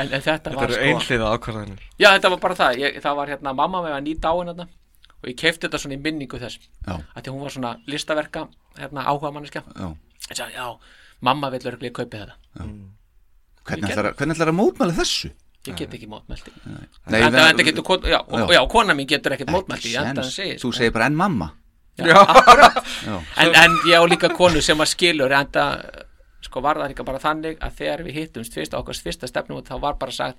en, 0.00 0.08
en 0.08 0.22
þetta 0.24 0.50
Þetta 0.50 0.56
var 0.56 0.64
eru 0.66 0.74
sko 0.74 0.82
einhliða 0.88 1.26
ákvarðanir. 1.36 1.80
Já, 2.00 2.08
þetta 2.16 2.28
var 2.34 2.40
bara 2.42 2.56
það, 2.58 2.70
ég, 2.82 2.90
það 3.04 3.14
var 3.20 3.26
hérna 3.34 3.50
mamma 3.60 3.78
með 3.86 3.92
að 3.98 4.02
ný 4.08 4.12
dáin 4.24 4.48
hérna 4.52 4.66
og 5.22 5.28
ég 5.30 5.36
kefti 5.40 5.66
þetta 5.66 5.80
svona 5.82 5.96
í 5.98 6.02
minningu 6.02 6.38
þess 6.38 6.58
já, 6.62 6.94
að 6.94 7.22
því 7.24 7.32
hún 7.34 7.42
var 7.42 7.54
svona 7.56 7.72
listaverka 7.90 8.46
hérna 8.78 9.04
áhuga 9.10 9.32
manneska 9.34 9.62
já. 9.74 9.88
Ég 10.28 10.36
sagði, 10.38 10.54
já, 10.54 10.66
mamma 11.24 11.50
vil 11.50 11.60
örgulega 11.70 11.94
kaupi 12.02 12.18
þetta. 12.20 12.34
Hvernig 13.68 13.90
ætlar, 13.92 14.10
að- 14.10 14.16
hvernig 14.18 14.36
ætlar 14.36 14.50
að 14.52 14.58
mótmæla 14.58 14.96
þessu? 14.98 15.30
Ég 15.68 15.76
get 15.76 15.94
ekki 15.98 16.06
mótmælti 16.08 16.52
en 17.06 17.32
það 17.34 17.48
já, 18.08 18.18
og, 18.24 18.52
já, 18.54 18.60
kona 18.70 18.94
mín 18.94 19.08
getur 19.10 19.34
ekkert 19.34 19.50
mótmælti 19.52 19.90
segja 19.92 20.60
þú 20.62 20.70
segir 20.72 20.92
bara 20.94 21.06
en 21.10 21.16
mamma. 21.18 21.50
Já, 21.98 22.14
en, 23.42 23.54
en 23.58 23.74
ég 23.90 23.98
á 23.98 24.04
líka 24.08 24.30
konu 24.30 24.62
sem 24.62 24.78
að 24.78 24.92
skilur 24.94 25.32
enda 25.34 25.64
sko 26.46 26.62
var 26.62 26.78
það 26.78 26.92
líka 26.94 27.04
bara 27.04 27.18
þannig 27.18 27.58
að 27.58 27.74
þegar 27.80 28.04
við 28.06 28.14
hittumst 28.20 28.54
fyrst 28.54 28.72
á 28.76 28.78
okkar 28.78 28.94
fyrsta 29.02 29.26
stefnum 29.28 29.60
þá 29.66 29.74
var 29.82 29.98
bara 29.98 30.14
sagt 30.14 30.38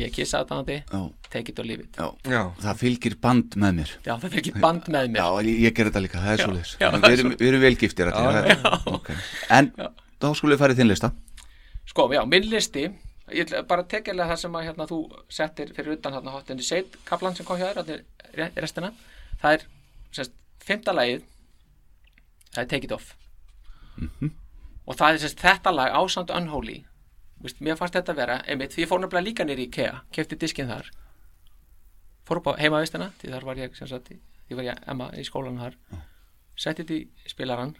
ég 0.00 0.16
aðdáðandi, 0.18 0.76
já, 0.90 1.00
take 1.30 1.52
it 1.52 1.60
or 1.62 1.66
leave 1.68 1.84
it. 1.84 1.96
Já. 1.98 2.08
Já, 2.26 2.40
það 2.64 2.78
fylgir 2.80 3.14
band 3.22 3.54
með 3.62 3.76
mér. 3.78 3.90
Já 4.02 4.12
það 4.22 4.36
ekki 4.40 4.52
band 4.58 4.88
með 4.90 5.10
mér. 5.12 5.20
Já, 5.20 5.46
ég, 5.46 5.58
ég 5.62 5.74
ger 5.76 5.90
þetta 5.90 6.02
líka, 6.02 6.22
það 6.24 6.32
er 6.32 6.40
svo 6.42 6.54
leis 6.56 6.72
já, 6.80 6.88
Við 6.94 7.06
erum, 7.12 7.34
við 7.38 7.50
erum 7.50 7.62
velgiftir 7.62 8.10
allir, 8.10 8.48
það 8.64 8.88
okay. 8.90 9.20
En 9.54 9.68
þá 9.78 10.26
skulle 10.32 10.56
við 10.56 10.62
fara 10.64 10.74
í 10.74 10.78
þinn 10.80 10.90
lista. 10.90 11.10
Sko, 11.86 12.08
já, 12.10 12.22
minn 12.26 12.48
listi 12.50 12.88
ég 13.32 13.52
bara 13.68 13.84
tekjulega 13.88 14.32
það 14.32 14.40
sem 14.42 14.56
að 14.58 14.66
hérna, 14.66 14.86
þú 14.90 14.98
settir 15.32 15.70
fyrir 15.76 15.96
utan 15.96 16.16
hérna 16.16 16.34
hotinni 16.34 16.66
seit 16.66 16.96
kaplan 17.06 17.36
sem 17.38 17.46
kom 17.46 17.60
hjá 17.60 17.70
þér, 17.78 18.02
restina. 18.58 18.90
Það 19.40 19.58
er, 19.58 19.68
sérst, 20.18 20.34
fymta 20.64 20.96
lagið. 20.96 21.22
Það 22.50 22.64
er 22.64 22.72
Take 22.72 22.90
It 22.90 22.96
Off. 22.96 23.14
Og 24.84 24.98
það 24.98 25.06
er 25.12 25.22
sérst 25.22 25.40
þetta 25.44 25.70
lag 25.70 25.94
Ásamt 25.94 26.34
Unholy 26.34 26.82
Vist, 27.44 27.60
mér 27.60 27.76
fannst 27.76 27.96
þetta 27.98 28.14
vera, 28.16 28.38
einmitt, 28.48 28.72
því 28.72 28.84
ég 28.86 28.88
fór 28.88 29.02
nefnilega 29.02 29.26
líka 29.26 29.44
nýri 29.44 29.66
í 29.66 29.68
IKEA, 29.68 29.98
kefti 30.16 30.38
diskinn 30.40 30.70
þar. 30.70 30.86
Fór 32.24 32.40
upp 32.40 32.46
á 32.48 32.52
heimavistina 32.56 33.10
því 33.20 33.32
þar 33.34 33.46
var 33.50 33.58
ég, 33.60 33.74
sem 33.76 33.90
sagt, 33.90 34.12
því 34.48 34.56
var 34.56 34.64
ég 34.70 34.84
Emma 34.88 35.10
í 35.12 35.24
skólanum 35.28 35.60
þar. 35.60 35.76
Setti 36.56 36.86
þetta 36.86 36.94
í 36.96 37.32
spilaran 37.34 37.74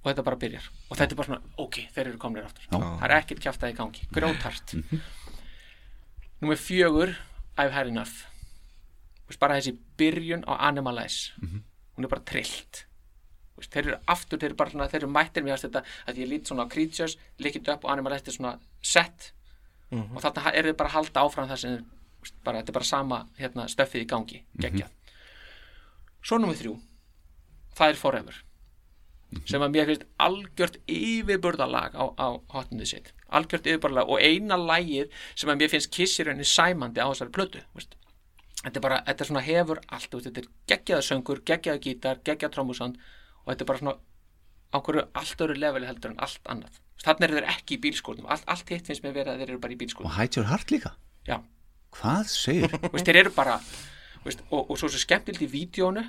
og 0.00 0.06
þetta 0.12 0.24
bara 0.28 0.38
byrjar. 0.44 0.68
Og 0.88 0.96
þetta 1.00 1.16
er 1.16 1.18
bara 1.18 1.30
svona, 1.32 1.54
ok, 1.64 1.80
þeir 1.96 2.06
eru 2.12 2.20
komnir 2.22 2.46
aftur. 2.46 2.68
Það 2.70 3.06
er 3.08 3.16
ekkert 3.16 3.42
kjaftaði 3.46 3.74
í 3.74 3.78
gangi, 3.80 4.06
grótart 4.14 4.76
Númer 6.40 6.56
fjögur 6.56 7.16
I've 7.58 7.74
had 7.74 7.90
enough. 7.90 8.22
Vist, 9.28 9.40
bara 9.42 9.58
þessi 9.58 9.74
byrjun 9.98 10.46
á 10.46 10.54
Animalize. 10.70 11.34
Hún 11.96 12.06
er 12.06 12.08
bara 12.14 12.22
trillt 12.24 12.86
þeir 13.66 13.86
eru 13.86 13.98
aftur, 14.14 14.40
þeir 14.40 14.50
eru 14.50 14.58
bara 14.62 14.74
svona 14.74 14.88
þeir 14.88 15.02
eru 15.02 15.12
mættir 15.12 15.46
mér 15.46 15.56
að 15.56 15.66
þetta, 15.66 15.84
að 16.06 16.20
ég 16.22 16.30
lít 16.30 16.50
svona 16.50 16.66
á 16.66 16.72
Creatures 16.72 17.16
líkit 17.38 17.68
upp 17.74 17.84
og 17.84 17.94
Animalize 17.94 18.26
er 18.26 18.36
svona 18.36 18.58
set. 18.82 19.32
Og 19.90 20.20
þarna 20.22 20.52
eru 20.54 20.70
þeir 20.70 20.78
bara 20.78 20.92
að 20.92 20.96
halda 20.98 21.24
áfram 21.26 21.50
það 21.50 21.62
sem 21.64 21.80
bara, 22.44 22.60
þetta 22.60 22.70
er 22.70 22.78
bara 22.78 22.90
sama 22.90 23.24
hérna, 23.40 23.66
stöffið 23.68 24.04
í 24.04 24.08
gangi, 24.08 24.44
geggjað. 24.60 25.16
Svo 26.20 26.38
númer 26.38 26.58
þrjú 26.58 26.76
það 27.78 27.92
er 27.92 28.00
Forever 28.00 28.40
sem 29.46 29.62
að 29.62 29.74
mér 29.76 29.86
finnst 29.86 30.06
algjört 30.18 30.76
yfirburðalag 30.90 31.94
á, 31.94 32.04
á 32.18 32.28
hotnið 32.54 32.88
sitt. 32.90 33.12
Algjört 33.30 33.68
yfirburðalag 33.70 34.10
og 34.10 34.22
eina 34.22 34.58
lagið 34.58 35.12
sem 35.38 35.52
að 35.52 35.62
mér 35.62 35.70
finnst 35.70 35.92
kissir 35.94 36.30
henni 36.30 36.46
sæmandi 36.46 36.98
á 36.98 37.06
þessari 37.12 37.34
plötu 37.36 37.62
veist. 37.76 37.94
þetta 38.64 38.80
er 38.80 38.84
bara, 38.84 38.98
þetta 39.06 39.24
er 39.24 39.30
svona 39.30 39.44
hefur 39.46 39.82
allt 39.86 40.16
þetta 40.16 40.42
er 40.42 40.50
geggjaða 40.72 41.06
söngur, 41.06 41.42
geggjaða 41.46 41.82
gítar 41.86 42.22
geggjaða 42.26 42.56
trómusand 42.56 42.98
og 43.50 43.56
þetta 43.56 43.64
er 43.66 43.70
bara 43.72 43.78
svona 43.82 43.96
á 44.70 44.78
hverju 44.78 45.02
allt 45.18 45.40
öru 45.46 45.56
leveli 45.58 45.86
heldur 45.90 46.12
en 46.14 46.20
allt 46.22 46.46
annað. 46.46 46.78
Þannig 47.02 47.24
er 47.26 47.32
þeir 47.40 47.48
ekki 47.50 47.74
í 47.74 47.80
bílskórnum 47.82 48.26
allt, 48.30 48.44
allt 48.46 48.68
hitt 48.70 48.86
finnst 48.86 49.02
mér 49.02 49.14
verið 49.16 49.32
að 49.34 49.38
þeir 49.42 49.50
eru 49.54 49.58
bara 49.64 49.72
í 49.72 49.76
Og 49.76 49.80
bílskórnum 49.82 50.12
Hide 50.18 50.36
Your 50.38 50.48
Heart 50.50 50.70
líka? 50.70 50.92
Já, 51.26 51.38
Hvað 51.96 52.24
segir? 52.30 52.70
veist, 52.92 53.06
þeir 53.08 53.16
eru 53.24 53.32
bara 53.34 53.56
veist, 54.24 54.42
og, 54.50 54.70
og 54.70 54.78
svo 54.78 54.88
svo 54.92 55.00
skemmtilt 55.00 55.40
í 55.42 55.48
vídjónu 55.50 56.04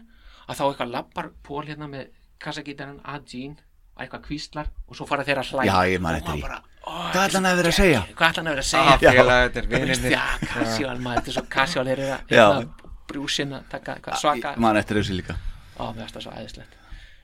að 0.48 0.60
þá 0.60 0.64
eitthvað 0.68 0.92
lappar 0.94 1.30
Pól 1.48 1.64
hérna 1.66 1.88
með 1.89 2.12
kassagítarinn 2.44 3.00
að 3.08 3.26
Jean 3.34 3.56
að 3.96 4.04
eitthvað 4.06 4.26
kvíslar 4.28 4.70
og 4.88 5.00
svo 5.00 5.08
fara 5.10 5.24
þeir 5.26 5.42
að 5.42 5.54
hlæja. 5.56 5.72
Já, 5.72 5.89
ég 5.96 6.04
man 6.04 6.20
Og 6.22 6.28
ó, 6.28 7.12
Hvað 7.12 7.14
þetta 7.14 7.22
er 7.22 7.30
ætla 7.30 7.39
hann 7.39 7.46
svo 7.46 7.52
að 7.52 7.58
vera 7.62 7.72
að 7.72 7.78
geggjað. 7.78 7.80
segja? 7.82 8.02
hvað 8.18 8.30
ætla 8.32 8.42
hann 8.42 8.48
að 8.48 8.56
vera 8.56 8.62
að 8.62 8.72
Ah, 8.82 8.98
segja? 8.98 9.12
félag, 9.16 9.42
þetta 9.48 9.60
er 9.62 9.68
vinninni 9.72 10.12
já, 10.12 10.24
casual 10.52 11.00
maður, 11.06 11.18
þetta 11.22 11.30
er 11.32 11.36
svo 11.38 11.44
casual 11.56 11.86
þeir 11.92 12.00
eru 12.02 12.14
að 12.16 12.32
hérna, 12.32 12.92
brúsin 13.12 13.54
að 13.58 13.66
taka 13.70 14.16
svaka. 14.18 14.54
Ég 14.56 14.64
man 14.66 14.78
eftir 14.82 14.98
þessu 14.98 15.18
líka. 15.20 15.36
Á, 15.78 15.84
mér 15.94 16.02
finnst 16.08 16.16
það 16.18 16.26
svo 16.26 16.34
æðislegt 16.42 16.78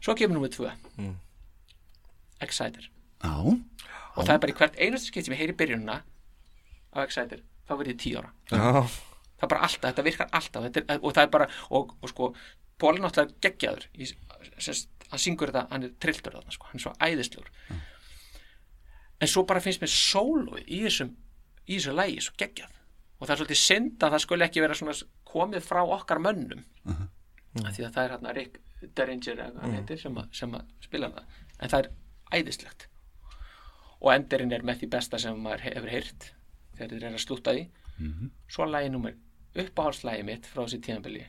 svo 0.08 0.16
kemur 0.18 0.38
nummið 0.40 0.56
tvö. 0.56 0.72
Exciter. 2.46 2.88
Já, 3.24 3.34
og 3.44 4.24
það 4.24 4.34
er 4.36 4.42
bara 4.44 4.54
í 4.54 4.58
hvert 4.62 4.78
einustu 4.80 5.12
skipt 5.12 5.28
sem 5.28 5.36
ég 5.36 5.42
heyri 5.44 5.56
byrjunina 5.58 6.00
á 6.94 6.98
Exciter, 7.04 7.42
þá 7.68 7.74
verð 7.80 7.92
ég 7.92 8.00
tíu 8.02 8.22
ára. 8.22 8.32
Já, 8.52 8.86
það 9.38 9.48
er 9.48 9.52
bara 9.54 9.66
alltaf, 9.68 9.90
þetta 9.90 10.06
virkar 10.06 10.30
alltaf 10.38 10.68
þetta 10.68 10.84
er, 10.86 11.02
og 11.02 11.14
það 11.18 11.24
er 11.28 11.34
bara, 11.34 11.50
og, 11.70 11.94
og 12.02 12.14
sko 12.14 12.32
Pól 12.78 12.94
er 12.94 13.02
náttúrulega 13.02 13.42
geggjaður 13.42 13.88
í, 13.98 14.06
sest, 14.62 14.92
hann 15.10 15.22
syngur 15.22 15.50
þetta, 15.50 15.64
hann 15.72 15.88
er 15.88 15.94
trilltur 15.98 16.36
þarna 16.38 16.54
sko, 16.54 16.68
hann 16.70 16.78
er 16.78 16.84
svo 16.84 16.92
æðislegur. 17.02 17.48
En 19.18 19.32
svo 19.32 19.44
bara 19.50 19.64
finnst 19.66 19.82
mér 19.82 19.90
sólóið 19.90 20.68
í 20.70 20.84
þessum 20.84 21.16
í 21.66 21.80
þessu 21.80 21.96
lægi 21.98 22.22
svo 22.28 22.36
geggjað. 22.38 22.76
Og 23.18 23.26
það 23.26 23.34
er 23.34 23.40
svolítið 23.42 23.62
synd 23.64 24.06
að 24.06 24.14
það 24.14 24.24
skulle 24.28 24.46
ekki 24.46 24.62
vera 24.62 24.78
svona 24.78 24.94
komið 25.26 25.66
frá 25.66 25.82
okkar 25.98 26.22
mönnum 26.22 26.62
af 27.66 27.76
því 27.78 27.86
að 27.88 27.94
það 27.98 28.04
er 28.06 28.12
hérna 28.16 28.34
Rick 28.38 28.60
Derringer 28.96 29.42
hann 29.44 29.74
heitir 29.74 29.98
sem, 30.02 30.18
að, 30.18 30.28
sem 30.38 30.54
að 30.54 30.66
spila 30.86 31.10
það 31.10 31.24
en 31.60 31.70
það 31.74 31.80
er 31.80 31.90
æðislegt. 32.38 32.88
Og 34.02 34.12
endirinn 34.14 34.52
er 34.54 34.62
með 34.68 34.80
því 34.84 34.90
besta 34.94 35.18
sem 35.20 35.40
maður 35.42 35.64
he- 35.66 35.74
hefur 35.76 35.90
heyrt 35.90 36.28
þegar 36.78 36.90
þeir 36.92 37.04
eru 37.08 37.16
að 37.18 37.24
slúta 37.26 37.54
því 37.58 37.64
svo 38.54 38.66
lagi 38.70 38.90
númer 38.94 39.16
uppáhaldslægi 39.58 40.24
mitt 40.28 40.46
frá 40.46 40.62
þessi 40.68 40.82
tíðanbili 40.86 41.24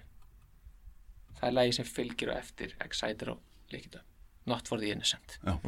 það 1.39 1.47
er 1.49 1.55
lagi 1.57 1.73
sem 1.79 1.85
fylgir 1.89 2.33
á 2.35 2.37
eftir 2.43 2.75
Exciter 2.85 3.31
og 3.33 3.41
Líkita 3.73 4.03
Not 4.49 4.69
for 4.69 4.79
the 4.81 4.91
Innocent. 4.93 5.39
Já. 5.45 5.59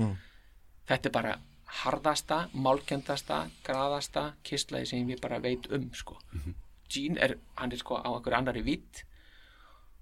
þetta 0.88 1.08
er 1.08 1.12
bara 1.12 1.32
harðasta, 1.80 2.48
málkendasta 2.52 3.42
graðasta 3.64 4.32
kistlægi 4.42 4.86
sem 4.90 5.08
ég 5.12 5.20
bara 5.20 5.38
veit 5.38 5.68
um 5.72 5.90
sko. 5.94 6.16
Gene 6.90 7.20
er, 7.22 7.34
hann 7.56 7.72
er 7.72 7.78
sko 7.78 7.96
á 8.00 8.08
einhverju 8.10 8.36
annari 8.38 8.62
vitt 8.66 9.04
og 9.04 9.09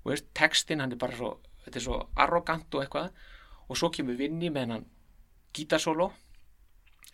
veist, 0.05 0.29
textin 0.35 0.81
hann 0.81 0.93
er 0.93 1.01
bara 1.01 1.17
svo 1.17 1.35
þetta 1.65 1.81
er 1.81 1.85
svo 1.85 1.99
arrogant 2.17 2.75
og 2.75 2.85
eitthvað. 2.85 3.11
Og 3.69 3.77
svo 3.77 3.91
kemur 3.93 4.17
vinni 4.17 4.49
með 4.53 4.73
hann 4.73 4.87
gítarsóló 5.57 6.13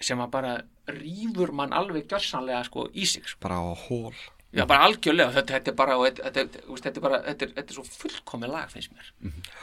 sem 0.03 0.21
að 0.21 0.31
bara 0.35 0.55
rýfur 0.91 1.53
mann 1.55 1.75
alveg 1.75 2.09
gjörsanlega 2.11 2.65
sko 2.67 2.89
í 2.93 3.07
sig 3.07 3.27
sko. 3.29 3.41
bara 3.43 3.61
á 3.63 3.73
hól 3.87 4.15
Já, 4.55 4.63
bara 4.71 4.85
algjörlega, 4.87 5.33
þetta, 5.35 5.55
þetta 5.57 5.71
er 5.71 5.77
bara 5.79 5.95
þetta, 5.99 6.31
þetta, 6.31 6.91
er 6.91 7.03
bara, 7.03 7.19
þetta 7.25 7.47
er, 7.47 7.55
þetta 7.57 7.73
er 7.73 7.79
svo 7.79 7.85
fullkomið 8.03 8.53
lag 8.53 8.69
finnst 8.71 8.93
mér, 8.95 9.09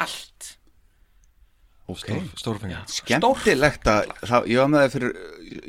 allt. 0.04 0.50
Ok. 1.92 2.10
Stórfengjum 2.40 2.90
Skemmtilegt 2.92 3.88
að 3.88 4.12
það, 4.20 4.50
ég 4.52 4.60
var 4.60 4.72
með 4.72 4.84
það 4.84 4.96
fyrir 4.96 5.16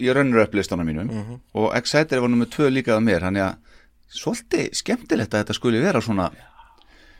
ég 0.06 0.16
rönnur 0.18 0.42
upp 0.42 0.56
listana 0.58 0.86
mínum 0.86 1.12
og 1.58 1.68
Exciter 1.78 2.22
var 2.22 2.30
nummið 2.30 2.50
tvö 2.56 2.70
líka 2.70 2.96
að 2.96 3.06
mér 3.06 3.26
þannig 3.26 3.46
að 3.46 3.78
svolítið 4.12 4.68
skemmtilegt 4.76 5.34
að 5.34 5.44
þetta 5.44 5.56
skuli 5.56 5.80
vera 5.82 6.02
svona 6.04 6.28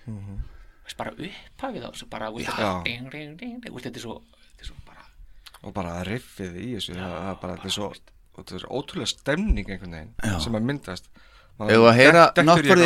veist, 0.07 0.99
bara 0.99 1.13
upphafið 1.17 1.85
á 1.87 1.91
þessu 1.91 2.09
bara, 2.11 2.31
Já. 2.33 2.73
ding, 2.87 3.11
ding, 3.13 3.37
ding, 3.39 3.61
þetta 3.63 3.97
er 3.97 4.05
svo, 4.05 4.19
þetta 4.53 4.67
er 4.67 4.71
svo 4.73 4.79
bara 4.87 5.03
og 5.63 5.75
bara 5.77 6.01
riffið 6.07 6.57
í 6.59 6.73
þessu 6.77 6.97
það, 6.97 7.13
það 7.13 7.31
er 7.31 7.39
bara, 7.43 7.59
þetta 7.61 7.71
er 7.71 7.77
svo 7.77 7.93
þetta 8.37 8.57
er 8.59 8.65
ótrúlega 8.73 9.11
stemning 9.13 9.69
einhvern 9.69 9.95
veginn 9.99 10.41
sem 10.41 10.57
að 10.57 10.67
myndast. 10.71 11.11
Ef 11.63 11.85
að 11.85 11.99
heyra 11.99 12.23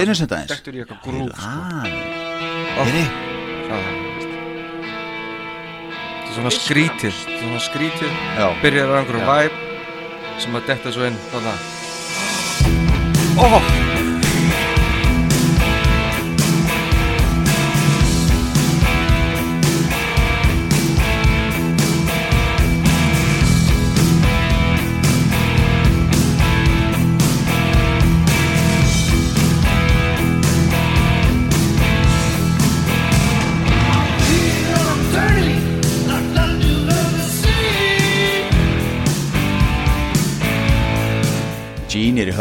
Innocent 0.03 0.33
aðeins? 0.35 0.51
dettur 0.51 0.75
í 0.75 0.83
eitthvað 0.83 1.01
grúf 1.07 1.33
sko. 1.39 1.47
ah, 1.47 1.87
er. 2.83 3.09
Þetta 6.17 6.27
er 6.27 6.35
svona 6.37 6.53
skrítið. 6.53 7.15
þetta 7.23 7.39
er 7.39 7.41
svona 7.47 7.65
skrítið. 7.71 8.13
Já. 8.37 8.47
byrjar 8.67 8.93
á 8.93 8.95
einhverju 9.01 9.23
væp 9.31 9.55
sem 10.43 10.53
að 10.59 10.69
detta 10.75 10.89
svo 10.93 11.09
inn 11.09 11.19
þannig 11.33 11.51
ó. 13.41 13.86
Gene 13.86 13.86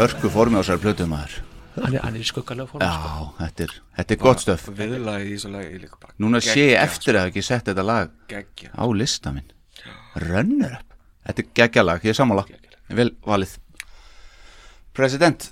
hörku 0.06 0.32
formi 0.32 0.58
á 0.58 0.64
sér 0.66 0.80
plötu 0.82 1.06
maður. 1.10 1.42
Hann 1.76 1.92
er, 1.92 2.00
hann 2.06 2.16
er 2.16 2.22
í 2.22 2.26
skuggalega 2.26 2.70
form 2.70 2.80
sko. 2.80 2.88
Já, 2.88 3.30
þetta 3.42 3.64
er, 3.66 3.72
þetta 3.98 4.14
er 4.14 4.20
gott 4.22 4.42
stöf. 4.46 4.66
Viðlagi 4.78 5.28
í 5.28 5.34
þessu 5.34 5.50
lagi 5.52 5.80
líka 5.82 5.98
bara 6.00 6.16
Núna 6.24 6.40
sé 6.40 6.70
ég 6.70 6.80
eftir 6.80 7.18
að 7.18 7.26
hafa 7.26 7.34
ekki 7.34 7.44
sett 7.44 7.68
þetta 7.68 7.84
lag 7.84 8.14
geggja 8.30 8.72
á 8.72 8.84
lista 8.96 9.34
minn. 9.36 9.50
Runner 10.22 10.78
up 10.78 10.96
Þetta 11.26 11.42
er 11.42 11.48
geggjalag, 11.58 12.04
ég 12.06 12.12
er 12.12 12.18
sammála. 12.20 12.44
Vel 12.94 13.10
valið. 13.26 13.56
President. 14.94 15.48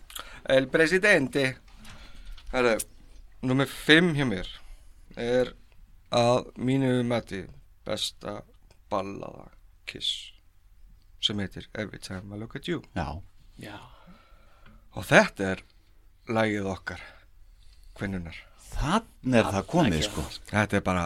El 0.46 0.68
Presidente. 0.70 1.48
Herra, 2.52 2.76
nummer 3.42 3.66
5 3.66 4.12
hjá 4.14 4.26
mér 4.28 4.50
er 5.18 5.50
að 6.14 6.52
mínu 6.54 7.00
mati 7.08 7.42
besta 7.86 8.36
ballaða 8.92 9.48
Kiss 9.90 10.30
sem 11.24 11.40
heitir 11.42 11.66
Every 11.74 11.98
Time 11.98 12.36
I 12.36 12.38
Look 12.38 12.54
At 12.54 12.68
You. 12.70 12.84
Já, 12.94 13.18
já, 13.58 13.74
og 14.94 15.06
þetta 15.08 15.50
er 15.54 15.62
lagið 16.34 16.70
okkar 16.70 17.02
kvinnunar 17.98 18.38
þannig 18.74 19.38
er 19.40 19.50
það 19.52 19.68
komið 19.70 19.98
ekki 19.98 20.08
sko. 20.08 20.24
þetta 20.50 20.78
er 20.78 20.84
bara, 20.86 21.04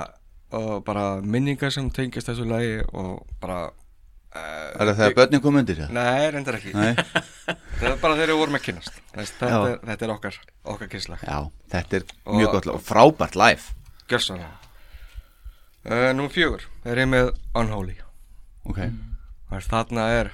og 0.57 0.71
bara 0.87 1.05
minningar 1.21 1.73
sem 1.75 1.91
tengist 1.95 2.31
þessu 2.31 2.47
lagi 2.49 2.79
og 2.93 3.27
bara 3.43 3.67
uh, 3.69 4.69
Er 4.79 4.91
það 4.91 4.95
þegar 5.01 5.17
börnin 5.19 5.43
kom 5.45 5.59
undir 5.61 5.83
það? 5.83 5.93
Nei, 5.97 6.29
reyndar 6.35 6.59
ekki. 6.61 6.73
Nei, 6.77 6.93
Það 7.79 7.91
er 7.91 8.01
bara 8.03 8.17
þegar 8.19 8.33
við 8.33 8.41
vorum 8.43 8.59
að 8.59 8.65
kynnast. 8.69 8.97
Þess, 9.15 9.35
þetta, 9.39 9.59
er, 9.73 9.77
þetta 9.91 10.07
er 10.07 10.15
okkar, 10.15 10.39
okkar 10.75 10.97
já, 10.99 11.39
þetta 11.75 12.01
er 12.01 12.07
Og- 12.09 12.39
mjög 12.41 12.57
gott 12.57 12.71
og 12.73 12.83
frábært 12.85 13.39
live. 13.39 13.77
Gjörsanlega 14.09 14.57
uh, 15.89 16.11
Númer 16.17 16.33
fjögur. 16.35 16.67
Er 16.89 17.03
ég 17.05 17.11
með 17.11 17.33
Unholy? 17.59 17.97
Ok, 18.69 18.83
og 19.49 19.65
þarna 19.65 20.09
er 20.19 20.33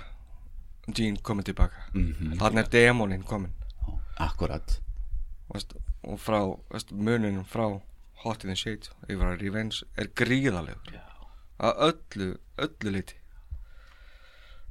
Gene 0.93 1.23
komin 1.23 1.45
tilbaka. 1.45 1.87
Mhm. 1.95 2.37
þarna 2.39 2.61
er 2.61 2.69
demonin 2.71 3.23
komin 3.25 3.53
akkurat. 4.21 4.81
Veist, 5.53 5.75
og 6.03 6.19
frá, 6.21 6.41
munin 6.93 7.45
frá 7.45 7.81
Hot 8.25 8.45
in 8.45 8.49
the 8.51 8.57
Shade 8.57 8.89
yfir 9.09 9.27
að 9.35 9.41
Revenge 9.43 9.85
er 10.01 10.09
gríðalegur 10.17 11.01
að 11.61 11.83
öllu, 11.89 12.29
öllu 12.57 12.93
liti 12.95 13.19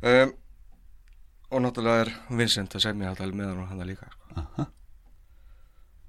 um, 0.02 0.34
og 1.54 1.62
náttúrulega 1.62 2.06
er 2.06 2.12
Vincent 2.34 2.74
að 2.76 2.86
semja 2.88 3.14
þetta 3.14 3.30
með 3.38 3.52
hann 3.52 3.62
og 3.62 3.68
hann 3.70 3.86
líka 3.86 4.10
sko. 4.10 4.40
Aha. 4.42 4.66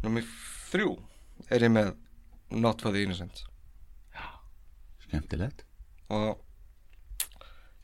Númer 0.05 0.25
þrjú 0.71 0.95
er 1.53 1.67
ég 1.67 1.73
með 1.75 1.93
Not 2.55 2.81
for 2.85 2.95
the 2.95 3.03
Innocent. 3.03 3.45
Skemmtilegt. 5.05 5.65
Og 6.13 6.41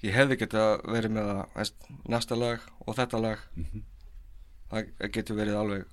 ég 0.07 0.15
hefði 0.17 0.37
geta 0.41 0.65
verið 0.89 1.13
með 1.17 1.31
það 1.31 1.73
næsta 2.15 2.39
lag 2.41 2.63
og 2.87 2.97
þetta 2.99 3.21
lag. 3.21 3.43
Það 4.71 5.11
getur 5.17 5.37
verið 5.41 5.59
alveg 5.61 5.85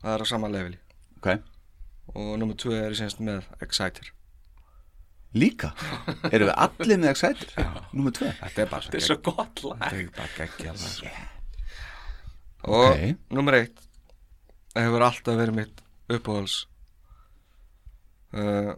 það 0.00 0.14
er 0.14 0.24
á 0.24 0.26
sama 0.30 0.48
leveli. 0.52 0.78
Ok, 1.20 1.28
og 2.14 2.30
nummer 2.40 2.56
2 2.56 2.72
er 2.78 2.92
ég 2.94 2.98
semst 3.02 3.20
með 3.20 3.44
Exciter. 3.66 4.12
Líka? 5.36 5.68
Erum 6.32 6.48
við 6.48 6.56
allir 6.64 6.98
með 7.02 7.10
Exciter? 7.12 7.52
Númer 7.94 8.14
tvö? 8.16 8.30
Þetta 8.40 8.62
er 8.64 8.70
bara 8.72 8.86
þetta 8.86 8.98
er 8.98 9.04
svo 9.06 9.16
gott 9.28 9.60
lag. 9.66 9.82
Þetta 9.84 10.00
er 10.00 10.08
bara 10.16 10.32
geggja 10.38 10.72
lag. 10.74 11.20
Og 12.70 12.86
Ok. 12.90 13.04
nummer 13.36 13.56
1 13.60 13.84
hefur 14.76 15.04
alltaf 15.06 15.38
verið 15.38 15.54
mitt 15.60 15.78
uppáhals 16.10 16.56
uh, 18.36 18.72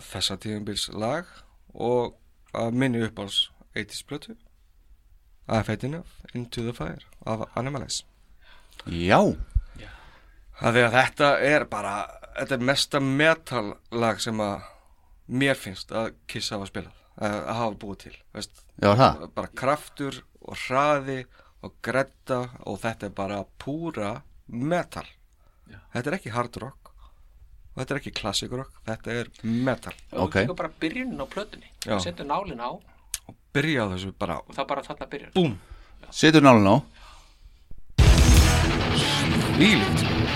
þessa 0.00 0.36
tíðanbils 0.40 0.88
lag 0.94 1.26
og 1.74 2.14
að 2.56 2.78
minni 2.80 3.02
uppáhals 3.06 3.48
80s 3.74 4.04
plötu 4.06 4.36
að 5.50 5.64
Fade 5.66 5.88
Enough 5.90 6.36
Into 6.36 6.64
the 6.66 6.74
Fire 6.76 7.02
af 7.26 7.46
Animalize. 7.58 8.04
Já, 8.86 9.20
að 10.60 10.78
þetta 10.94 11.30
er 11.44 11.66
bara 11.68 11.94
þetta 12.36 12.56
er 12.56 12.64
mesta 12.70 13.00
metal 13.00 13.66
lag 13.92 14.20
sem 14.22 14.40
að 14.40 14.66
mér 15.30 15.58
finnst 15.58 15.92
að 15.94 16.14
Kiss 16.30 16.52
hafa 16.54 16.68
spilað 16.68 16.96
að, 17.20 17.36
að 17.36 17.54
hafa 17.60 17.78
búið 17.82 18.02
til 18.04 18.16
veist, 18.34 18.62
já 18.80 18.90
það? 18.98 19.24
Bara 19.36 19.54
kraftur 19.62 20.20
og 20.40 20.60
hraði 20.66 21.20
og 21.66 21.74
gretta 21.84 22.42
og 22.64 22.78
þetta 22.80 23.08
er 23.08 23.16
bara 23.16 23.40
púra 23.60 24.12
metal. 24.48 25.06
Þetta 25.92 26.10
er 26.10 26.16
ekki 26.16 26.32
hard 26.34 26.56
rock. 26.62 26.88
Og 27.70 27.82
þetta 27.82 27.94
er 27.94 28.00
ekki 28.00 28.12
classic 28.16 28.54
rock. 28.56 28.80
Þetta 28.86 29.12
er 29.20 29.28
metal. 29.44 29.92
Og 30.10 30.24
Ok. 30.24 30.40
okay. 30.40 30.46
bara 30.56 30.72
byrjunin 30.80 31.20
á 31.20 31.26
plötunni 31.28 31.68
Já. 31.84 32.00
setur 32.00 32.26
nálin 32.26 32.60
á 32.64 32.70
og 32.70 32.82
byrja 33.54 33.86
á 33.86 33.86
þessu 33.94 34.12
bara 34.18 34.38
og 34.40 34.54
það 34.56 34.68
bara 34.72 34.86
þarna 34.86 35.10
byrjar. 35.10 35.32
Búm, 35.34 35.54
Setur 36.10 36.42
nálun 36.42 36.70
á. 36.70 36.76
Lílíkt 39.60 40.29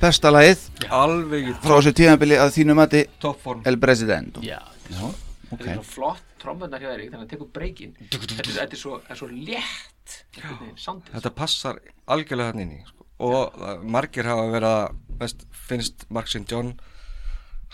besta 0.00 0.30
lagið. 0.32 0.62
Alveg 0.94 1.48
í 1.50 1.54
frá 1.62 1.74
þessu 1.78 1.92
tíðanbili 1.98 2.38
að 2.40 2.52
þínu 2.56 2.76
mati. 2.78 3.04
El 3.68 3.78
Presidente. 3.82 4.40
Já, 4.46 4.60
Já, 4.88 5.02
ok. 5.04 5.58
Þetta 5.58 5.70
er 5.72 5.74
svo 5.80 5.86
flott 5.92 6.24
trommunar 6.38 6.80
hjá 6.80 6.90
Erik 6.94 7.08
þannig 7.10 7.18
að 7.18 7.22
hann 7.24 7.30
tekur 7.32 7.48
breykin 7.52 7.94
þetta, 7.98 8.36
er- 8.38 8.52
þetta 8.60 8.76
er 8.76 8.80
svo, 8.80 9.00
er 9.10 9.18
svo 9.18 9.26
létt 9.32 10.14
soundið. 10.78 11.10
þetta 11.16 11.32
passar 11.34 11.80
algjörlega 12.06 12.52
hann 12.52 12.62
inn 12.62 12.72
í 12.76 12.78
sko. 12.86 13.06
og 13.26 13.58
uh, 13.58 13.72
margir 13.82 14.28
hafa 14.30 14.44
verið 14.52 14.68
að 14.68 15.18
veist, 15.18 15.42
finnst 15.50 16.06
Mark 16.14 16.30
St. 16.30 16.44
John 16.52 16.70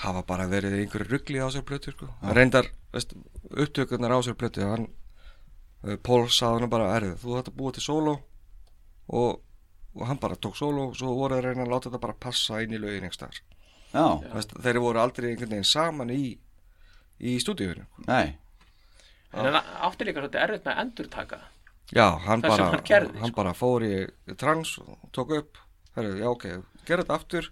hafa 0.00 0.22
bara 0.26 0.46
verið 0.50 0.78
í 0.78 0.84
einhverju 0.86 1.10
ruggli 1.12 1.38
á 1.44 1.46
sér 1.52 1.62
plötu 1.68 1.92
sko. 1.92 2.08
reyndar 2.32 2.70
veist, 2.96 3.12
upptökurnar 3.52 4.16
á 4.16 4.18
sér 4.24 4.34
plötu 4.40 4.64
hann, 4.64 4.88
uh, 5.84 5.96
Paul 6.02 6.24
sagði 6.32 6.64
hann 6.64 6.72
bara 6.72 6.88
erðu, 6.96 7.18
þú 7.20 7.36
þetta 7.38 7.54
búið 7.58 7.76
til 7.78 7.84
solo 7.90 8.16
og, 9.12 9.42
og 9.94 10.06
hann 10.08 10.20
bara 10.22 10.36
tók 10.36 10.56
solo 10.58 10.88
og 10.90 10.96
svo 10.98 11.14
voru 11.14 11.38
að 11.38 11.48
reyna 11.48 11.66
að 11.66 11.74
láta 11.74 11.90
þetta 11.90 12.02
bara 12.02 12.16
passa 12.26 12.62
inn 12.64 12.74
í 12.74 12.80
lögin 12.82 13.06
einhverstaðar 13.06 14.62
þeir 14.64 14.80
voru 14.82 15.02
aldrei 15.02 15.30
einhvern 15.30 15.54
veginn 15.54 15.68
saman 15.68 16.10
í 16.10 16.22
í 17.24 17.36
stúdíunum 17.42 17.86
nei. 18.08 18.34
En 19.34 19.48
hann 19.50 19.58
átti 19.86 20.06
líka 20.06 20.22
svolítið 20.22 20.44
erfitt 20.44 20.66
með 20.66 20.72
að 20.72 20.80
endurtaka. 20.84 21.38
Já, 21.94 22.06
hann 22.22 22.42
bara, 22.44 22.68
hann 22.70 22.84
gerði, 22.86 23.18
sko. 23.18 23.30
bara 23.34 23.54
fór 23.56 23.84
í 23.86 23.94
trans 24.38 24.76
og 24.82 25.08
tók 25.14 25.34
upp. 25.38 25.58
Herru, 25.96 26.12
já 26.20 26.28
ok, 26.30 26.44
gerði 26.86 27.04
þetta 27.04 27.16
aftur. 27.18 27.48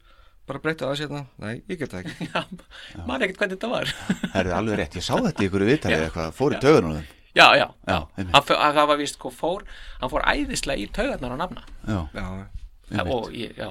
Bara 0.46 0.58
breytta 0.62 0.88
það 0.88 1.00
sérna, 1.00 1.24
nei, 1.42 1.56
ég 1.70 1.78
get 1.78 1.92
það 1.92 2.06
ekki. 2.06 2.26
Já, 2.34 3.02
maður 3.06 3.28
ekkert 3.28 3.42
hvernig 3.42 3.58
þetta 3.58 3.68
var. 3.70 3.92
Það 4.22 4.38
er 4.40 4.48
alveg 4.56 4.80
rétt, 4.80 4.96
ég 4.98 5.04
sá 5.06 5.12
þetta 5.14 5.44
í 5.44 5.46
ykkur 5.46 5.64
viðtalið 5.68 5.98
eða 5.98 6.08
eitthvað, 6.08 6.32
fór 6.38 6.56
í 6.56 6.58
taugunum 6.64 6.96
þeim 6.96 7.10
Já, 7.32 7.46
já, 7.56 7.66
Já, 7.88 7.96
já. 8.16 8.24
Hann, 8.32 8.44
það 8.76 8.86
var 8.90 8.98
vist 9.00 9.16
sko 9.16 9.30
fór 9.32 9.64
hann 10.00 10.12
fór 10.12 10.24
æðislega 10.28 10.82
í 10.84 10.90
taugarnar 10.92 11.32
á 11.32 11.38
nafna. 11.40 11.64
Já, 11.88 12.00
já, 12.12 13.04
og 13.06 13.32
ég, 13.32 13.54
já, 13.56 13.70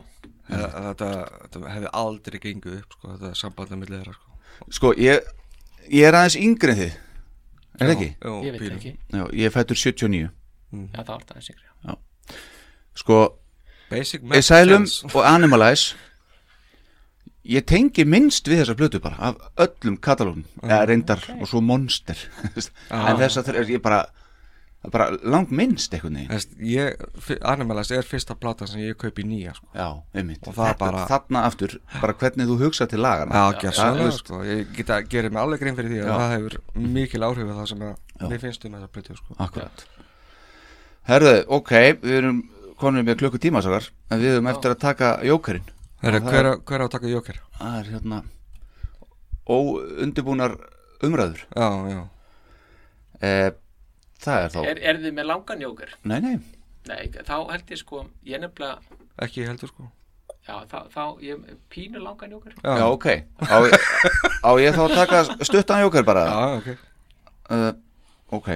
þetta, 0.49 0.81
þetta, 0.87 1.09
þetta 1.45 1.73
hefði 1.75 1.91
aldrei 2.01 2.39
gengur 2.41 2.79
upp 2.79 2.97
sko, 2.97 3.13
þetta 3.13 3.33
sambandið 3.37 3.81
milli 3.83 3.99
þeirra 3.99 4.15
sko. 4.17 4.39
sko, 4.79 4.93
ég, 4.97 5.29
ég 5.93 6.07
er 6.09 6.17
aðeins 6.17 6.39
yngri 6.41 6.73
en 6.75 6.81
þið. 6.81 6.99
Er 7.81 7.87
það 7.87 7.93
ekki? 7.95 8.09
Jú, 8.21 8.33
ég 8.45 8.55
veit 8.57 8.71
ekki. 8.75 8.93
Já, 9.13 9.23
ég 9.41 9.53
fættur 9.53 9.79
79 9.79 10.29
Já, 10.71 11.03
það 11.03 11.11
var 11.11 11.23
það 11.27 11.37
eins 11.39 11.51
ykkur 11.53 11.69
Sko, 13.01 13.17
Asylum 14.35 14.85
og 15.11 15.21
Animalize 15.27 15.95
Ég 17.43 17.65
tengi 17.65 18.03
minnst 18.05 18.45
við 18.47 18.59
þessa 18.61 18.75
plötu 18.77 18.99
bara 19.01 19.17
Af 19.31 19.37
öllum 19.57 19.95
katalónum. 19.97 20.43
Eða 20.61 20.83
reyndar 20.91 21.23
og 21.39 21.47
svo 21.49 21.61
Monster. 21.65 22.17
En 22.91 23.17
þess 23.17 23.39
að 23.41 23.47
þeir, 23.49 23.71
ég 23.77 23.81
bara 23.81 24.03
það 24.81 24.87
er 24.89 24.93
bara 24.93 25.07
langt 25.33 25.51
minnst 25.53 25.93
einhvern 25.93 26.15
veginn. 26.19 26.29
Þess, 26.31 26.47
ég, 26.65 27.01
fi- 27.21 27.39
Animalist 27.45 27.91
er 27.93 28.05
fyrsta 28.05 28.33
platan 28.37 28.69
sem 28.69 28.81
ég 28.81 28.95
kaupi 29.01 29.25
nýja 29.25 29.55
sko. 29.57 29.67
Já, 29.77 29.87
einmitt. 30.17 30.41
Og 30.49 30.53
það 30.55 30.69
Þetta- 30.71 30.79
bara- 30.83 31.03
Þarna 31.09 31.43
aftur, 31.49 31.75
bara 32.01 32.13
hvernig 32.21 32.49
þú 32.49 32.57
hugsa 32.63 32.87
til 32.89 33.01
lagana 33.01 33.33
Já, 33.33 33.43
það, 33.51 33.59
gerðsannlega 33.65 34.07
veist, 34.09 34.23
sko. 34.25 34.39
Ég 34.45 34.71
get 34.77 34.93
að 34.97 35.09
gera 35.09 35.29
mig 35.33 35.41
alveg 35.43 35.59
grein 35.65 35.77
fyrir 35.81 35.91
því 35.95 35.99
að 36.05 36.13
það 36.21 36.33
hefur 36.37 36.57
mikil 36.97 37.21
áhrif 37.29 37.49
á 37.49 37.55
það 37.61 37.67
sem 37.73 37.83
að 37.89 37.91
Já. 37.93 38.25
mér 38.29 38.41
finnst 38.45 38.65
um 38.65 38.77
þessa 38.79 38.91
plötu 38.97 39.17
sko. 39.17 39.35
Akkurat. 39.37 39.85
Herðu, 41.09 41.35
ok, 41.57 41.71
við 42.05 42.17
erum 42.21 42.41
konum 42.81 43.05
með 43.05 43.17
klukku 43.21 43.39
tímasakar 43.41 43.87
En 44.13 44.19
við 44.21 44.35
erum 44.35 44.49
eftir 44.49 44.73
að 44.73 44.79
taka 44.81 45.11
jókerinn 45.25 45.65
Hver, 46.01 46.47
á- 46.49 46.61
hver 46.65 46.81
á 46.81 46.85
að 46.87 46.93
taka 46.95 47.07
Joker? 47.11 47.39
Það 47.59 47.79
er 47.79 47.89
hérna 47.95 48.21
Óundibúnar 49.51 50.55
umræður. 51.03 51.41
Já, 51.55 51.67
já. 51.89 52.01
Eh, 53.21 53.51
Það 54.21 54.43
er 54.45 54.49
þá 54.53 54.59
er, 54.69 54.79
er 54.85 54.97
þið 55.01 55.13
með 55.17 55.25
langan 55.25 55.61
jóker? 55.63 55.93
Nei, 56.05 56.19
nei, 56.21 56.35
Nei, 56.89 57.07
þá 57.25 57.35
held 57.51 57.71
ég 57.73 57.77
sko 57.79 58.03
ég 58.25 58.41
nefnilega, 58.41 58.77
Ekki 59.21 59.45
heldur 59.47 59.69
sko. 59.71 59.87
Já, 60.45 60.59
þá, 60.69 60.77
þá 60.93 61.01
ég 61.25 61.41
pínu 61.73 62.01
langan 62.01 62.31
jóker 62.33 62.53
já, 62.61 62.85
ok. 62.85 63.07
Á, 63.41 63.57
á 64.45 64.51
ég 64.61 64.73
þá 64.77 64.81
að 64.85 64.93
taka 64.97 65.23
stuttan 65.45 65.81
jóker 65.81 66.05
bara? 66.05 66.25
Já, 66.29 66.57
ok. 66.57 66.69
Uh, 67.51 67.71
Ok. 68.31 68.47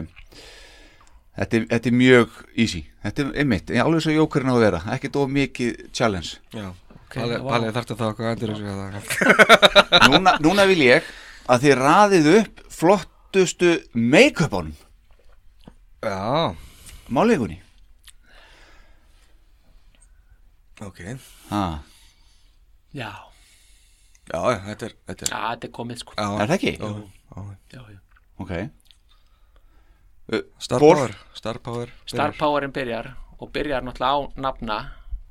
Þetta 1.36 1.58
er, 1.58 1.66
þetta 1.74 1.90
er 1.90 1.96
mjög 2.00 2.30
easy. 2.56 2.86
Þetta 3.04 3.26
er 3.26 3.32
einmitt, 3.42 3.74
ég 3.76 3.82
alveg 3.84 4.06
svo 4.06 4.14
jókerinn 4.16 4.54
á 4.54 4.56
að 4.56 4.62
vera. 4.64 4.80
Ekkert 4.96 5.18
of 5.20 5.34
mikið 5.36 5.82
challenge. 5.92 6.38
Já, 6.56 6.70
Vá. 7.16 7.50
Palli 7.50 7.72
þarfti 7.76 7.98
þá 8.00 8.06
eitthvað 8.08 8.32
endur 8.32 8.54
þessu 8.54 8.66
það 9.92 10.08
núna, 10.12 10.34
núna 10.44 10.66
vil 10.70 10.82
ég 10.86 11.12
að 11.50 11.66
þið 11.66 11.76
raðið 11.82 12.30
upp 12.40 12.64
flottustu 12.80 13.72
make-upunum 13.94 14.74
Já, 16.06 16.54
Máleikunni 17.10 17.62
ok. 20.86 21.00
Ah, 21.56 21.80
Já, 22.96 23.12
Já, 24.26 24.40
þetta 24.66 24.88
er, 24.90 24.94
þetta 25.08 25.26
er 25.26 25.30
já, 25.30 25.40
þetta 25.54 25.68
er 25.68 25.72
komið 25.76 26.00
sko. 26.02 26.16
Já, 26.18 26.26
Er 26.42 26.50
það 26.50 26.56
ekki? 26.56 26.72
Já, 27.76 27.82
já. 27.94 28.00
Ok. 28.42 28.54
Star 30.58 30.82
Ból. 30.82 30.96
Power 30.98 31.12
Star 31.38 31.60
Power 31.62 31.92
Star 32.10 32.32
byrjar. 32.32 32.40
Powerinn 32.40 32.74
byrjar 32.74 33.10
og 33.38 33.52
byrjar 33.54 33.86
náttúrulega 33.86 34.18
á 34.18 34.20
nafna 34.42 34.78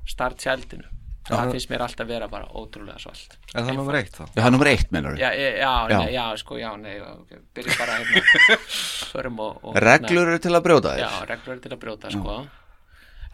Star 0.07 0.37
Childinu 0.39 0.87
það 1.25 1.41
Já. 1.41 1.53
finnst 1.55 1.71
mér 1.73 1.85
alltaf 1.87 2.09
vera 2.09 2.29
bara 2.29 2.49
ótrúlega 2.53 2.99
svalt 3.01 3.39
Er 3.55 3.63
það 3.63 3.79
nummer 3.79 3.97
eitt 4.01 4.13
þá? 4.17 4.25
Já, 4.27 4.35
það 4.41 4.49
er 4.49 4.55
nummer 4.57 4.71
eitt, 4.73 4.91
mennur 4.93 5.17
já, 5.21 5.31
já, 5.33 5.49
já, 5.57 5.71
Já. 5.91 5.99
Nei, 5.99 6.13
já, 6.15 6.25
sko, 6.43 6.59
já, 6.61 6.69
nei 6.81 6.99
okay. 7.01 7.41
byrja 7.57 7.79
bara 7.81 7.97
hérna 8.01 8.59
förum 9.15 9.41
og, 9.47 9.65
og 9.65 9.81
Reglur 9.85 10.35
eru 10.35 10.43
til 10.45 10.53
að 10.55 10.67
brjóta 10.69 10.95
já, 11.01 11.09
þér 11.17 11.33
reglur 11.33 11.57
eru 11.57 11.65
til 11.65 11.75
að 11.75 11.83
brjóta, 11.87 12.13
sko 12.13 12.37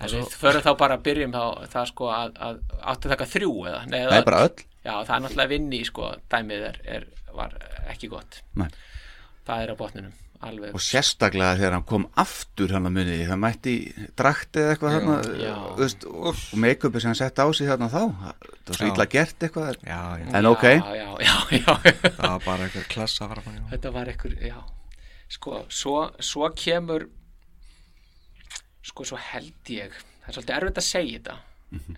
en 0.01 0.13
við 0.15 0.37
förum 0.41 0.65
þá 0.65 0.71
bara 0.81 0.97
að 0.97 1.07
byrjum 1.09 1.35
þá 1.35 1.43
það 1.75 1.89
sko 1.91 2.11
að, 2.15 2.39
að 2.49 2.61
áttu 2.93 3.13
taka 3.13 3.29
þrjú 3.29 3.55
eða, 3.69 3.81
nei, 3.91 4.01
Nei, 4.09 4.23
bara 4.29 4.45
öll 4.47 4.55
já, 4.61 4.95
það 4.95 5.15
er 5.17 5.25
náttúrulega 5.27 5.53
vinni, 5.55 5.83
sko, 5.89 6.13
dæmið 6.33 6.67
er, 6.71 6.81
er 6.97 7.09
var 7.37 7.57
ekki 7.91 8.11
gott 8.13 8.41
Nei. 8.59 8.69
það 9.49 9.65
er 9.65 9.73
á 9.73 9.77
botninum, 9.83 10.15
alveg. 10.47 10.75
Og 10.77 10.83
sérstaklega 10.85 11.57
þegar 11.59 11.75
hann 11.77 11.87
kom 11.89 12.07
aftur 12.21 12.73
hann 12.75 12.89
að 12.89 12.95
muni 12.97 13.17
Það 13.29 13.41
mætti 13.43 13.75
í 13.77 14.07
drakt 14.19 14.59
eða 14.61 14.75
eitthvað 14.75 14.97
þarna 14.97 15.17
veist, 15.79 16.07
Og, 16.09 16.43
make-upi 16.65 17.03
sem 17.03 17.13
hann 17.13 17.19
sett 17.21 17.43
á 17.43 17.47
sig 17.57 17.71
þarna 17.71 17.91
þá 17.93 18.01
Það 18.01 18.71
var 18.71 18.79
svo 18.81 18.91
illa 18.91 19.07
gert 19.15 19.47
eitthvað 19.47 19.71
Já, 19.85 20.01
já, 20.23 20.27
En 20.41 20.51
ok, 20.51 20.67
já, 20.71 20.91
já, 20.97 21.07
já, 21.21 21.37
já. 21.61 21.77
það 21.93 22.27
var 22.27 22.45
bara 22.47 22.69
eitthvað 22.69 22.89
klassa 22.95 23.31
þetta 23.71 23.95
var 23.95 24.13
einhver, 24.15 24.37
já. 24.49 24.59
Sko, 25.31 25.61
svo, 25.69 25.97
svo 26.25 26.51
kemur 26.59 27.07
sko, 28.91 29.07
svo 29.07 29.21
held 29.21 29.71
ég 29.71 29.95
það 29.95 30.33
er 30.33 30.37
svolítið 30.39 30.57
erfitt 30.57 30.83
að 30.83 30.89
segja 30.89 31.21
þetta 31.21 31.39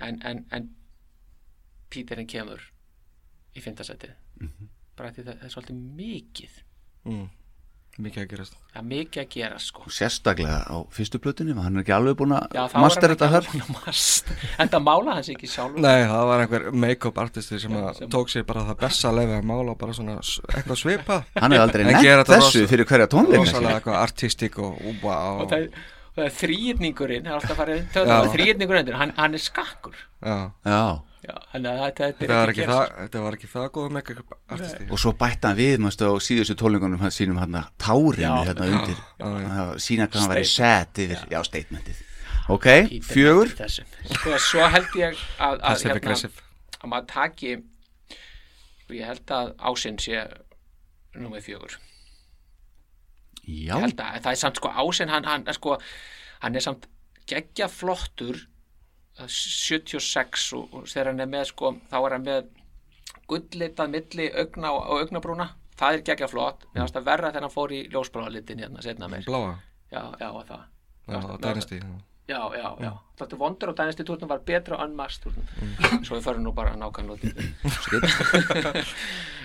en, 0.05 0.21
en, 0.29 0.45
en 0.53 0.71
Píterinn 1.93 2.29
kemur 2.29 2.63
í 3.57 3.63
fyndasettið 3.65 4.17
bara 4.99 5.13
því 5.13 5.25
það, 5.27 5.39
það 5.39 5.47
er 5.47 5.55
svolítið 5.55 5.81
mikið. 6.01 6.59
Mm. 7.09 7.25
Mikið 8.01 8.23
að 8.23 8.29
gerast. 8.31 8.55
Er 8.73 8.85
mikið 8.89 9.21
að 9.21 9.27
gera 9.35 9.59
sko. 9.61 9.83
Og 9.85 9.93
sérstaklega 9.93 10.63
á 10.65 10.77
fyrstu 10.97 11.19
plötunni 11.21 11.53
Hann 11.53 11.77
er 11.77 11.83
ekki 11.83 11.93
alveg 11.93 12.15
búin 12.17 12.33
að 12.33 12.55
er 12.57 12.81
master 12.81 13.13
hann 13.13 13.19
þetta 13.19 13.29
þar. 13.35 13.49
Þetta 14.57 14.81
mála 14.81 15.17
hans 15.19 15.29
ekki 15.29 15.51
sjálfur. 15.53 15.83
Nei, 15.85 16.07
það 16.09 16.25
var 16.31 16.45
einhver 16.47 16.65
make-up 16.73 17.21
artisti 17.21 17.61
sem, 17.61 17.77
að 17.77 17.91
sem- 18.01 18.09
tók 18.15 18.33
sér 18.33 18.47
bara 18.49 18.65
það 18.71 18.81
besta 18.81 19.13
lefi 19.13 19.37
að 19.37 19.45
mála 19.53 19.77
bara 19.77 19.93
svona 19.93 20.17
eitthvað 20.23 20.81
svipa. 20.81 21.21
Hann 21.37 21.53
er 21.53 21.67
aldrei 21.67 21.85
nefnt 21.85 22.27
þessu 22.33 22.63
rosa- 22.65 22.73
fyrir 22.73 22.89
hverja 22.89 23.11
tónleika 23.13 23.45
Rosalega 23.45 23.77
eitthvað 23.83 24.01
artistik 24.07 24.59
og 24.59 24.81
úba 24.89 25.19
og 25.35 25.45
og, 25.45 25.51
það, 25.53 25.69
og 26.09 26.17
það 26.17 26.25
er 26.31 26.37
þrýðningurinn 26.41 27.29
það 27.29 28.07
er 28.07 28.17
alltaf 28.17 28.37
þrýðningurinn 28.39 28.87
undir, 28.87 29.01
hann, 29.05 29.13
hann 29.21 29.35
er 29.37 29.39
skakkur. 29.53 29.97
Já, 30.25 30.39
Já 30.65 30.81
Já, 31.23 31.37
að 31.55 31.67
þetta, 31.67 32.07
þetta 32.09 32.19
þetta 32.19 32.37
var 32.37 32.51
ekki 32.51 32.63
ekki 32.63 32.69
það 32.69 32.81
það 32.81 32.97
Þetta 33.03 33.21
var 33.23 33.35
ekki 33.37 33.49
það 33.53 33.67
góð 33.77 33.93
make-up 33.95 34.33
artisti 34.57 34.87
Og 34.91 34.99
svo 34.99 35.13
bætti 35.21 35.47
hann 35.47 35.59
við, 35.61 35.75
mástu, 35.85 36.09
á 36.11 36.15
síðustu 36.27 36.57
tónleikunum 36.59 37.03
hann 37.05 37.15
sínum 37.15 37.39
hann 37.39 37.59
tárinu 37.79 38.25
Já, 38.25 38.33
hérna 38.49 38.67
undir. 38.67 38.99
Já, 39.23 39.61
sína 39.85 40.09
hvað 40.09 40.25
hann 40.25 40.33
væri 40.33 40.49
set 40.51 41.03
yfir, 41.05 41.23
já, 41.31 41.39
statementið. 41.47 42.01
Ok, 42.51 42.67
Peter 42.67 43.07
fjögur. 43.07 43.53
sko, 44.17 44.35
svo 44.43 44.67
held 44.75 44.99
ég 44.99 45.23
að, 45.39 45.63
að, 45.63 45.87
aggressive. 45.95 46.43
að 46.81 46.91
maður 46.91 47.09
taki 47.13 47.55
og 48.89 48.95
ég 48.99 49.07
held 49.07 49.35
að 49.39 49.53
ásinn 49.71 50.03
sé 50.03 50.25
númer 51.15 51.45
fjögur. 51.45 51.79
Já, 53.47 53.77
að 53.79 53.95
það 53.95 54.33
er 54.35 54.41
samt 54.43 54.59
sko 54.59 54.75
ásinn 54.75 55.15
hann, 55.15 55.29
hann, 55.31 55.47
sko, 55.55 55.79
hann 56.43 56.59
er 56.59 56.67
samt 56.67 56.91
geggja 57.31 57.71
flottur 57.71 58.43
að 58.43 58.52
76 59.21 60.53
og, 60.59 60.69
og 60.73 60.87
þegar 60.89 61.13
hann 61.13 61.25
er 61.25 61.33
með 61.33 61.49
sko, 61.53 61.75
þá 61.91 61.99
er 62.01 62.17
hann 62.17 62.29
með 62.29 62.47
gullitað 63.31 63.93
milli 63.93 64.31
augna 64.33 64.73
og, 64.73 64.87
og 64.87 65.05
augnabrúna 65.05 65.49
það 65.79 65.99
er 65.99 66.07
geggja 66.07 66.29
flott, 66.31 66.65
mér 66.73 66.85
fannst 66.85 67.01
að 67.01 67.09
verra 67.11 67.33
þegar 67.33 67.47
hann 67.47 67.55
fór 67.55 67.75
í 67.75 67.83
ljósbráðalitin 67.93 68.63
hérna 68.63 68.85
setna 68.85 69.09
meir. 69.11 69.27
Bláa, 69.27 69.57
já, 69.93 70.03
já, 70.21 70.29
og 70.31 70.45
það. 70.49 70.65
Já, 71.09 71.19
á 71.19 71.37
dænisti 71.43 71.81
já, 72.31 72.39
já, 72.55 72.69
já, 72.81 72.93
þetta 73.19 73.39
vondur 73.41 73.73
og 73.73 73.77
dænisti 73.81 74.05
túrnum 74.07 74.31
var 74.31 74.45
betra 74.47 74.79
á 74.79 74.85
unmasked 74.87 75.25
túrnum 75.27 76.05
svo 76.07 76.17
við 76.17 76.27
förum 76.29 76.45
nú 76.47 76.53
bara 76.55 76.77
nákvæm 76.79 77.11
út 77.17 77.25
í 77.27 77.33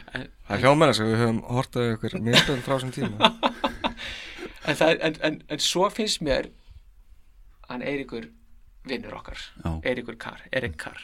Það 0.08 0.54
er 0.54 0.62
hljómar 0.62 0.94
þess 0.94 1.02
að 1.04 1.10
við 1.10 1.22
höfum 1.24 1.42
hortað 1.52 1.90
ykkur 1.96 2.14
myndbönd 2.22 2.64
frá 2.64 2.78
þessum 2.78 2.94
tíma. 2.96 3.18
En, 4.68 4.76
það, 4.76 4.98
en, 5.00 5.14
en, 5.24 5.36
en 5.48 5.62
svo 5.64 5.86
finnst 5.96 6.20
mér 6.20 6.50
hann 7.70 7.84
Eiríkur 7.88 8.26
vinnur 8.90 9.18
okkar. 9.20 9.40
Já. 9.64 9.70
Mhm. 9.70 9.82
Eiríkur 9.92 10.18
Carr, 10.22 10.42
Erik 10.52 10.78
Carr 10.82 11.00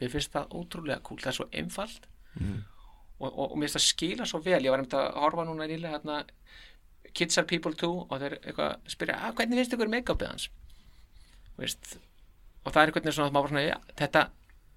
mér 0.00 0.10
finnst 0.12 0.32
það 0.34 0.52
ótrúlega 0.60 1.02
cool, 1.02 1.18
það 1.22 1.32
er 1.32 1.38
svo 1.38 1.48
einfalt. 1.52 2.06
Og, 3.20 3.28
og, 3.28 3.50
og 3.52 3.56
mér 3.58 3.68
finnst 3.68 3.78
það 3.78 3.86
skila 3.88 4.26
svo 4.28 4.40
vel, 4.44 4.62
ég 4.64 4.70
var 4.72 4.80
nefnt 4.82 4.94
að 4.96 5.08
horfa 5.20 5.44
núna 5.48 5.66
nýlega 5.68 5.96
hérna, 5.98 6.22
Kids 7.12 7.38
are 7.40 7.46
people 7.48 7.74
too 7.74 8.04
og 8.08 8.20
þeir 8.22 8.36
eitthvað 8.38 8.76
spyrja, 8.92 9.16
að, 9.26 9.34
hvernig 9.40 9.58
finnst 9.58 9.74
ykkur 9.74 9.90
make-upið 9.90 10.28
hans? 10.30 10.44
Veist, 11.58 11.96
og 12.64 12.72
það 12.72 12.80
er 12.82 12.90
einhvern 12.92 13.04
veginn 13.04 13.16
svona 13.16 13.28
að 13.32 13.34
maður 13.36 13.52
svona, 13.52 13.64
ja, 13.66 13.78
þetta, 13.98 14.22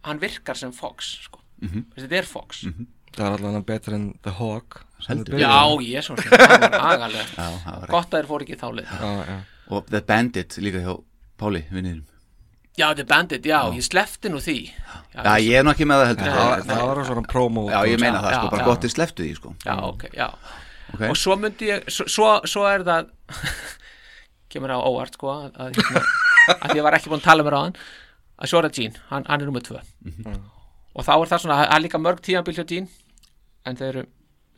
hann 0.08 0.20
virkar 0.24 0.60
sem 0.60 0.74
Fox 0.76 1.14
sko. 1.28 1.43
Mhm. 1.62 1.86
Veist, 1.93 2.08
þetta 2.08 2.20
er 2.20 2.30
Fox. 2.32 2.64
Það 3.14 3.28
er 3.28 3.36
allavega 3.38 3.66
betur 3.70 3.93
en 3.93 4.08
The 4.26 4.32
Hawk 4.39 4.80
já, 5.06 5.58
ég 5.86 6.01
svo 6.06 6.16
það 6.18 6.54
var 6.64 6.78
agalegt. 6.80 7.36
Já, 7.38 7.47
það 7.66 7.80
var 7.84 7.91
gott 7.91 8.08
að 8.10 8.18
þeir 8.18 8.30
fóru 8.32 8.47
ekki 8.47 8.58
þá 8.58 8.68
leið. 8.80 8.93
Já, 8.97 9.12
já. 9.30 9.38
Og 9.74 9.86
The 9.91 10.01
Bandit 10.01 10.58
líka 10.64 10.82
hjá 10.84 10.93
Páli, 11.38 11.62
vinniðum 11.74 12.04
já, 12.78 12.88
The 12.97 13.05
Bandit, 13.09 13.45
já, 13.45 13.59
ég 13.76 13.86
slefti 13.86 14.30
nú 14.34 14.39
því. 14.41 14.57
Já, 15.13 15.21
Já, 15.24 15.34
ég 15.45 15.59
er 15.59 15.63
nú 15.67 15.71
ekki 15.76 15.86
með 15.86 15.99
það 16.01 16.07
heldur. 16.11 16.30
Það, 16.34 16.63
það 16.71 16.84
var 16.89 17.01
svona 17.09 17.24
promo 17.30 17.63
Já, 17.69 17.80
ég 17.86 17.99
meina 18.01 18.21
það, 18.24 18.32
Já, 18.34 18.38
sko, 18.39 18.49
bara 18.53 18.63
já. 18.63 18.67
gott 18.71 18.82
þið 18.88 18.93
sleftu 18.95 19.24
því, 19.28 19.34
sko. 19.38 19.51
Já, 19.65 19.76
ok, 19.91 20.05
já. 20.17 20.28
Ok. 20.93 21.03
og 21.09 21.17
svo 21.17 21.36
myndi 21.41 21.69
ég, 21.69 21.86
svo, 21.89 22.32
svo, 22.49 22.63
er 22.69 22.84
það 22.86 23.11
kemur 24.53 24.74
á 24.74 24.78
óvart 24.86 25.15
sko 25.17 25.30
að, 25.34 25.45
að, 25.57 25.78
hérna, 25.80 26.01
að 26.59 26.74
ég 26.78 26.84
var 26.86 26.97
ekki 26.97 27.09
búin 27.13 27.21
að 27.24 27.28
tala 27.30 27.45
mér 27.47 27.55
á 27.57 27.61
hann 27.65 27.78
að 28.43 28.51
Sora 28.51 28.69
Jean, 28.74 28.97
hann, 29.09 29.26
hann 29.30 29.41
er 29.41 29.49
nummið 29.49 29.69
tvö. 29.69 29.80
Og 30.93 31.05
þá 31.07 31.13
er 31.15 31.32
það 31.32 31.41
svona, 31.45 31.57
það 31.63 31.71
er 31.78 31.82
líka 31.86 32.01
mörg 32.03 32.21
tímabil 32.26 32.57
hjá 32.57 32.65
Jean 32.74 32.89
en 33.65 33.80
þeir 33.80 33.89
eru 33.93 34.03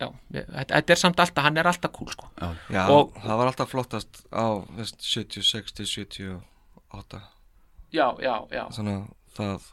já, 0.01 0.09
þetta 0.33 0.65
þetta 0.73 0.95
er 0.95 0.99
samt 1.03 1.21
alltaf, 1.23 1.43
hann 1.45 1.59
er 1.61 1.69
alltaf 1.71 1.93
cool 1.95 2.11
sko. 2.11 2.27
Já, 2.73 2.81
Og- 2.91 3.13
það 3.23 3.39
var 3.39 3.51
alltaf 3.51 3.71
flottast 3.71 4.23
á 4.35 4.45
veist, 4.75 4.99
76 5.03 5.71
til 5.77 5.87
78 5.87 7.21
já, 7.93 8.07
já, 8.21 8.35
já, 8.51 8.63
Þannig 8.75 8.95
að 8.95 9.07
það 9.37 9.65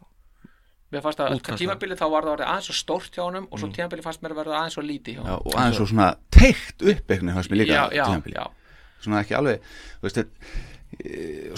mér 0.93 1.01
fannst 1.07 1.21
að 1.25 1.31
Útfærsla. 1.39 1.57
tímabili 1.63 1.97
þá 1.97 2.05
var 2.13 2.27
það 2.29 2.43
aðeins 2.45 2.67
svo 2.69 2.75
stórt 2.77 3.15
hjá 3.17 3.23
honum 3.25 3.47
og 3.51 3.59
svo 3.63 3.69
tímabili 3.73 4.03
fannst 4.05 4.21
mér 4.23 4.35
að 4.35 4.41
verða 4.43 4.59
aðeins 4.61 4.75
svo 4.77 4.83
lítið 4.85 5.15
hjá 5.17 5.23
Já, 5.23 5.33
honum. 5.33 5.47
og 5.47 5.55
aðeins 5.63 5.79
svo 5.81 5.87
svona 5.89 6.09
teikt 6.37 6.83
upp 6.83 7.11
eitthvað 7.15 7.35
fannst 7.39 7.51
mér 7.55 7.61
líka 7.63 7.73
já, 7.79 7.85
já, 7.97 8.05
tímabili. 8.11 8.37
já, 8.37 8.47
Svona 9.03 9.23
ekki 9.25 9.35
alveg, 9.39 9.65
þú 9.99 10.09
veist 10.09 10.23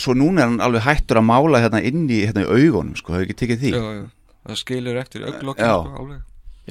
Svo 0.01 0.15
núna 0.15 0.45
er 0.45 0.47
hann 0.47 0.61
alveg 0.63 0.85
hættur 0.87 1.19
að 1.19 1.27
mála 1.27 1.59
hérna 1.65 1.81
inn 1.83 2.05
í, 2.07 2.21
hérna 2.25 2.45
í 2.45 2.47
augunum, 2.47 2.95
sko, 2.97 3.17
hefur 3.17 3.25
ekki 3.27 3.35
tekið 3.41 3.59
því? 3.65 3.73
Já, 3.75 3.83
já, 3.99 4.05
það 4.47 4.61
skilur 4.61 5.01
eftir 5.03 5.25
auglokkin 5.27 5.67
Já. 5.67 5.75
sko, 5.83 6.07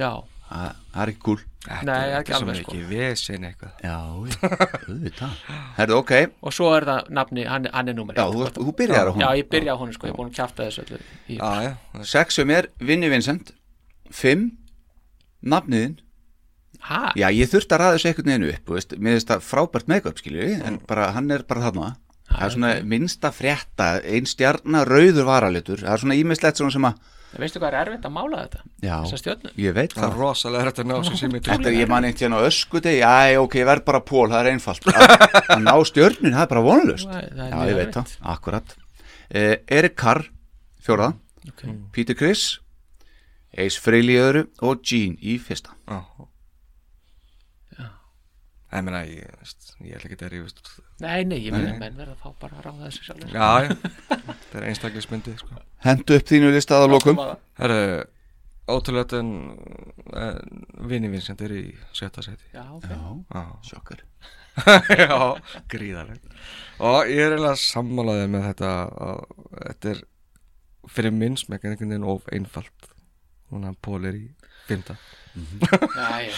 já, 0.00 0.10
Það 0.54 1.02
er 1.02 1.10
ekki 1.12 1.22
cool 1.26 1.40
Þetta 1.64 1.84
Nei, 1.88 2.08
er 2.10 2.14
ekki 2.20 2.32
alveg, 2.36 2.56
sko. 2.60 2.72
ekki 2.74 2.80
vesen 2.90 3.44
eitthvað. 3.48 3.70
Já, 3.80 3.94
auðvitað. 4.88 5.36
Herðu, 5.78 5.94
ok, 6.02 6.10
og 6.44 6.52
svo 6.52 6.66
er 6.76 6.84
það 6.90 7.06
nafni, 7.16 7.46
hann, 7.48 7.68
hann 7.72 7.88
er 7.88 7.96
nummer 7.96 8.18
já, 8.20 8.26
þú, 8.28 8.42
sko. 8.50 8.66
þú 8.68 8.74
byrjar 8.82 9.08
á 9.08 9.12
hún 9.14 9.24
já, 9.24 9.28
ég 9.40 9.48
byrja 9.54 9.72
á 9.72 9.76
honum 9.80 9.94
sko, 9.96 10.06
ég 10.10 10.12
er 10.12 10.18
búin 10.18 10.28
að 10.28 10.36
kjafta 10.36 10.66
þessu 10.68 10.84
öllu 10.84 10.98
í, 11.00 11.38
Já, 11.38 11.48
já, 11.64 11.70
það 11.94 12.02
er- 12.04 12.10
Sex 12.12 12.38
um 12.44 12.52
er 12.58 12.68
Vinni 12.84 13.08
Vincent. 13.14 13.54
Fimm 14.12 14.44
Nafniðin 15.54 15.96
ha, 16.90 17.00
Já, 17.16 17.26
ég 17.32 17.48
þurfti 17.52 17.74
að 17.76 17.80
ræða 17.82 17.96
þessu 17.96 18.10
einhvern 18.12 18.30
veginn 18.34 18.46
upp 18.52 18.68
þú 18.68 18.76
veist, 18.78 18.94
Mér 19.00 19.16
finnst 19.16 19.32
það 19.32 19.46
frábært 19.48 19.88
make-up, 19.94 20.20
skilju 20.20 20.50
En 20.68 20.78
bara, 20.88 21.08
hann 21.16 21.30
er 21.32 21.44
bara 21.48 21.64
þarna. 21.70 21.90
Það 22.28 22.44
er 22.46 22.54
svona 22.58 22.74
minnsta 22.92 23.32
frétta 23.32 23.88
Ein 24.04 24.28
stjarnar 24.28 24.88
rauður 24.92 25.26
varalitur. 25.28 25.80
Það 25.84 25.96
er 25.96 26.04
svona 26.04 26.20
ímislegt 26.20 26.60
svona 26.60 26.76
sem 26.76 26.88
að 26.92 27.00
veistu 27.42 27.60
hvað 27.60 27.68
er 27.70 27.76
erfitt 27.80 28.06
að 28.08 28.14
mála 28.14 28.40
þetta? 28.44 28.60
Já, 28.84 28.96
ég 29.58 29.74
veit 29.76 29.92
það 29.94 30.02
það. 30.02 30.08
er 30.10 30.18
rosalega 30.20 30.66
hægt 30.68 30.80
að 30.82 30.88
ná 30.90 30.94
sér 31.08 31.18
sími 31.20 31.40
Þetta 31.44 31.70
er 31.70 31.76
ég 31.78 31.90
man 31.90 32.06
einhvern 32.06 32.18
tíðan 32.20 32.36
á 32.38 32.40
öskuti 32.48 32.94
Já, 32.98 33.14
ok, 33.40 33.56
ég 33.60 33.68
verð 33.68 33.84
bara 33.88 34.00
pól, 34.04 34.26
það 34.32 34.40
er 34.40 34.50
einfalt. 34.52 34.88
Að, 34.90 35.54
ná 35.64 35.74
stjörnin, 35.90 36.34
það 36.36 36.44
er 36.44 36.50
bara 36.54 36.64
vonlust 36.68 37.08
er- 37.10 37.30
er 37.32 37.54
Já, 37.54 37.58
ég 37.70 37.78
veit 37.80 37.98
það, 37.98 38.14
akkurat. 38.34 38.76
Eh, 39.34 39.56
Erik 39.78 39.96
Carr, 39.98 40.28
fjóraða 40.84 41.16
okay. 41.48 41.74
Peter 41.92 42.18
Criss 42.18 42.58
Ace 43.56 43.78
Frehley 43.80 44.16
í 44.16 44.22
öðru 44.22 44.46
og 44.66 44.82
Gene 44.82 45.18
í 45.22 45.36
fyrsta. 45.42 45.74
Já. 45.86 46.00
Það 48.74 48.86
meina, 48.88 49.04
ég, 49.06 49.30
veist, 49.38 49.68
ég 49.86 49.94
ætla 49.94 50.10
ekki 50.10 50.26
að 50.26 50.32
rífast 50.32 50.60
nei, 51.02 51.24
nei, 51.26 51.38
ég 51.42 51.54
meina 51.54 51.74
menn 51.80 51.96
verða 51.98 52.14
þá 52.20 52.28
bara 52.40 52.58
að 52.58 52.66
ráða 52.68 52.88
þessu 52.88 53.06
sjálfur 53.08 53.34
Já, 53.34 53.48
já, 53.64 53.74
það 54.50 54.58
er 54.60 54.66
einstaklismyndið 54.70 55.40
sko. 55.42 55.62
Hendu 55.84 56.18
upp 56.18 56.28
þínu 56.30 56.52
listað 56.54 56.84
á 56.84 56.88
lokum. 56.92 57.18
Það 57.58 57.66
eru 57.68 57.80
ótrúlega 58.74 59.20
en 59.20 59.32
uh, 60.14 60.38
Vinni 60.88 61.10
Vincent 61.12 61.42
er 61.44 61.52
í 61.52 61.64
sjötta 61.96 62.24
seti 62.24 62.46
já, 62.54 62.64
ok, 62.78 62.88
Já, 63.34 63.42
Sjokkar. 63.68 64.04
Já 65.02 65.18
gríðarlega 65.68 66.36
Og 66.78 67.10
ég 67.10 67.24
er 67.26 67.34
eiginlega 67.34 67.58
sammálaðið 67.58 68.30
með 68.30 68.46
þetta 68.52 68.70
að 69.08 69.20
þetta 69.58 69.92
er 69.94 70.02
fyrir 70.94 71.14
minn 71.16 71.36
smekk 71.40 71.64
einhvern 71.66 71.90
veginn 71.90 72.08
of 72.12 72.26
einfalt. 72.32 72.90
Núna 73.52 73.74
Pól 73.82 74.04
er 74.08 74.16
í 74.18 74.24
fymta 74.68 74.96
já, 75.34 76.08
já, 76.24 76.34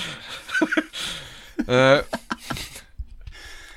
uh, 1.68 2.00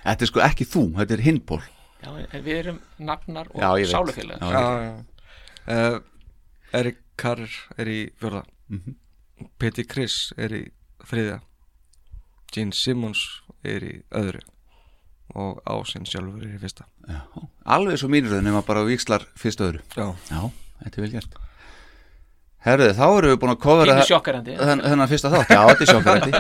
Þetta 0.03 0.25
er 0.25 0.31
sko 0.31 0.41
ekki 0.45 0.65
þú, 0.69 0.83
þetta 1.01 1.17
er 1.17 1.23
hinból 1.25 1.61
já 1.99 2.09
en 2.31 2.43
við 2.45 2.55
erum 2.61 2.77
nafnar 3.03 3.49
og 3.51 3.81
sálufélag 3.91 4.39
Já. 4.39 4.51
Já, 4.55 4.63
já. 4.85 4.93
Uh, 5.67 5.99
Erik 6.79 7.01
Carr 7.19 7.41
er 7.77 7.85
í 7.91 7.99
fjörða 8.21 8.45
Mhm. 8.69 8.95
Petty 9.57 9.83
Chris 9.89 10.31
er 10.37 10.49
í 10.53 10.61
þriðja. 11.09 11.39
Gene 12.53 12.71
Simmons 12.75 13.21
er 13.63 13.81
í 13.81 13.93
öðru. 14.11 14.41
Og 15.33 15.59
Ásinn 15.65 16.05
sjálfur 16.05 16.43
er 16.43 16.55
í 16.55 16.59
fyrsta. 16.61 16.85
Já, 17.07 17.21
alveg 17.65 17.97
svo 18.01 18.09
mínuröð 18.11 18.43
nema 18.45 18.61
bara 18.65 18.83
víkslar 18.85 19.25
fyrst 19.39 19.61
öðru. 19.65 19.81
Já, 19.95 20.13
Já, 20.29 20.51
þetta 20.83 20.97
er 20.97 21.01
vel 21.05 21.11
gert. 21.15 21.33
Herðu, 22.65 22.89
þá 22.97 23.03
erum 23.17 23.31
við 23.33 23.39
búin 23.39 23.53
að 23.55 23.61
kofra 23.63 23.97
þennan 24.59 25.07
fyrsta 25.09 25.31
þátt. 25.33 25.53
Já, 25.55 25.61
þetta 25.69 25.85
er 25.85 25.91
sjokkerandi 25.93 26.31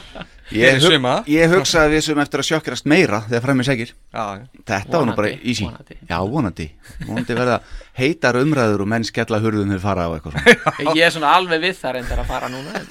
Ég, 0.52 0.80
suma. 0.84 1.12
ég 1.30 1.48
hugsa 1.52 1.86
að 1.86 1.94
við 1.94 2.02
sem 2.06 2.18
eftir 2.22 2.42
að 2.42 2.46
sjokkerast 2.50 2.88
meira 2.90 3.22
þegar 3.28 3.44
framið 3.46 3.68
segir 3.68 3.92
já, 3.92 4.24
Þetta 4.68 4.98
var 4.98 5.06
nú 5.08 5.14
bara 5.16 5.30
easy. 5.32 5.64
vonandi. 5.64 5.96
Já, 6.08 6.18
vonandi. 6.28 6.66
Vonandi 7.06 7.36
verða 7.38 7.56
heitar 7.96 8.38
umræður 8.40 8.84
og 8.84 8.90
menn 8.92 9.06
skella 9.08 9.40
hurðum 9.42 9.72
þeir 9.72 9.82
fara 9.82 10.04
á 10.06 10.10
eitthvað 10.12 10.36
svona. 10.36 10.94
Ég 10.98 11.06
er 11.06 11.14
svona 11.14 11.32
alveg 11.38 11.64
við 11.64 11.78
það 11.80 11.96
reyndar 11.96 12.22
að 12.22 12.30
fara 12.32 12.52
núna. 12.52 12.82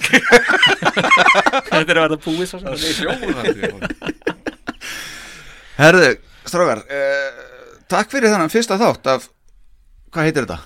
Þetta 1.70 1.86
er 1.86 2.00
að 2.00 2.02
verða 2.02 2.20
búið 2.26 2.50
svo 2.50 2.60
sem 2.62 2.74
Sjóðandi 2.98 3.70
Herðu, 5.78 6.10
strákar 6.44 6.82
uh, 6.84 7.40
Takk 7.92 8.12
fyrir 8.12 8.32
þannig 8.34 8.52
fyrsta 8.52 8.78
þátt 8.80 9.12
af 9.14 9.30
Hvað 10.12 10.28
heitir 10.28 10.46
þetta? 10.46 10.60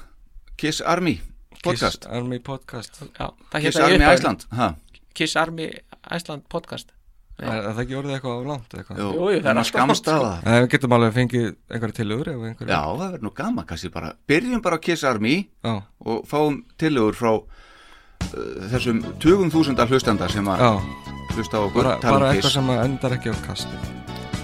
Kiss 0.56 0.80
Army 0.80 1.18
podcast. 1.62 2.02
Kiss 2.06 2.10
Army 2.16 2.38
podcast. 2.42 3.00
Já, 3.14 3.28
það 3.52 3.66
Kiss 3.66 3.80
Army 3.84 4.58
ha? 4.58 4.68
Kiss 5.16 5.36
Army 5.38 5.70
Iceland 6.10 6.46
podcast 6.48 6.95
Er, 7.36 7.52
er 7.52 7.74
það 7.76 7.80
ekki 7.82 7.96
orðið 7.98 8.12
eitthvað 8.16 8.36
á 8.40 8.48
langt 8.48 8.74
eitthvað? 8.78 9.00
Jú, 9.02 9.08
Jú, 9.12 9.24
það 9.26 9.34
er 9.36 9.42
að 9.44 9.50
alltaf 9.50 9.66
skamst 9.68 10.06
langt, 10.06 10.08
á 10.08 10.16
sko. 10.16 10.24
það 10.24 10.46
Nei, 10.46 10.56
við 10.62 10.68
getum 10.72 10.94
alveg 10.96 11.10
fengið 11.16 11.44
einhverja 11.68 11.96
tilögur 11.98 12.30
ef 12.32 12.38
einhverja 12.48 12.70
Já, 12.72 12.80
það 12.86 13.02
verður 13.02 13.24
nú 13.26 13.32
gaman 13.36 13.66
kannski 13.68 13.90
bara. 13.92 14.08
Byrjum 14.32 14.62
bara 14.64 14.78
á 14.80 14.84
Kiss 14.86 15.04
Army 15.04 15.34
Já, 15.44 15.74
og 16.00 16.22
fáum 16.30 16.54
tillögur 16.80 17.18
frá 17.18 17.32
uh, 17.36 17.44
þessum 18.72 19.02
tugum 19.20 19.52
þúsundar 19.52 19.92
hlustanda 19.92 20.30
sem 20.32 20.48
að 20.48 20.64
já. 20.64 20.70
hlusta 21.36 21.60
á 21.60 21.62
okkur 21.66 21.82
Bara, 21.84 22.00
tala 22.00 22.16
bara 22.16 22.30
eitthvað 22.32 22.48
Kiss 22.48 22.56
sem 22.56 22.72
endar 22.72 23.12
ekki 23.18 23.28
á 23.28 23.36
kasti. 23.44 23.76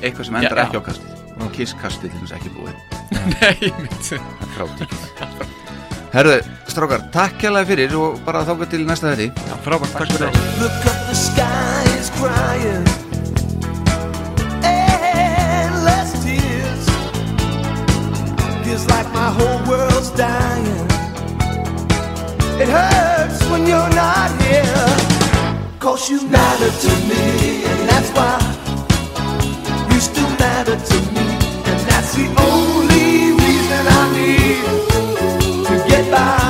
Eitthvað 0.02 0.28
sem 0.28 0.36
endar 0.42 0.60
Já, 0.60 0.64
ekki 0.66 0.76
á 0.76 0.84
kastið 0.92 1.08
Kiss 1.56 1.72
kastið 1.80 2.12
til 2.12 2.20
þess 2.26 2.36
ekki 2.36 2.50
búið. 2.52 2.76
Nei, 3.40 3.72
mitt 3.80 4.04
frátíkið 4.52 5.00
Herðu, 6.12 6.36
strákar, 6.68 7.00
takk 7.08 7.40
kjærlega 7.40 7.70
fyrir 7.72 7.96
og 7.96 8.20
bara 8.26 8.44
þáka 8.44 8.68
til 8.68 8.84
næsta 8.84 9.16
þeirri 9.16 9.32
Crying. 12.22 12.86
Endless 14.62 16.12
tears. 16.22 16.84
Feels 18.64 18.86
like 18.86 19.12
my 19.12 19.30
whole 19.36 19.58
world's 19.68 20.12
dying. 20.12 20.86
It 22.62 22.68
hurts 22.68 23.42
when 23.50 23.66
you're 23.66 23.94
not 24.02 24.30
here. 24.40 24.86
Cause 25.80 26.08
you 26.08 26.24
matter 26.28 26.70
to 26.84 26.92
me, 27.10 27.64
and 27.64 27.88
that's 27.88 28.10
why 28.16 28.38
you 29.92 29.98
still 29.98 30.30
matter 30.38 30.76
to 30.76 30.98
me. 31.14 31.26
And 31.70 31.80
that's 31.90 32.14
the 32.14 32.28
only 32.38 33.32
reason 33.42 33.82
I 33.98 34.02
need 34.14 35.66
to 35.66 35.88
get 35.88 36.08
by. 36.12 36.41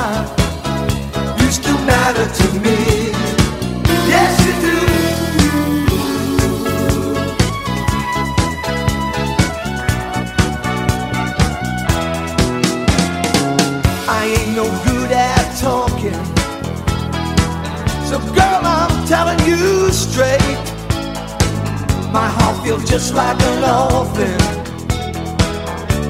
Just 22.93 23.15
like 23.15 23.41
an 23.41 23.65
orphan. 23.65 24.39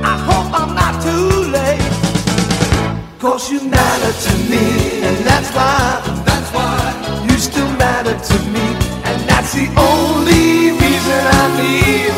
I 0.02 0.16
hope 0.28 0.50
I'm 0.60 0.74
not 0.74 0.94
too 1.06 1.28
late. 1.56 1.92
Cause 3.20 3.52
you 3.52 3.60
matter 3.70 4.12
to 4.26 4.32
me, 4.50 4.64
and 5.06 5.16
that's 5.24 5.50
why, 5.54 6.02
that's 6.26 6.50
why 6.52 7.22
you 7.28 7.38
still 7.38 7.70
matter 7.84 8.18
to 8.30 8.36
me, 8.54 8.66
and 9.08 9.18
that's 9.30 9.52
the 9.54 9.68
only 9.92 10.72
reason 10.82 11.20
I 11.40 11.44
need 11.62 12.14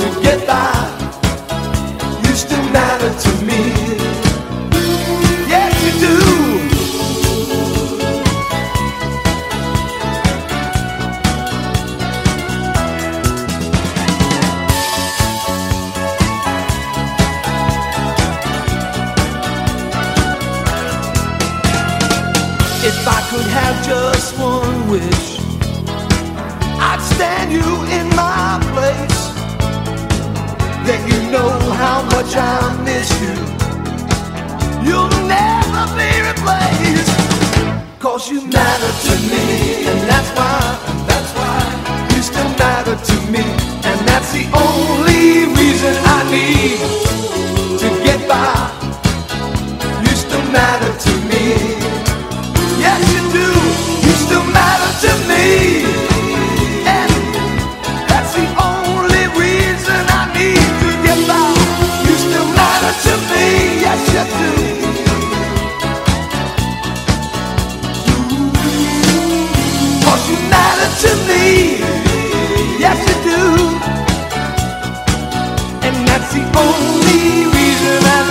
to 0.00 0.06
get 0.22 0.46
by. 0.46 0.70
You 2.24 2.32
still 2.36 2.66
matter 2.70 3.12
to 3.24 3.32
me, 3.44 3.83
wish 24.94 25.38
I'd 26.88 27.02
stand 27.14 27.50
you 27.58 27.68
in 27.98 28.06
my 28.14 28.62
place. 28.74 29.20
Then 30.86 31.00
you 31.10 31.18
know 31.34 31.52
how 31.82 31.98
much 32.14 32.30
I 32.36 32.54
miss 32.88 33.08
you. 33.22 33.34
You'll 34.86 35.16
never 35.26 35.84
be 35.98 36.10
replaced. 36.30 37.10
Cause 37.98 38.30
you 38.30 38.40
matter 38.58 38.92
to 39.06 39.14
me, 39.30 39.44
and 39.90 40.00
that's 40.10 40.30
why, 40.38 40.58
that's 41.10 41.30
why 41.38 41.58
you 42.14 42.22
still 42.22 42.50
matter 42.64 42.96
to 43.10 43.16
me, 43.32 43.44
and 43.88 43.98
that's 44.08 44.30
the 44.32 44.44
only 44.66 45.46
reason 45.58 45.94
I 46.16 46.20
need. 46.30 47.03
yes 72.78 72.98
you 73.08 73.16
do. 73.30 73.42
And 75.86 75.96
that's 76.08 76.30
the 76.34 76.44
only 76.66 77.46
reason 77.56 77.98
I 78.18 78.23